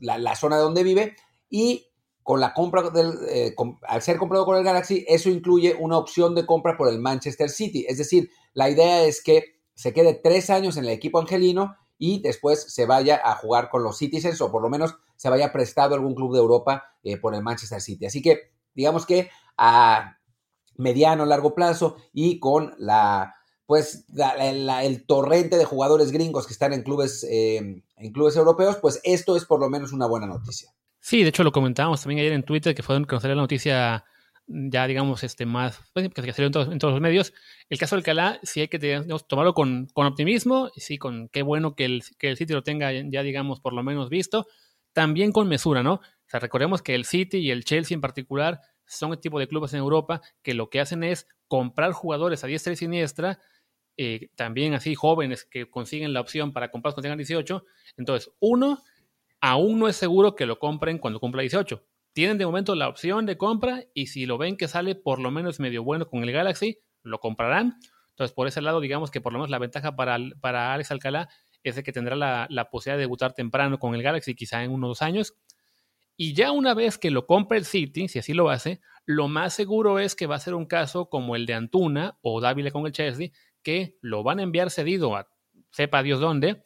la, 0.00 0.18
la, 0.18 0.36
zona 0.36 0.58
donde 0.58 0.84
vive, 0.84 1.16
y 1.48 1.86
con 2.22 2.40
la 2.40 2.54
compra 2.54 2.90
del, 2.90 3.18
eh, 3.28 3.54
al 3.82 4.02
ser 4.02 4.16
comprado 4.16 4.44
con 4.44 4.56
el 4.56 4.64
Galaxy, 4.64 5.04
eso 5.08 5.28
incluye 5.28 5.76
una 5.78 5.98
opción 5.98 6.34
de 6.34 6.46
compra 6.46 6.76
por 6.76 6.88
el 6.88 6.98
Manchester 6.98 7.50
City. 7.50 7.84
Es 7.88 7.98
decir, 7.98 8.30
la 8.54 8.70
idea 8.70 9.02
es 9.04 9.22
que 9.22 9.60
se 9.74 9.92
quede 9.92 10.14
tres 10.14 10.50
años 10.50 10.76
en 10.76 10.84
el 10.84 10.90
equipo 10.90 11.18
angelino 11.18 11.76
y 11.98 12.20
después 12.20 12.72
se 12.72 12.86
vaya 12.86 13.20
a 13.22 13.34
jugar 13.36 13.70
con 13.70 13.82
los 13.82 13.98
Citizens 13.98 14.40
o 14.40 14.50
por 14.50 14.62
lo 14.62 14.68
menos 14.68 14.96
se 15.16 15.30
vaya 15.30 15.52
prestado 15.52 15.94
a 15.94 15.98
algún 15.98 16.14
club 16.14 16.32
de 16.32 16.40
Europa 16.40 16.84
eh, 17.02 17.16
por 17.16 17.34
el 17.34 17.42
Manchester 17.42 17.80
City. 17.80 18.06
Así 18.06 18.22
que 18.22 18.52
digamos 18.74 19.06
que 19.06 19.30
a 19.56 20.18
mediano, 20.76 21.26
largo 21.26 21.54
plazo 21.54 21.96
y 22.12 22.38
con 22.38 22.74
la 22.78 23.34
pues 23.66 24.04
el 24.38 25.06
torrente 25.06 25.56
de 25.56 25.64
jugadores 25.64 26.12
gringos 26.12 26.46
que 26.46 26.52
están 26.52 26.74
en 26.74 26.82
clubes, 26.82 27.24
eh, 27.24 27.82
en 27.96 28.12
clubes 28.12 28.36
europeos, 28.36 28.76
pues 28.76 29.00
esto 29.02 29.34
es 29.34 29.46
por 29.46 29.60
lo 29.60 29.70
menos 29.70 29.92
una 29.92 30.06
buena 30.06 30.26
noticia. 30.26 30.74
Sí, 31.04 31.22
de 31.24 31.30
hecho 31.30 31.42
lo 31.42 31.50
comentábamos 31.50 32.00
también 32.00 32.20
ayer 32.20 32.32
en 32.32 32.44
Twitter, 32.44 32.76
que 32.76 32.82
fue 32.84 32.94
donde 32.94 33.08
conocer 33.08 33.30
la 33.30 33.36
noticia 33.36 34.04
ya 34.46 34.86
digamos 34.86 35.22
este 35.24 35.46
más 35.46 35.80
pues, 35.92 36.08
que 36.08 36.32
salió 36.32 36.46
en 36.46 36.78
todos, 36.78 36.92
los 36.92 37.00
medios. 37.00 37.34
El 37.68 37.78
caso 37.78 37.96
del 37.96 38.04
Calá 38.04 38.38
sí 38.44 38.60
hay 38.60 38.68
que 38.68 38.78
tomarlo 39.28 39.52
con, 39.52 39.88
con, 39.92 40.06
optimismo, 40.06 40.70
sí, 40.76 40.98
con 40.98 41.28
qué 41.28 41.42
bueno 41.42 41.74
que 41.74 41.86
el, 41.86 42.04
que 42.18 42.30
el 42.30 42.36
City 42.36 42.52
lo 42.52 42.62
tenga 42.62 42.92
ya 42.92 43.22
digamos 43.24 43.60
por 43.60 43.72
lo 43.72 43.82
menos 43.82 44.10
visto, 44.10 44.46
también 44.92 45.32
con 45.32 45.48
mesura, 45.48 45.82
¿no? 45.82 45.94
O 45.94 46.00
sea, 46.28 46.38
recordemos 46.38 46.82
que 46.82 46.94
el 46.94 47.04
City 47.04 47.38
y 47.38 47.50
el 47.50 47.64
Chelsea 47.64 47.96
en 47.96 48.00
particular 48.00 48.60
son 48.86 49.10
el 49.12 49.18
tipo 49.18 49.40
de 49.40 49.48
clubes 49.48 49.72
en 49.72 49.80
Europa 49.80 50.20
que 50.42 50.54
lo 50.54 50.70
que 50.70 50.78
hacen 50.80 51.02
es 51.02 51.26
comprar 51.48 51.92
jugadores 51.92 52.44
a 52.44 52.46
diestra 52.46 52.74
y 52.74 52.76
siniestra, 52.76 53.40
eh, 53.96 54.30
también 54.36 54.74
así 54.74 54.94
jóvenes 54.94 55.44
que 55.44 55.68
consiguen 55.68 56.12
la 56.12 56.20
opción 56.20 56.52
para 56.52 56.70
comprar 56.70 56.94
cuando 56.94 57.02
tengan 57.02 57.18
18. 57.18 57.64
Entonces, 57.96 58.30
uno, 58.38 58.82
aún 59.42 59.80
no 59.80 59.88
es 59.88 59.96
seguro 59.96 60.34
que 60.34 60.46
lo 60.46 60.58
compren 60.58 60.98
cuando 60.98 61.20
cumpla 61.20 61.42
18. 61.42 61.84
Tienen 62.14 62.38
de 62.38 62.46
momento 62.46 62.74
la 62.74 62.88
opción 62.88 63.26
de 63.26 63.36
compra 63.36 63.84
y 63.92 64.06
si 64.06 64.24
lo 64.24 64.38
ven 64.38 64.56
que 64.56 64.68
sale 64.68 64.94
por 64.94 65.18
lo 65.18 65.30
menos 65.30 65.60
medio 65.60 65.82
bueno 65.82 66.06
con 66.08 66.22
el 66.22 66.32
Galaxy, 66.32 66.78
lo 67.02 67.18
comprarán. 67.18 67.74
Entonces, 68.10 68.32
por 68.32 68.46
ese 68.46 68.62
lado, 68.62 68.80
digamos 68.80 69.10
que 69.10 69.20
por 69.20 69.32
lo 69.32 69.40
menos 69.40 69.50
la 69.50 69.58
ventaja 69.58 69.96
para, 69.96 70.18
para 70.40 70.72
Alex 70.72 70.92
Alcalá 70.92 71.28
es 71.64 71.74
de 71.74 71.82
que 71.82 71.92
tendrá 71.92 72.14
la, 72.14 72.46
la, 72.50 72.70
posibilidad 72.70 72.98
de 72.98 73.02
debutar 73.02 73.32
temprano 73.32 73.78
con 73.78 73.94
el 73.94 74.02
Galaxy, 74.02 74.34
quizá 74.34 74.62
en 74.62 74.70
uno 74.70 74.86
o 74.86 74.90
dos 74.90 75.02
años. 75.02 75.34
Y 76.16 76.34
ya 76.34 76.52
una 76.52 76.74
vez 76.74 76.98
que 76.98 77.10
lo 77.10 77.26
compre 77.26 77.58
el 77.58 77.64
City, 77.64 78.06
si 78.06 78.18
así 78.20 78.34
lo 78.34 78.48
hace, 78.48 78.80
lo 79.06 79.26
más 79.26 79.54
seguro 79.54 79.98
es 79.98 80.14
que 80.14 80.26
va 80.26 80.36
a 80.36 80.40
ser 80.40 80.54
un 80.54 80.66
caso 80.66 81.08
como 81.08 81.34
el 81.34 81.46
de 81.46 81.54
Antuna 81.54 82.18
o 82.20 82.40
Dávila 82.40 82.70
con 82.70 82.86
el 82.86 82.92
Chelsea, 82.92 83.30
que 83.62 83.96
lo 84.02 84.22
van 84.22 84.38
a 84.38 84.42
enviar 84.42 84.70
cedido 84.70 85.16
a 85.16 85.28
sepa 85.70 86.02
Dios 86.02 86.20
dónde, 86.20 86.62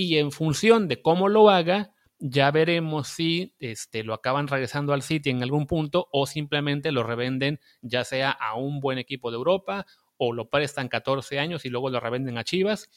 y 0.00 0.16
en 0.16 0.32
función 0.32 0.88
de 0.88 1.02
cómo 1.02 1.28
lo 1.28 1.50
haga, 1.50 1.92
ya 2.18 2.50
veremos 2.50 3.08
si 3.08 3.54
este, 3.58 4.02
lo 4.02 4.14
acaban 4.14 4.48
regresando 4.48 4.94
al 4.94 5.02
City 5.02 5.28
en 5.28 5.42
algún 5.42 5.66
punto 5.66 6.08
o 6.10 6.26
simplemente 6.26 6.90
lo 6.90 7.02
revenden 7.02 7.60
ya 7.82 8.04
sea 8.04 8.30
a 8.30 8.54
un 8.54 8.80
buen 8.80 8.96
equipo 8.96 9.30
de 9.30 9.36
Europa 9.36 9.84
o 10.16 10.32
lo 10.32 10.48
prestan 10.48 10.88
14 10.88 11.38
años 11.38 11.66
y 11.66 11.68
luego 11.68 11.90
lo 11.90 12.00
revenden 12.00 12.38
a 12.38 12.44
Chivas. 12.44 12.88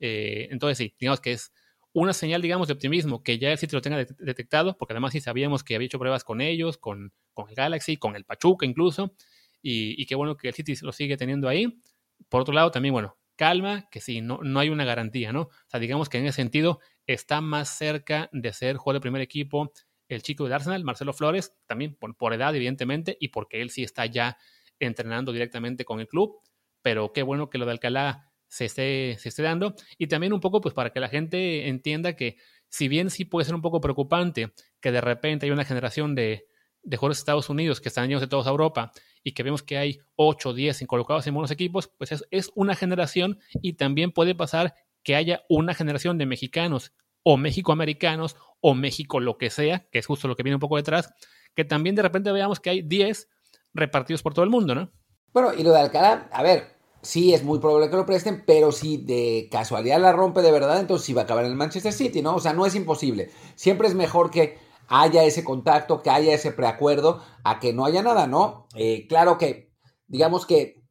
Eh, 0.00 0.48
entonces 0.50 0.78
sí, 0.78 0.94
digamos 0.98 1.20
que 1.20 1.32
es 1.32 1.52
una 1.92 2.14
señal, 2.14 2.40
digamos, 2.40 2.68
de 2.68 2.74
optimismo 2.74 3.22
que 3.22 3.38
ya 3.38 3.52
el 3.52 3.58
sitio 3.58 3.76
lo 3.76 3.82
tenga 3.82 4.02
detectado, 4.18 4.78
porque 4.78 4.94
además 4.94 5.12
sí 5.12 5.20
sabíamos 5.20 5.62
que 5.62 5.74
había 5.74 5.86
hecho 5.86 5.98
pruebas 5.98 6.24
con 6.24 6.40
ellos, 6.40 6.78
con, 6.78 7.12
con 7.34 7.50
el 7.50 7.54
Galaxy, 7.54 7.98
con 7.98 8.16
el 8.16 8.24
Pachuca 8.24 8.64
incluso, 8.64 9.14
y, 9.60 10.00
y 10.00 10.06
qué 10.06 10.14
bueno 10.14 10.38
que 10.38 10.48
el 10.48 10.54
City 10.54 10.74
lo 10.80 10.92
sigue 10.92 11.18
teniendo 11.18 11.48
ahí. 11.48 11.82
Por 12.30 12.40
otro 12.40 12.54
lado, 12.54 12.70
también, 12.70 12.94
bueno, 12.94 13.16
calma, 13.36 13.88
que 13.90 14.00
sí, 14.00 14.20
no, 14.20 14.40
no 14.42 14.60
hay 14.60 14.68
una 14.68 14.84
garantía, 14.84 15.32
¿no? 15.32 15.42
O 15.42 15.50
sea, 15.68 15.80
digamos 15.80 16.08
que 16.08 16.18
en 16.18 16.26
ese 16.26 16.36
sentido 16.36 16.80
está 17.06 17.40
más 17.40 17.68
cerca 17.68 18.28
de 18.32 18.52
ser 18.52 18.76
jugador 18.76 19.00
de 19.00 19.04
primer 19.04 19.22
equipo 19.22 19.72
el 20.08 20.22
chico 20.22 20.44
del 20.44 20.52
Arsenal, 20.52 20.84
Marcelo 20.84 21.12
Flores, 21.12 21.56
también 21.66 21.96
por, 21.96 22.16
por, 22.16 22.32
edad, 22.32 22.54
evidentemente, 22.54 23.16
y 23.20 23.28
porque 23.28 23.60
él 23.60 23.70
sí 23.70 23.82
está 23.82 24.06
ya 24.06 24.36
entrenando 24.78 25.32
directamente 25.32 25.84
con 25.84 26.00
el 26.00 26.06
club, 26.06 26.40
pero 26.82 27.12
qué 27.12 27.22
bueno 27.22 27.50
que 27.50 27.58
lo 27.58 27.66
de 27.66 27.72
Alcalá 27.72 28.30
se 28.48 28.66
esté, 28.66 29.16
se 29.18 29.30
esté 29.30 29.42
dando, 29.42 29.74
y 29.98 30.06
también 30.06 30.32
un 30.32 30.40
poco 30.40 30.60
pues 30.60 30.74
para 30.74 30.90
que 30.90 31.00
la 31.00 31.08
gente 31.08 31.68
entienda 31.68 32.14
que 32.14 32.36
si 32.68 32.88
bien 32.88 33.10
sí 33.10 33.24
puede 33.24 33.44
ser 33.44 33.54
un 33.54 33.62
poco 33.62 33.80
preocupante 33.80 34.52
que 34.80 34.92
de 34.92 35.00
repente 35.00 35.46
hay 35.46 35.52
una 35.52 35.64
generación 35.64 36.14
de, 36.14 36.46
de 36.86 36.96
jugadores 36.96 37.18
de 37.18 37.20
Estados 37.20 37.50
Unidos 37.50 37.80
que 37.80 37.88
están 37.88 38.08
de 38.08 38.26
todos 38.28 38.46
a 38.46 38.50
Europa 38.50 38.92
y 39.22 39.32
que 39.32 39.42
vemos 39.42 39.62
que 39.62 39.76
hay 39.76 39.98
8 40.14 40.50
o 40.50 40.54
10 40.54 40.86
colocados 40.86 41.26
en 41.26 41.34
buenos 41.34 41.50
equipos, 41.50 41.90
pues 41.98 42.12
es, 42.12 42.24
es 42.30 42.52
una 42.54 42.76
generación 42.76 43.40
y 43.60 43.74
también 43.74 44.12
puede 44.12 44.34
pasar 44.34 44.74
que 45.02 45.16
haya 45.16 45.42
una 45.48 45.74
generación 45.74 46.16
de 46.16 46.26
mexicanos 46.26 46.92
o 47.24 47.36
mexicoamericanos 47.36 48.36
o 48.60 48.74
México 48.74 49.18
lo 49.18 49.36
que 49.36 49.50
sea, 49.50 49.88
que 49.90 49.98
es 49.98 50.06
justo 50.06 50.28
lo 50.28 50.36
que 50.36 50.44
viene 50.44 50.56
un 50.56 50.60
poco 50.60 50.76
detrás, 50.76 51.12
que 51.54 51.64
también 51.64 51.96
de 51.96 52.02
repente 52.02 52.30
veamos 52.30 52.60
que 52.60 52.70
hay 52.70 52.82
10 52.82 53.28
repartidos 53.74 54.22
por 54.22 54.32
todo 54.32 54.44
el 54.44 54.50
mundo, 54.50 54.74
¿no? 54.74 54.92
Bueno, 55.32 55.52
y 55.52 55.64
lo 55.64 55.72
de 55.72 55.80
Alcalá, 55.80 56.28
a 56.32 56.42
ver, 56.42 56.76
sí 57.02 57.34
es 57.34 57.42
muy 57.42 57.58
probable 57.58 57.90
que 57.90 57.96
lo 57.96 58.06
presten, 58.06 58.44
pero 58.46 58.70
si 58.70 58.96
de 58.96 59.48
casualidad 59.50 60.00
la 60.00 60.12
rompe 60.12 60.40
de 60.40 60.52
verdad, 60.52 60.78
entonces 60.78 61.04
sí 61.04 61.12
va 61.12 61.22
a 61.22 61.24
acabar 61.24 61.44
en 61.44 61.50
el 61.50 61.56
Manchester 61.56 61.92
City, 61.92 62.22
¿no? 62.22 62.36
O 62.36 62.40
sea, 62.40 62.52
no 62.52 62.64
es 62.64 62.76
imposible. 62.76 63.30
Siempre 63.56 63.88
es 63.88 63.94
mejor 63.94 64.30
que 64.30 64.65
haya 64.88 65.24
ese 65.24 65.44
contacto, 65.44 66.02
que 66.02 66.10
haya 66.10 66.34
ese 66.34 66.52
preacuerdo, 66.52 67.22
a 67.44 67.58
que 67.60 67.72
no 67.72 67.84
haya 67.84 68.02
nada, 68.02 68.26
¿no? 68.26 68.66
Eh, 68.74 69.06
claro 69.08 69.38
que, 69.38 69.72
digamos 70.06 70.46
que, 70.46 70.82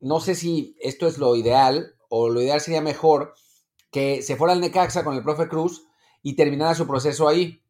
no 0.00 0.20
sé 0.20 0.34
si 0.34 0.76
esto 0.80 1.06
es 1.06 1.18
lo 1.18 1.34
ideal, 1.36 1.94
o 2.08 2.28
lo 2.28 2.40
ideal 2.40 2.60
sería 2.60 2.80
mejor 2.80 3.34
que 3.90 4.22
se 4.22 4.36
fuera 4.36 4.52
al 4.52 4.60
Necaxa 4.60 5.04
con 5.04 5.14
el 5.14 5.22
profe 5.22 5.48
Cruz 5.48 5.86
y 6.22 6.36
terminara 6.36 6.74
su 6.74 6.86
proceso 6.86 7.28
ahí. 7.28 7.62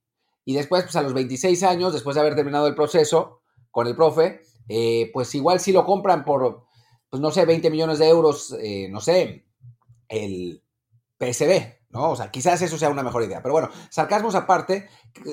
Y 0.45 0.55
después, 0.55 0.85
pues 0.85 0.97
a 0.97 1.03
los 1.03 1.15
26 1.15 1.63
años, 1.63 1.93
después 1.93 2.15
de 2.15 2.21
haber 2.21 2.35
terminado 2.35 2.67
el 2.67 2.75
proceso 2.75 3.43
con 3.71 3.87
el 3.87 3.95
profe, 3.95 4.41
eh, 4.69 5.11
pues 5.13 5.35
igual 5.35 5.61
si 5.61 5.73
lo 5.73 5.85
compran 5.85 6.25
por, 6.25 6.65
pues 7.11 7.21
no 7.21 7.31
sé, 7.31 7.45
20 7.45 7.71
millones 7.71 7.99
de 7.99 8.09
euros, 8.09 8.57
eh, 8.61 8.89
no 8.91 9.01
sé, 9.01 9.47
el 10.09 10.63
PSB, 11.19 11.78
¿no? 11.91 12.11
O 12.11 12.17
sea, 12.17 12.31
quizás 12.31 12.61
eso 12.63 12.79
sea 12.79 12.91
una 12.91 13.03
mejor 13.03 13.23
idea. 13.23 13.43
Pero 13.43 13.53
bueno, 13.53 13.71
sarcasmos 13.91 14.35
aparte, 14.35 14.89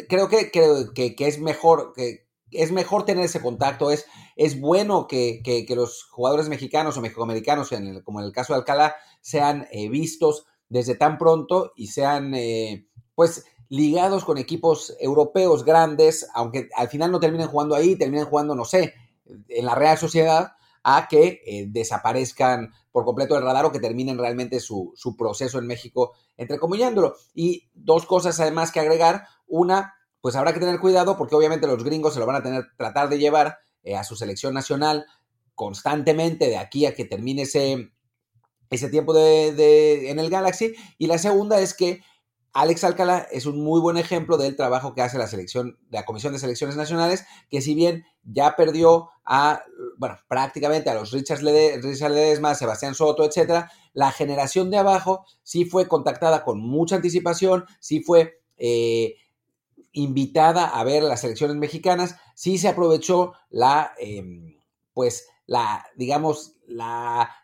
creo 0.10 0.30
que, 0.30 0.52
que, 0.52 1.16
que 1.16 1.28
es 1.28 1.40
mejor, 1.40 1.94
que 1.94 2.26
es 2.52 2.72
mejor 2.72 3.06
tener 3.06 3.26
ese 3.26 3.42
contacto, 3.42 3.92
es, 3.92 4.06
es 4.36 4.60
bueno 4.60 5.08
que, 5.08 5.66
los 5.76 6.04
jugadores 6.06 6.50
mexicanos 6.50 6.98
o 6.98 7.02
mexicoamericanos, 7.02 7.72
en 7.72 8.02
como 8.02 8.20
en 8.20 8.26
el 8.26 8.32
caso 8.32 8.54
de 8.54 8.60
Alcalá, 8.60 8.96
sean 9.22 9.68
eh, 9.72 9.90
vistos 9.90 10.46
desde 10.70 10.96
tan 10.96 11.18
pronto 11.18 11.74
y 11.76 11.88
sean, 11.88 12.34
eh, 12.36 12.88
pues, 13.14 13.46
ligados 13.70 14.26
con 14.26 14.38
equipos 14.38 14.96
europeos 15.00 15.66
grandes, 15.66 16.28
aunque 16.34 16.70
al 16.76 16.88
final 16.88 17.12
no 17.12 17.20
terminen 17.20 17.48
jugando 17.48 17.76
ahí, 17.76 17.96
terminen 17.96 18.26
jugando, 18.26 18.56
no 18.56 18.66
sé, 18.66 18.94
en 19.50 19.66
la 19.66 19.76
Real 19.76 19.98
Sociedad, 19.98 20.54
a 20.88 21.08
que 21.08 21.42
eh, 21.48 21.66
desaparezcan 21.68 22.72
por 22.92 23.06
completo 23.06 23.34
del 23.34 23.44
radar 23.44 23.66
o 23.66 23.72
que 23.72 23.80
terminen 23.80 24.20
realmente 24.20 24.60
su, 24.60 24.94
proceso 25.18 25.58
en 25.58 25.66
México, 25.66 26.14
entrecomillándolo. 26.38 27.16
Y 27.34 27.72
dos 27.74 28.06
cosas 28.06 28.40
además 28.40 28.72
que 28.72 28.80
agregar. 28.80 29.26
Una, 29.48 29.96
pues 30.22 30.36
habrá 30.36 30.54
que 30.54 30.60
tener 30.60 30.80
cuidado 30.80 31.18
porque 31.18 31.34
obviamente 31.34 31.66
los 31.66 31.84
gringos 31.84 32.14
se 32.14 32.20
lo 32.20 32.28
van 32.28 32.36
a 32.36 32.44
tener, 32.44 32.66
tratar 32.78 33.10
de 33.10 33.18
llevar 33.18 33.58
eh, 33.82 33.96
a 33.96 34.04
su 34.04 34.16
selección 34.16 34.54
nacional 34.54 35.08
constantemente 35.56 36.46
de 36.50 36.58
aquí 36.58 36.86
a 36.86 36.94
que 36.94 37.06
termine 37.06 37.44
ese, 37.44 37.92
ese 38.70 38.90
tiempo 38.90 39.12
de, 39.12 40.12
en 40.12 40.20
el 40.20 40.30
Galaxy. 40.30 40.76
Y 41.00 41.08
la 41.08 41.18
segunda 41.18 41.60
es 41.62 41.74
que 41.74 42.02
Alex 42.56 42.86
Alcalá 42.86 43.28
es 43.32 43.46
un 43.48 43.62
muy 43.62 43.82
buen 43.82 43.98
ejemplo 43.98 44.38
del 44.38 44.56
trabajo 44.56 44.94
que 44.94 45.02
hace 45.02 45.18
la 45.18 45.28
selección, 45.28 45.78
la 45.90 46.06
Comisión 46.06 46.32
de 46.32 46.40
Selecciones 46.40 46.78
Nacionales, 46.78 47.26
que 47.50 47.60
si 47.60 47.76
bien 47.76 48.06
ya 48.24 48.56
perdió 48.56 49.10
a, 49.26 49.62
bueno, 49.98 50.18
prácticamente 50.30 50.90
a 50.90 50.94
los 50.94 51.12
Richard, 51.12 51.42
Ledesma, 51.44 52.56
Sebastián 52.56 52.96
Soto, 52.96 53.26
etcétera, 53.26 53.70
la 53.92 54.10
generación 54.14 54.72
de 54.72 54.78
abajo 54.78 55.26
sí 55.44 55.66
fue 55.66 55.90
contactada 55.90 56.46
con 56.46 56.62
mucha 56.62 56.96
anticipación, 56.96 57.66
sí 57.82 58.00
fue 58.00 58.40
eh, 58.56 59.16
invitada 59.92 60.66
a 60.66 60.82
ver 60.86 61.04
las 61.04 61.20
selecciones 61.20 61.58
mexicanas, 61.58 62.16
sí 62.36 62.58
se 62.58 62.70
aprovechó 62.70 63.34
la, 63.50 63.92
em, 64.00 64.56
pues, 64.94 65.28
la, 65.46 65.86
digamos, 65.98 66.54
la, 66.68 67.36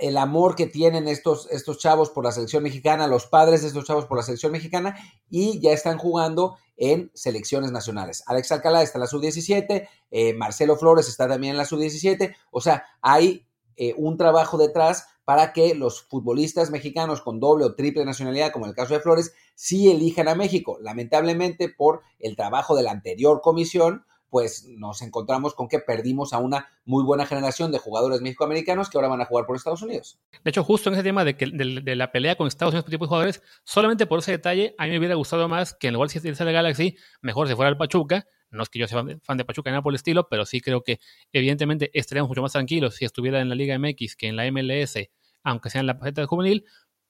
el 0.00 0.16
amor 0.16 0.56
que 0.56 0.66
tienen 0.66 1.08
estos, 1.08 1.48
estos 1.50 1.78
chavos 1.78 2.10
por 2.10 2.24
la 2.24 2.32
selección 2.32 2.62
mexicana, 2.62 3.06
los 3.06 3.26
padres 3.26 3.62
de 3.62 3.68
estos 3.68 3.84
chavos 3.84 4.06
por 4.06 4.16
la 4.16 4.22
selección 4.22 4.52
mexicana, 4.52 4.96
y 5.28 5.60
ya 5.60 5.72
están 5.72 5.98
jugando 5.98 6.56
en 6.76 7.10
selecciones 7.14 7.72
nacionales. 7.72 8.22
Alex 8.26 8.52
Alcalá 8.52 8.82
está 8.82 8.98
en 8.98 9.00
la 9.00 9.06
sub-17, 9.06 9.88
eh, 10.10 10.34
Marcelo 10.34 10.76
Flores 10.76 11.08
está 11.08 11.28
también 11.28 11.52
en 11.52 11.58
la 11.58 11.66
sub-17, 11.66 12.34
o 12.50 12.60
sea, 12.60 12.84
hay 13.02 13.46
eh, 13.76 13.94
un 13.96 14.16
trabajo 14.16 14.58
detrás 14.58 15.06
para 15.24 15.52
que 15.52 15.74
los 15.74 16.02
futbolistas 16.02 16.70
mexicanos 16.70 17.20
con 17.20 17.38
doble 17.38 17.64
o 17.64 17.74
triple 17.74 18.04
nacionalidad, 18.04 18.52
como 18.52 18.66
el 18.66 18.74
caso 18.74 18.94
de 18.94 19.00
Flores, 19.00 19.32
sí 19.54 19.90
elijan 19.90 20.26
a 20.26 20.34
México. 20.34 20.78
Lamentablemente, 20.80 21.68
por 21.68 22.00
el 22.18 22.34
trabajo 22.34 22.74
de 22.74 22.82
la 22.82 22.90
anterior 22.90 23.40
comisión, 23.40 24.04
pues 24.30 24.66
nos 24.68 25.02
encontramos 25.02 25.54
con 25.54 25.68
que 25.68 25.80
perdimos 25.80 26.32
a 26.32 26.38
una 26.38 26.68
muy 26.84 27.04
buena 27.04 27.26
generación 27.26 27.72
de 27.72 27.78
jugadores 27.78 28.20
mexicoamericanos 28.20 28.88
que 28.88 28.96
ahora 28.96 29.08
van 29.08 29.20
a 29.20 29.26
jugar 29.26 29.44
por 29.44 29.56
Estados 29.56 29.82
Unidos. 29.82 30.18
De 30.44 30.50
hecho, 30.50 30.64
justo 30.64 30.88
en 30.88 30.94
ese 30.94 31.02
tema 31.02 31.24
de, 31.24 31.36
que, 31.36 31.46
la 31.46 32.12
pelea 32.12 32.36
con 32.36 32.46
Estados 32.46 32.72
Unidos 32.72 32.84
por 32.84 32.90
tipo 32.90 33.04
de 33.04 33.08
jugadores, 33.08 33.42
solamente 33.64 34.06
por 34.06 34.20
ese 34.20 34.32
detalle, 34.32 34.74
a 34.78 34.84
mí 34.84 34.90
me 34.92 34.98
hubiera 34.98 35.16
gustado 35.16 35.48
más 35.48 35.74
que 35.74 35.88
en 35.88 35.94
lugar 35.94 36.08
de 36.08 36.28
irse 36.28 36.42
al 36.42 36.52
Galaxy, 36.52 36.96
mejor 37.20 37.48
se 37.48 37.56
fuera 37.56 37.68
al 37.68 37.76
Pachuca. 37.76 38.26
No 38.50 38.62
es 38.62 38.68
que 38.68 38.78
yo 38.78 38.88
sea 38.88 39.04
fan 39.22 39.36
de 39.36 39.44
Pachuca 39.44 39.70
ni 39.70 39.74
nada 39.74 39.82
por 39.82 39.92
el 39.92 39.96
estilo, 39.96 40.28
pero 40.28 40.44
sí 40.44 40.60
creo 40.60 40.82
que 40.82 41.00
evidentemente 41.32 41.90
estaríamos 41.92 42.28
mucho 42.28 42.42
más 42.42 42.52
tranquilos 42.52 42.96
si 42.96 43.04
estuviera 43.04 43.40
en 43.40 43.48
la 43.48 43.54
Liga 43.54 43.78
MX 43.78 44.16
que 44.16 44.26
en 44.28 44.36
la 44.36 44.50
MLS, 44.50 44.96
aunque 45.44 45.70
sea 45.70 45.80
en 45.80 45.86
la 45.86 45.94
de 45.94 46.24
juvenil. 46.24 46.64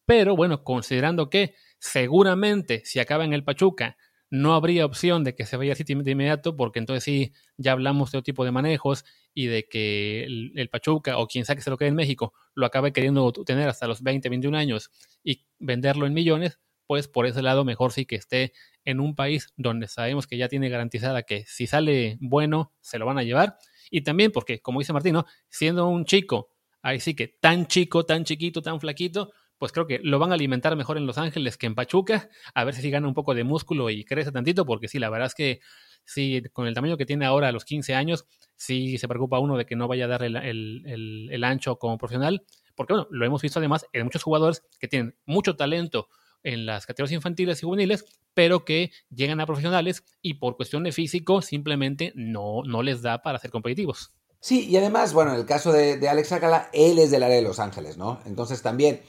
Pero 0.05 0.37
bueno, 0.37 0.65
considerando 0.65 1.31
que 1.31 1.55
seguramente 1.79 2.83
si 2.85 2.99
acaba 2.99 3.25
en 3.25 3.33
el 3.33 3.45
Pachuca 3.45 3.97
no 4.31 4.55
habría 4.55 4.87
opción 4.87 5.25
de 5.25 5.35
que 5.35 5.45
se 5.45 5.57
vaya 5.57 5.73
así 5.73 5.83
de 5.85 6.11
inmediato, 6.11 6.57
porque 6.57 6.79
entonces 6.79 7.03
sí, 7.03 7.33
ya 7.57 7.73
hablamos 7.73 8.13
de 8.13 8.19
otro 8.19 8.25
tipo 8.25 8.45
de 8.45 8.53
manejos 8.53 9.05
y 9.35 9.47
de 9.47 9.69
que 9.69 10.25
el, 10.25 10.69
Pachuca 10.71 11.19
o 11.19 11.27
quien 11.27 11.45
sea 11.45 11.57
que 11.57 11.63
se 11.63 11.71
lo 11.71 11.77
quede 11.77 11.89
en 11.89 11.97
México 11.97 12.33
lo 12.55 12.67
acabe 12.67 12.93
queriendo 12.93 13.33
tener 13.33 13.69
hasta 13.69 13.87
los 13.87 14.03
20, 14.03 14.29
21 14.29 14.57
años 14.57 14.91
y 15.25 15.47
venderlo 15.59 16.07
en 16.07 16.15
millones, 16.15 16.61
pues 16.87 17.09
por 17.09 17.27
ese 17.27 17.43
lado 17.43 17.65
mejor 17.65 17.93
sí 17.93 18.07
que 18.07 18.17
esté 18.17 18.53
en 18.85 19.01
un 19.01 19.15
país 19.15 19.53
donde 19.57 19.89
sabemos 19.89 20.27
que 20.27 20.37
ya 20.37 20.49
tiene 20.49 20.69
garantizada 20.69 21.23
que 21.23 21.45
si 21.47 21.67
sale 21.67 22.17
bueno, 22.21 22.73
se 22.81 22.99
lo 22.99 23.07
van 23.07 23.19
a 23.19 23.23
llevar. 23.23 23.57
Y 23.91 24.03
también 24.03 24.31
porque, 24.33 24.61
como 24.61 24.81
dice 24.81 24.93
Martín, 24.93 25.17
siendo 25.49 25.89
un 25.89 26.05
chico, 26.05 26.51
ahí 26.83 27.01
sí 27.01 27.15
que 27.15 27.29
tan 27.29 27.67
chico, 27.67 28.05
tan 28.05 28.25
chiquito, 28.25 28.63
tan 28.63 28.81
flaquito, 28.81 29.33
pues 29.61 29.73
creo 29.73 29.87
que 29.87 30.01
lo 30.03 30.19
van 30.19 30.33
a 30.33 30.37
alimentar 30.37 30.75
mejor 30.75 30.97
en 30.97 31.07
Los 31.07 31.19
Ángeles 31.19 31.59
que 31.59 31.67
en 31.67 31.75
Pachuca, 31.75 32.31
a 32.55 32.65
ver 32.65 32.75
si 32.75 32.91
gana 32.91 33.07
un 33.07 33.13
poco 33.13 33.35
de 33.35 33.45
músculo 33.45 33.91
y 33.91 34.07
crece 34.07 34.33
tantito, 34.33 34.65
porque 34.65 34.89
sí, 34.89 34.99
la 34.99 35.11
verdad 35.11 35.27
es 35.27 35.35
que 35.35 35.61
sí, 36.07 36.43
con 36.55 36.67
el 36.67 36.73
tamaño 36.73 36.97
que 36.97 37.05
tiene 37.05 37.27
ahora 37.27 37.49
a 37.49 37.53
los 37.53 37.67
15 37.67 37.95
años, 37.95 38.25
sí 38.57 38.97
se 38.97 39.07
preocupa 39.07 39.39
uno 39.39 39.59
de 39.59 39.67
que 39.67 39.77
no 39.77 39.87
vaya 39.87 40.07
a 40.07 40.09
dar 40.09 40.23
el, 40.23 41.45
ancho 41.45 41.77
como 41.77 41.99
profesional, 41.99 42.43
porque 42.75 42.95
bueno, 42.95 43.07
lo 43.11 43.27
hemos 43.27 43.43
visto 43.43 43.59
además 43.59 43.85
en 43.93 44.05
muchos 44.05 44.23
jugadores 44.23 44.63
que 44.79 44.89
tienen 44.89 45.15
mucho 45.27 45.55
talento 45.57 46.09
en 46.43 46.65
las 46.65 46.87
categorías 46.87 47.17
infantiles 47.17 47.63
y 47.63 47.67
juveniles, 47.67 48.07
pero 48.33 48.65
que 48.65 48.93
llegan 49.11 49.43
a 49.43 49.47
profesionales 49.47 50.05
y 50.23 50.35
por 50.35 50.57
cuestión 50.57 50.85
de 50.85 50.93
físico 50.93 51.43
simplemente 51.43 52.13
no, 52.15 52.63
no 52.65 52.83
les 52.83 53.03
da 53.03 53.21
para 53.21 53.39
ser 53.39 53.51
competitivos. 53.51 54.15
Sí, 54.41 54.67
y 54.71 54.77
además, 54.79 55.13
bueno, 55.13 55.35
en 55.35 55.41
el 55.41 55.45
caso 55.45 55.71
de, 55.71 55.99
de 55.99 56.09
Alex 56.09 56.33
Acala, 56.33 56.71
él 56.73 56.99
es 56.99 57.11
del 57.11 57.25
área 57.25 57.37
de 57.37 57.43
Los 57.43 57.59
Ángeles, 57.59 57.99
¿no? 57.99 58.21
Entonces 58.25 58.63
también 58.63 59.03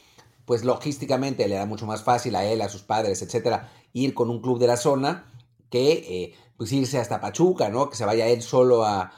pues 0.52 0.66
logísticamente 0.66 1.48
le 1.48 1.56
da 1.56 1.66
mucho 1.66 1.86
más 1.86 2.04
fácil 2.04 2.36
a 2.36 2.44
él, 2.44 2.62
a 2.62 2.68
sus 2.68 2.84
padres, 2.84 3.22
etcétera, 3.22 3.72
ir 3.94 4.14
con 4.14 4.30
un 4.30 4.42
club 4.42 4.60
de 4.60 4.68
la 4.68 4.76
zona 4.76 5.32
que 5.70 5.92
eh, 5.94 6.36
pues 6.58 6.74
irse 6.74 6.98
hasta 6.98 7.22
Pachuca, 7.22 7.70
¿no? 7.70 7.90
Que 7.90 7.96
se 7.96 8.04
vaya 8.04 8.28
él 8.28 8.42
solo 8.42 8.84
a, 8.84 9.14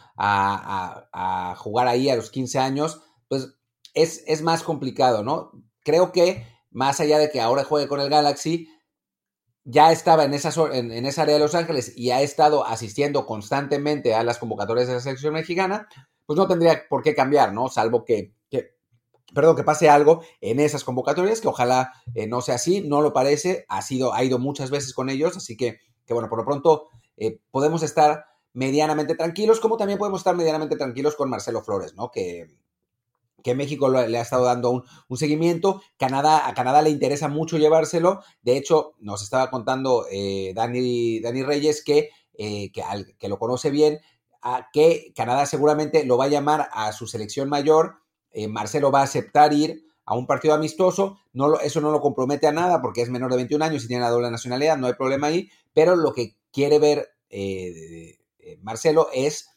jugar 1.58 1.88
ahí 1.88 2.08
a 2.12 2.16
los 2.16 2.30
15 2.30 2.60
años, 2.60 3.02
pues 3.28 3.48
es, 3.96 4.24
es, 4.28 4.44
más 4.44 4.62
complicado, 4.62 5.24
¿no? 5.24 5.54
Creo 5.84 6.12
que 6.12 6.46
más 6.70 7.00
allá 7.00 7.18
de 7.18 7.32
que 7.32 7.42
ahora 7.42 7.64
juegue 7.64 7.88
con 7.88 8.00
el 8.00 8.12
Galaxy, 8.12 8.70
ya 9.64 9.92
estaba 9.92 10.26
en 10.26 10.36
esa, 10.36 10.52
en, 10.72 10.92
en 10.92 11.08
esa 11.08 11.24
área 11.24 11.34
de 11.34 11.42
Los 11.42 11.56
Ángeles 11.56 11.94
y 11.98 12.12
ha 12.12 12.22
estado 12.22 12.64
asistiendo 12.64 13.26
constantemente 13.26 14.14
a 14.14 14.24
las 14.24 14.38
convocatorias 14.38 14.88
de 14.88 14.94
la 14.94 15.00
selección 15.00 15.34
mexicana, 15.34 15.88
pues 16.28 16.38
no 16.38 16.48
tendría 16.48 16.84
por 16.88 17.02
qué 17.02 17.16
cambiar, 17.16 17.54
¿no? 17.54 17.70
Salvo 17.70 18.06
que 18.06 18.36
perdón, 19.34 19.56
que 19.56 19.64
pase 19.64 19.90
algo 19.90 20.24
en 20.42 20.60
esas 20.60 20.84
convocatorias, 20.84 21.42
que 21.42 21.48
ojalá 21.48 21.94
eh, 22.16 22.28
no 22.28 22.42
sea 22.42 22.56
así, 22.56 22.82
no 22.82 23.02
lo 23.02 23.14
parece, 23.14 23.66
ha, 23.68 23.82
sido, 23.82 24.14
ha 24.14 24.24
ido 24.24 24.40
muchas 24.40 24.70
veces 24.70 24.94
con 24.94 25.10
ellos, 25.10 25.36
así 25.36 25.58
que, 25.58 25.80
que 26.06 26.14
bueno, 26.14 26.30
por 26.30 26.40
lo 26.40 26.46
pronto 26.46 26.88
eh, 27.18 27.40
podemos 27.52 27.84
estar 27.84 28.26
medianamente 28.54 29.16
tranquilos, 29.16 29.60
como 29.60 29.78
también 29.78 30.00
podemos 30.00 30.20
estar 30.20 30.36
medianamente 30.36 30.76
tranquilos 30.76 31.16
con 31.16 31.30
Marcelo 31.30 31.64
Flores, 31.64 31.96
¿no? 31.96 32.12
Que, 32.12 32.48
que 33.44 33.56
México 33.56 33.90
le 33.90 34.18
ha 34.18 34.22
estado 34.22 34.46
dando 34.46 34.72
un, 34.72 35.18
seguimiento. 35.18 35.82
Canadá, 35.98 36.48
a 36.48 36.54
Canadá 36.54 36.82
le 36.82 36.92
interesa 36.92 37.28
mucho 37.28 37.58
llevárselo. 37.58 38.22
De 38.42 38.56
hecho, 38.56 38.94
nos 39.00 39.22
estaba 39.22 39.50
contando 39.50 40.06
eh, 40.10 40.54
Dani, 40.56 41.20
Dani, 41.20 41.44
Reyes 41.44 41.84
que, 41.84 42.10
que, 42.38 42.72
que, 43.20 43.28
lo 43.28 43.40
conoce 43.40 43.70
bien, 43.70 44.00
a 44.42 44.70
que 44.72 45.12
Canadá 45.14 45.46
seguramente 45.46 46.06
lo 46.06 46.18
va 46.18 46.26
a 46.26 46.30
llamar 46.30 46.70
a 46.72 46.94
su 46.94 47.06
selección 47.06 47.50
mayor 47.50 48.03
eh, 48.34 48.48
Marcelo 48.48 48.92
va 48.92 49.02
a 49.02 49.04
aceptar 49.04 49.54
ir 49.54 49.86
a 50.06 50.16
un 50.16 50.28
partido 50.28 50.54
amistoso, 50.54 51.18
no 51.32 51.60
eso 51.60 51.80
no 51.80 51.92
lo 51.92 52.02
compromete 52.02 52.48
a 52.48 52.52
nada 52.52 52.82
porque 52.82 53.02
es 53.02 53.10
menor 53.10 53.32
de 53.32 53.38
21 53.38 53.64
años 53.64 53.86
y 53.86 53.88
tiene 53.88 54.04
la 54.04 54.10
doble 54.10 54.30
nacionalidad, 54.30 54.78
no 54.78 54.88
hay 54.88 54.94
problema 54.94 55.28
ahí, 55.28 55.50
pero 55.74 55.96
lo 55.96 56.14
que 56.14 56.36
quiere 56.52 56.78
ver 56.80 57.10
eh, 57.30 58.18
eh, 58.40 58.60
Marcelo 58.62 59.08
es 59.14 59.50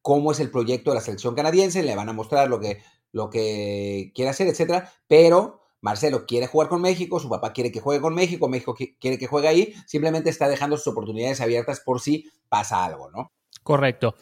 cómo 0.00 0.32
es 0.32 0.40
el 0.40 0.50
proyecto 0.50 0.90
de 0.90 0.96
la 0.96 1.00
selección 1.00 1.34
canadiense, 1.34 1.82
le 1.82 1.94
van 1.94 2.08
a 2.08 2.12
mostrar 2.12 2.48
lo 2.48 2.58
que, 2.58 2.82
lo 3.12 3.30
que 3.30 4.10
quiere 4.14 4.30
hacer, 4.30 4.48
etcétera, 4.48 4.92
pero 5.06 5.60
Marcelo 5.80 6.26
quiere 6.26 6.48
jugar 6.48 6.68
con 6.68 6.82
México, 6.82 7.20
su 7.20 7.28
papá 7.28 7.52
quiere 7.52 7.70
que 7.70 7.80
juegue 7.80 8.00
con 8.00 8.14
México, 8.14 8.48
México 8.48 8.74
quiere 8.74 9.18
que 9.18 9.26
juegue 9.26 9.48
ahí, 9.48 9.74
simplemente 9.86 10.30
está 10.30 10.48
dejando 10.48 10.76
sus 10.76 10.88
oportunidades 10.88 11.40
abiertas 11.40 11.80
por 11.80 12.00
si 12.00 12.30
pasa 12.48 12.84
algo, 12.84 13.10
¿no? 13.10 13.32
Correcto. 13.62 14.16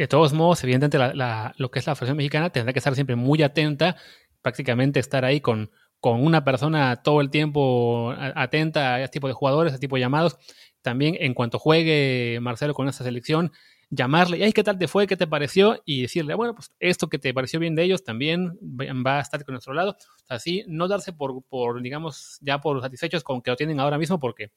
De 0.00 0.08
todos 0.08 0.32
modos, 0.32 0.64
evidentemente, 0.64 0.96
lo 1.58 1.70
que 1.70 1.78
es 1.78 1.86
la 1.86 1.94
Federación 1.94 2.16
Mexicana 2.16 2.48
tendrá 2.48 2.72
que 2.72 2.78
estar 2.78 2.94
siempre 2.94 3.16
muy 3.16 3.42
atenta, 3.42 3.96
prácticamente 4.40 4.98
estar 4.98 5.26
ahí 5.26 5.42
con, 5.42 5.70
con 6.00 6.24
una 6.24 6.42
persona 6.42 7.02
todo 7.02 7.20
el 7.20 7.28
tiempo 7.28 8.10
atenta 8.16 8.94
a 8.94 9.02
este 9.02 9.18
tipo 9.18 9.28
de 9.28 9.34
jugadores, 9.34 9.72
a 9.72 9.74
este 9.74 9.84
tipo 9.84 9.96
de 9.96 10.00
llamados. 10.00 10.38
También, 10.80 11.18
en 11.20 11.34
cuanto 11.34 11.58
juegue 11.58 12.38
Marcelo 12.40 12.72
con 12.72 12.88
esta 12.88 13.04
selección, 13.04 13.52
llamarle, 13.90 14.42
ay, 14.42 14.54
¿qué 14.54 14.64
tal 14.64 14.78
te 14.78 14.88
fue? 14.88 15.06
¿Qué 15.06 15.18
te 15.18 15.26
pareció? 15.26 15.82
Y 15.84 16.00
decirle, 16.00 16.32
bueno, 16.32 16.54
pues 16.54 16.72
esto 16.80 17.10
que 17.10 17.18
te 17.18 17.34
pareció 17.34 17.60
bien 17.60 17.74
de 17.74 17.82
ellos 17.82 18.02
también 18.02 18.58
va 18.58 19.18
a 19.18 19.20
estar 19.20 19.44
con 19.44 19.52
nuestro 19.52 19.74
lado. 19.74 19.98
Así, 20.30 20.64
no 20.66 20.88
darse 20.88 21.12
por, 21.12 21.42
por, 21.44 21.82
digamos, 21.82 22.38
ya 22.40 22.58
por 22.58 22.80
satisfechos 22.80 23.22
con 23.22 23.42
que 23.42 23.50
lo 23.50 23.56
tienen 23.58 23.80
ahora 23.80 23.98
mismo, 23.98 24.18
porque 24.18 24.50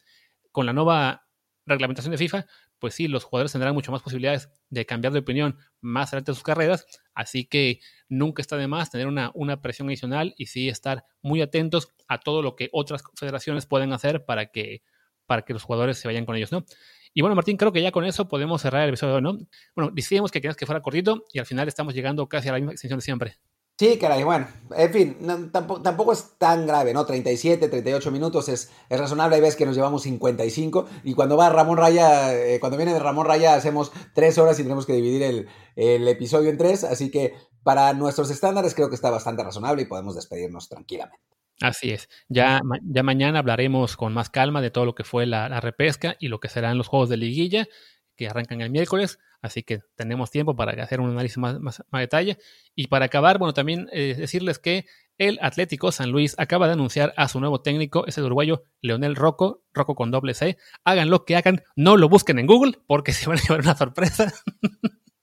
con 0.53 0.65
la 0.65 0.71
nueva 0.71 1.25
reglamentación 1.65 2.11
de 2.11 2.17
FIFA, 2.17 2.45
pues 2.79 2.93
sí, 2.95 3.07
los 3.07 3.23
jugadores 3.23 3.51
tendrán 3.51 3.73
mucho 3.73 3.91
más 3.91 4.01
posibilidades 4.01 4.49
de 4.69 4.85
cambiar 4.85 5.13
de 5.13 5.19
opinión 5.19 5.57
más 5.81 6.09
adelante 6.09 6.31
de 6.31 6.35
sus 6.35 6.43
carreras, 6.43 6.85
así 7.13 7.45
que 7.45 7.79
nunca 8.09 8.41
está 8.41 8.57
de 8.57 8.67
más 8.67 8.91
tener 8.91 9.07
una, 9.07 9.31
una 9.33 9.61
presión 9.61 9.87
adicional 9.87 10.33
y 10.37 10.47
sí 10.47 10.69
estar 10.69 11.05
muy 11.21 11.41
atentos 11.41 11.89
a 12.07 12.19
todo 12.19 12.41
lo 12.41 12.55
que 12.55 12.69
otras 12.71 13.03
federaciones 13.15 13.65
pueden 13.65 13.93
hacer 13.93 14.25
para 14.25 14.47
que, 14.47 14.83
para 15.25 15.43
que 15.43 15.53
los 15.53 15.63
jugadores 15.63 15.97
se 15.97 16.07
vayan 16.07 16.25
con 16.25 16.35
ellos, 16.35 16.51
¿no? 16.51 16.65
Y 17.13 17.21
bueno, 17.21 17.35
Martín, 17.35 17.57
creo 17.57 17.71
que 17.71 17.81
ya 17.81 17.91
con 17.91 18.05
eso 18.05 18.27
podemos 18.27 18.61
cerrar 18.61 18.83
el 18.83 18.89
episodio, 18.89 19.21
¿no? 19.21 19.37
Bueno, 19.75 19.91
decíamos 19.93 20.31
que 20.31 20.41
querías 20.41 20.57
que 20.57 20.65
fuera 20.65 20.81
cortito 20.81 21.25
y 21.31 21.39
al 21.39 21.45
final 21.45 21.67
estamos 21.67 21.93
llegando 21.93 22.27
casi 22.27 22.49
a 22.49 22.53
la 22.53 22.57
misma 22.57 22.71
extensión 22.71 22.99
de 22.99 23.03
siempre. 23.03 23.37
Sí, 23.75 23.97
caray, 23.97 24.23
bueno, 24.23 24.47
en 24.77 24.93
fin, 24.93 25.17
tampoco, 25.51 26.13
es 26.13 26.37
tan 26.37 26.67
grave, 26.67 26.93
¿no? 26.93 27.07
37, 27.07 27.69
38 27.69 28.11
minutos 28.11 28.47
es, 28.47 28.71
es 28.87 28.99
razonable, 28.99 29.35
hay 29.35 29.41
veces 29.41 29.55
que 29.55 29.65
nos 29.65 29.75
llevamos 29.75 30.03
55 30.03 30.87
y 31.03 31.15
cuando 31.15 31.37
va 31.37 31.49
Ramón 31.49 31.77
Raya, 31.77 32.35
eh, 32.35 32.59
cuando 32.59 32.77
viene 32.77 32.93
de 32.93 32.99
Ramón 32.99 33.25
Raya 33.25 33.55
hacemos 33.55 33.91
tres 34.13 34.37
horas 34.37 34.59
y 34.59 34.63
tenemos 34.63 34.85
que 34.85 34.93
dividir 34.93 35.23
el, 35.23 35.47
el, 35.75 36.07
episodio 36.07 36.51
en 36.51 36.59
tres, 36.59 36.83
así 36.83 37.09
que 37.09 37.33
para 37.63 37.91
nuestros 37.93 38.29
estándares 38.29 38.75
creo 38.75 38.89
que 38.89 38.95
está 38.95 39.09
bastante 39.09 39.43
razonable 39.43 39.81
y 39.81 39.85
podemos 39.85 40.13
despedirnos 40.13 40.69
tranquilamente. 40.69 41.19
Así 41.59 41.89
es, 41.89 42.09
ya, 42.29 42.61
ya 42.83 43.01
mañana 43.01 43.39
hablaremos 43.39 43.97
con 43.97 44.13
más 44.13 44.29
calma 44.29 44.61
de 44.61 44.69
todo 44.69 44.85
lo 44.85 44.93
que 44.93 45.03
fue 45.03 45.25
la, 45.25 45.49
la 45.49 45.61
repesca 45.61 46.15
y 46.19 46.27
lo 46.27 46.39
que 46.39 46.49
serán 46.49 46.77
los 46.77 46.87
juegos 46.87 47.09
de 47.09 47.17
liguilla 47.17 47.67
que 48.15 48.27
arrancan 48.27 48.61
el 48.61 48.69
miércoles, 48.69 49.19
así 49.41 49.63
que 49.63 49.81
tenemos 49.95 50.31
tiempo 50.31 50.55
para 50.55 50.83
hacer 50.83 51.01
un 51.01 51.11
análisis 51.11 51.37
más, 51.37 51.59
más, 51.59 51.83
detalle. 51.91 52.37
Y 52.75 52.87
para 52.87 53.05
acabar, 53.05 53.37
bueno, 53.37 53.53
también 53.53 53.89
eh, 53.91 54.15
decirles 54.17 54.59
que 54.59 54.85
el 55.17 55.39
Atlético 55.41 55.91
San 55.91 56.11
Luis 56.11 56.35
acaba 56.37 56.67
de 56.67 56.73
anunciar 56.73 57.13
a 57.17 57.27
su 57.27 57.39
nuevo 57.39 57.61
técnico, 57.61 58.05
es 58.07 58.17
el 58.17 58.25
uruguayo 58.25 58.63
Leonel 58.81 59.15
Rocco, 59.15 59.61
Rocco 59.73 59.95
con 59.95 60.11
doble 60.11 60.33
C. 60.33 60.57
Hagan 60.83 61.09
lo 61.09 61.25
que 61.25 61.35
hagan, 61.35 61.63
no 61.75 61.97
lo 61.97 62.09
busquen 62.09 62.39
en 62.39 62.47
Google 62.47 62.79
porque 62.87 63.11
se 63.13 63.29
van 63.29 63.37
a 63.37 63.41
llevar 63.41 63.61
una 63.61 63.77
sorpresa. 63.77 64.33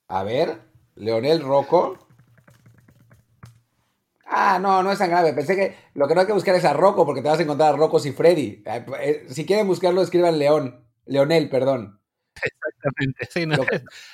a 0.09 0.23
ver, 0.23 0.61
Leonel 0.95 1.43
Rocco. 1.43 1.99
Ah, 4.33 4.61
no, 4.61 4.83
no 4.83 4.93
es 4.93 4.99
tan 4.99 5.11
grave. 5.11 5.33
Pensé 5.33 5.57
que 5.57 5.75
lo 5.95 6.07
que 6.07 6.15
no 6.15 6.21
hay 6.21 6.27
que 6.27 6.33
buscar 6.33 6.55
es 6.55 6.65
a 6.65 6.73
Rocco 6.73 7.05
porque 7.05 7.21
te 7.21 7.29
vas 7.29 7.41
a 7.41 7.43
encontrar 7.43 7.75
a 7.75 7.77
Rocco 7.77 7.99
y 8.05 8.13
Freddy. 8.13 8.63
Eh, 8.65 9.27
si 9.29 9.45
quieren 9.45 9.67
buscarlo, 9.67 10.03
escriban 10.03 10.39
León. 10.39 10.87
Leonel, 11.05 11.51
perdón. 11.51 12.00
Exactamente, 12.67 13.29
sí, 13.31 13.47
no, 13.47 13.57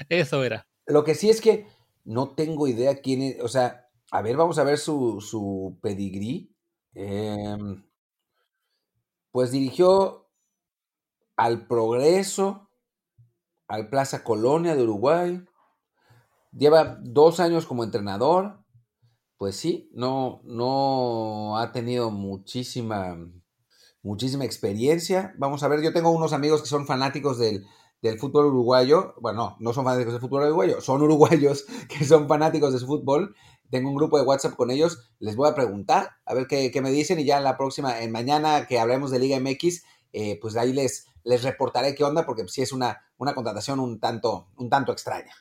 eso 0.08 0.44
era. 0.44 0.66
Lo 0.86 1.04
que 1.04 1.14
sí 1.14 1.30
es 1.30 1.40
que 1.40 1.66
no 2.04 2.30
tengo 2.30 2.68
idea 2.68 3.00
quién 3.00 3.22
es, 3.22 3.40
o 3.40 3.48
sea, 3.48 3.86
a 4.10 4.22
ver, 4.22 4.36
vamos 4.36 4.58
a 4.58 4.64
ver 4.64 4.78
su, 4.78 5.20
su 5.20 5.78
pedigrí. 5.82 6.54
Em, 6.94 7.84
pues 9.32 9.50
dirigió 9.50 10.30
al 11.36 11.66
Progreso, 11.66 12.70
al 13.68 13.90
Plaza 13.90 14.24
Colonia 14.24 14.74
de 14.76 14.84
Uruguay. 14.84 15.44
Lleva 16.52 16.98
dos 17.02 17.40
años 17.40 17.66
como 17.66 17.84
entrenador. 17.84 18.64
Pues 19.36 19.56
sí, 19.56 19.90
no, 19.92 20.40
no 20.44 21.58
ha 21.58 21.72
tenido 21.72 22.10
muchísima, 22.10 23.18
muchísima 24.02 24.46
experiencia. 24.46 25.34
Vamos 25.36 25.62
a 25.62 25.68
ver, 25.68 25.82
yo 25.82 25.92
tengo 25.92 26.10
unos 26.10 26.32
amigos 26.32 26.62
que 26.62 26.68
son 26.68 26.86
fanáticos 26.86 27.38
del, 27.38 27.66
del 28.06 28.18
fútbol 28.18 28.46
uruguayo, 28.46 29.14
bueno, 29.20 29.56
no 29.60 29.72
son 29.72 29.84
fanáticos 29.84 30.14
del 30.14 30.20
fútbol 30.20 30.44
uruguayo, 30.44 30.80
son 30.80 31.02
uruguayos 31.02 31.66
que 31.88 32.04
son 32.04 32.28
fanáticos 32.28 32.72
de 32.72 32.78
su 32.78 32.86
fútbol. 32.86 33.34
Tengo 33.70 33.88
un 33.88 33.96
grupo 33.96 34.18
de 34.18 34.24
WhatsApp 34.24 34.54
con 34.54 34.70
ellos, 34.70 35.10
les 35.18 35.34
voy 35.34 35.48
a 35.48 35.54
preguntar, 35.54 36.10
a 36.24 36.34
ver 36.34 36.46
qué, 36.46 36.70
me 36.80 36.90
dicen 36.90 37.18
y 37.18 37.24
ya 37.24 37.38
en 37.38 37.44
la 37.44 37.56
próxima, 37.56 38.00
en 38.00 38.12
mañana 38.12 38.66
que 38.66 38.78
hablemos 38.78 39.10
de 39.10 39.18
Liga 39.18 39.40
MX, 39.40 39.82
eh, 40.12 40.38
pues 40.40 40.56
ahí 40.56 40.72
les, 40.72 41.06
les 41.24 41.42
reportaré 41.42 41.94
qué 41.94 42.04
onda, 42.04 42.24
porque 42.24 42.46
sí 42.46 42.62
es 42.62 42.72
una, 42.72 43.02
una 43.18 43.34
contratación 43.34 43.80
un 43.80 43.98
tanto, 43.98 44.48
un 44.56 44.70
tanto 44.70 44.92
extraña. 44.92 45.32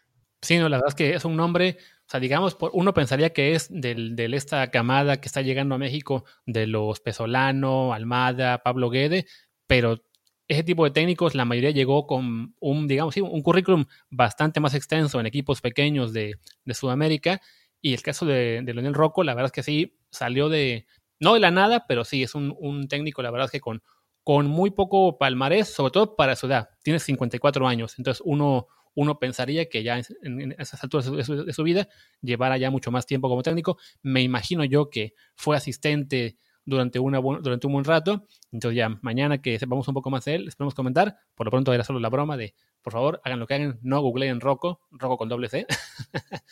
Sí, 0.42 0.58
no, 0.58 0.70
la 0.70 0.78
verdad 0.78 0.90
es 0.90 0.96
que 0.96 1.14
es 1.16 1.26
un 1.26 1.36
nombre, 1.36 1.78
o 1.80 2.10
sea, 2.10 2.20
digamos, 2.20 2.58
uno 2.74 2.94
pensaría 2.94 3.34
que 3.34 3.56
es 3.56 3.68
del, 3.70 4.16
de 4.16 4.26
esta 4.36 4.70
camada 4.70 5.20
que 5.20 5.28
está 5.28 5.42
llegando 5.42 5.76
a 5.76 5.80
México 5.80 6.24
de 6.46 6.68
los 6.68 7.00
Pesolano, 7.00 7.94
Almada, 7.94 8.62
Pablo 8.64 8.90
Guede, 8.90 9.26
pero 9.68 10.04
ese 10.48 10.64
tipo 10.64 10.84
de 10.86 10.92
técnicos, 10.92 11.34
la 11.36 11.46
mayoría 11.46 11.72
llegó 11.72 12.06
con 12.06 12.56
un, 12.60 12.88
digamos, 12.88 13.18
un 13.18 13.42
currículum 13.42 13.86
bastante 14.10 14.60
más 14.60 14.76
extenso 14.76 15.20
en 15.20 15.26
equipos 15.26 15.62
pequeños 15.62 16.14
de, 16.14 16.38
Sudamérica. 16.72 17.42
Y 17.82 17.94
el 17.94 18.02
caso 18.02 18.26
de, 18.26 18.62
de, 18.64 18.74
Leonel 18.74 18.94
Rocco, 18.94 19.24
la 19.24 19.34
verdad 19.34 19.48
es 19.48 19.52
que 19.52 19.64
sí, 19.64 19.98
salió 20.12 20.50
de, 20.50 20.88
no 21.20 21.34
de 21.34 21.40
la 21.40 21.52
nada, 21.52 21.86
pero 21.88 22.04
sí, 22.04 22.24
es 22.24 22.36
un, 22.36 22.88
técnico, 22.88 23.22
la 23.22 23.32
verdad 23.32 23.46
es 23.46 23.52
que 23.52 23.60
con, 23.60 23.82
con 24.24 24.48
muy 24.48 24.72
poco 24.72 25.18
palmarés, 25.18 25.68
sobre 25.74 25.92
todo 25.92 26.16
para 26.16 26.36
su 26.36 26.48
edad. 26.48 26.70
Tiene 26.84 27.00
54 27.00 27.68
años, 27.68 27.96
entonces 27.98 28.22
uno, 28.26 28.68
uno 28.94 29.20
pensaría 29.20 29.68
que 29.68 29.84
ya 29.84 30.00
en, 30.22 30.56
esas 30.60 30.84
alturas 30.84 31.12
de 31.12 31.24
su, 31.24 31.46
de 31.46 31.54
su, 31.54 31.64
vida 31.64 31.88
llevara 32.22 32.58
ya 32.58 32.70
mucho 32.70 32.92
más 32.92 33.06
tiempo 33.06 33.30
como 33.30 33.44
técnico. 33.44 33.78
Me 34.02 34.22
imagino 34.22 34.64
yo 34.64 34.90
que 34.90 35.14
fue 35.36 35.58
asistente 35.58 36.38
durante, 36.66 37.00
una 37.00 37.20
durante 37.20 37.68
un 37.68 37.74
buen 37.74 37.86
rato. 37.86 38.26
Entonces 38.52 38.78
ya 38.78 38.90
mañana 39.02 39.42
que 39.42 39.58
sepamos 39.60 39.88
un 39.88 39.94
poco 39.94 40.10
más 40.10 40.26
de 40.26 40.36
él, 40.36 40.46
les 40.46 40.56
podemos 40.56 40.74
comentar. 40.74 41.18
Por 41.36 41.46
lo 41.46 41.52
pronto 41.52 41.74
era 41.74 41.84
solo 41.84 42.00
la 42.00 42.10
broma 42.10 42.38
de, 42.38 42.56
por 42.82 42.94
favor, 42.94 43.22
hagan 43.24 43.40
lo 43.40 43.48
que 43.48 43.54
hagan, 43.54 43.80
no 43.82 44.02
googleen 44.02 44.42
Rocco, 44.42 44.82
Rocco 44.92 45.18
con 45.18 45.30
doble 45.30 45.50
C. 45.50 45.66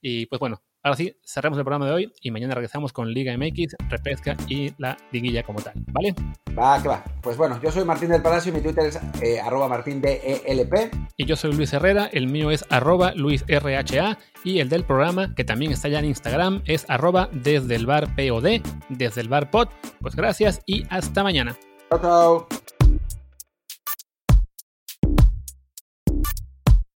y 0.00 0.26
pues 0.26 0.38
bueno, 0.40 0.62
ahora 0.82 0.96
sí, 0.96 1.16
cerramos 1.24 1.58
el 1.58 1.64
programa 1.64 1.86
de 1.86 1.92
hoy 1.92 2.12
y 2.20 2.30
mañana 2.30 2.54
regresamos 2.54 2.92
con 2.92 3.12
Liga 3.12 3.36
MX, 3.36 3.76
Repesca 3.88 4.36
y 4.48 4.72
la 4.78 4.96
liguilla 5.10 5.42
como 5.42 5.60
tal, 5.60 5.74
¿vale? 5.92 6.14
Va, 6.58 6.82
que 6.82 6.88
va. 6.88 7.04
Pues 7.22 7.36
bueno, 7.36 7.60
yo 7.62 7.70
soy 7.70 7.84
Martín 7.84 8.10
del 8.10 8.22
Palacio 8.22 8.52
y 8.52 8.56
mi 8.56 8.60
Twitter 8.60 8.86
es 8.86 8.98
eh, 9.22 9.40
arroba 9.40 9.68
martindelp. 9.68 10.22
Y 11.16 11.24
yo 11.24 11.36
soy 11.36 11.52
Luis 11.52 11.72
Herrera, 11.72 12.08
el 12.12 12.26
mío 12.26 12.50
es 12.50 12.64
arroba 12.70 13.12
luisrha 13.14 14.18
y 14.44 14.58
el 14.58 14.68
del 14.68 14.84
programa, 14.84 15.34
que 15.34 15.44
también 15.44 15.72
está 15.72 15.88
ya 15.88 16.00
en 16.00 16.06
Instagram, 16.06 16.62
es 16.66 16.84
arroba 16.88 17.28
desde 17.32 17.76
el 17.76 17.86
bar 17.86 18.14
POD, 18.16 18.60
desde 18.88 19.20
el 19.20 19.28
bar 19.28 19.50
pod. 19.50 19.68
Pues 20.00 20.16
gracias 20.16 20.62
y 20.66 20.84
hasta 20.90 21.22
mañana. 21.22 21.56
Chao, 21.90 22.00
chao. 22.00 22.48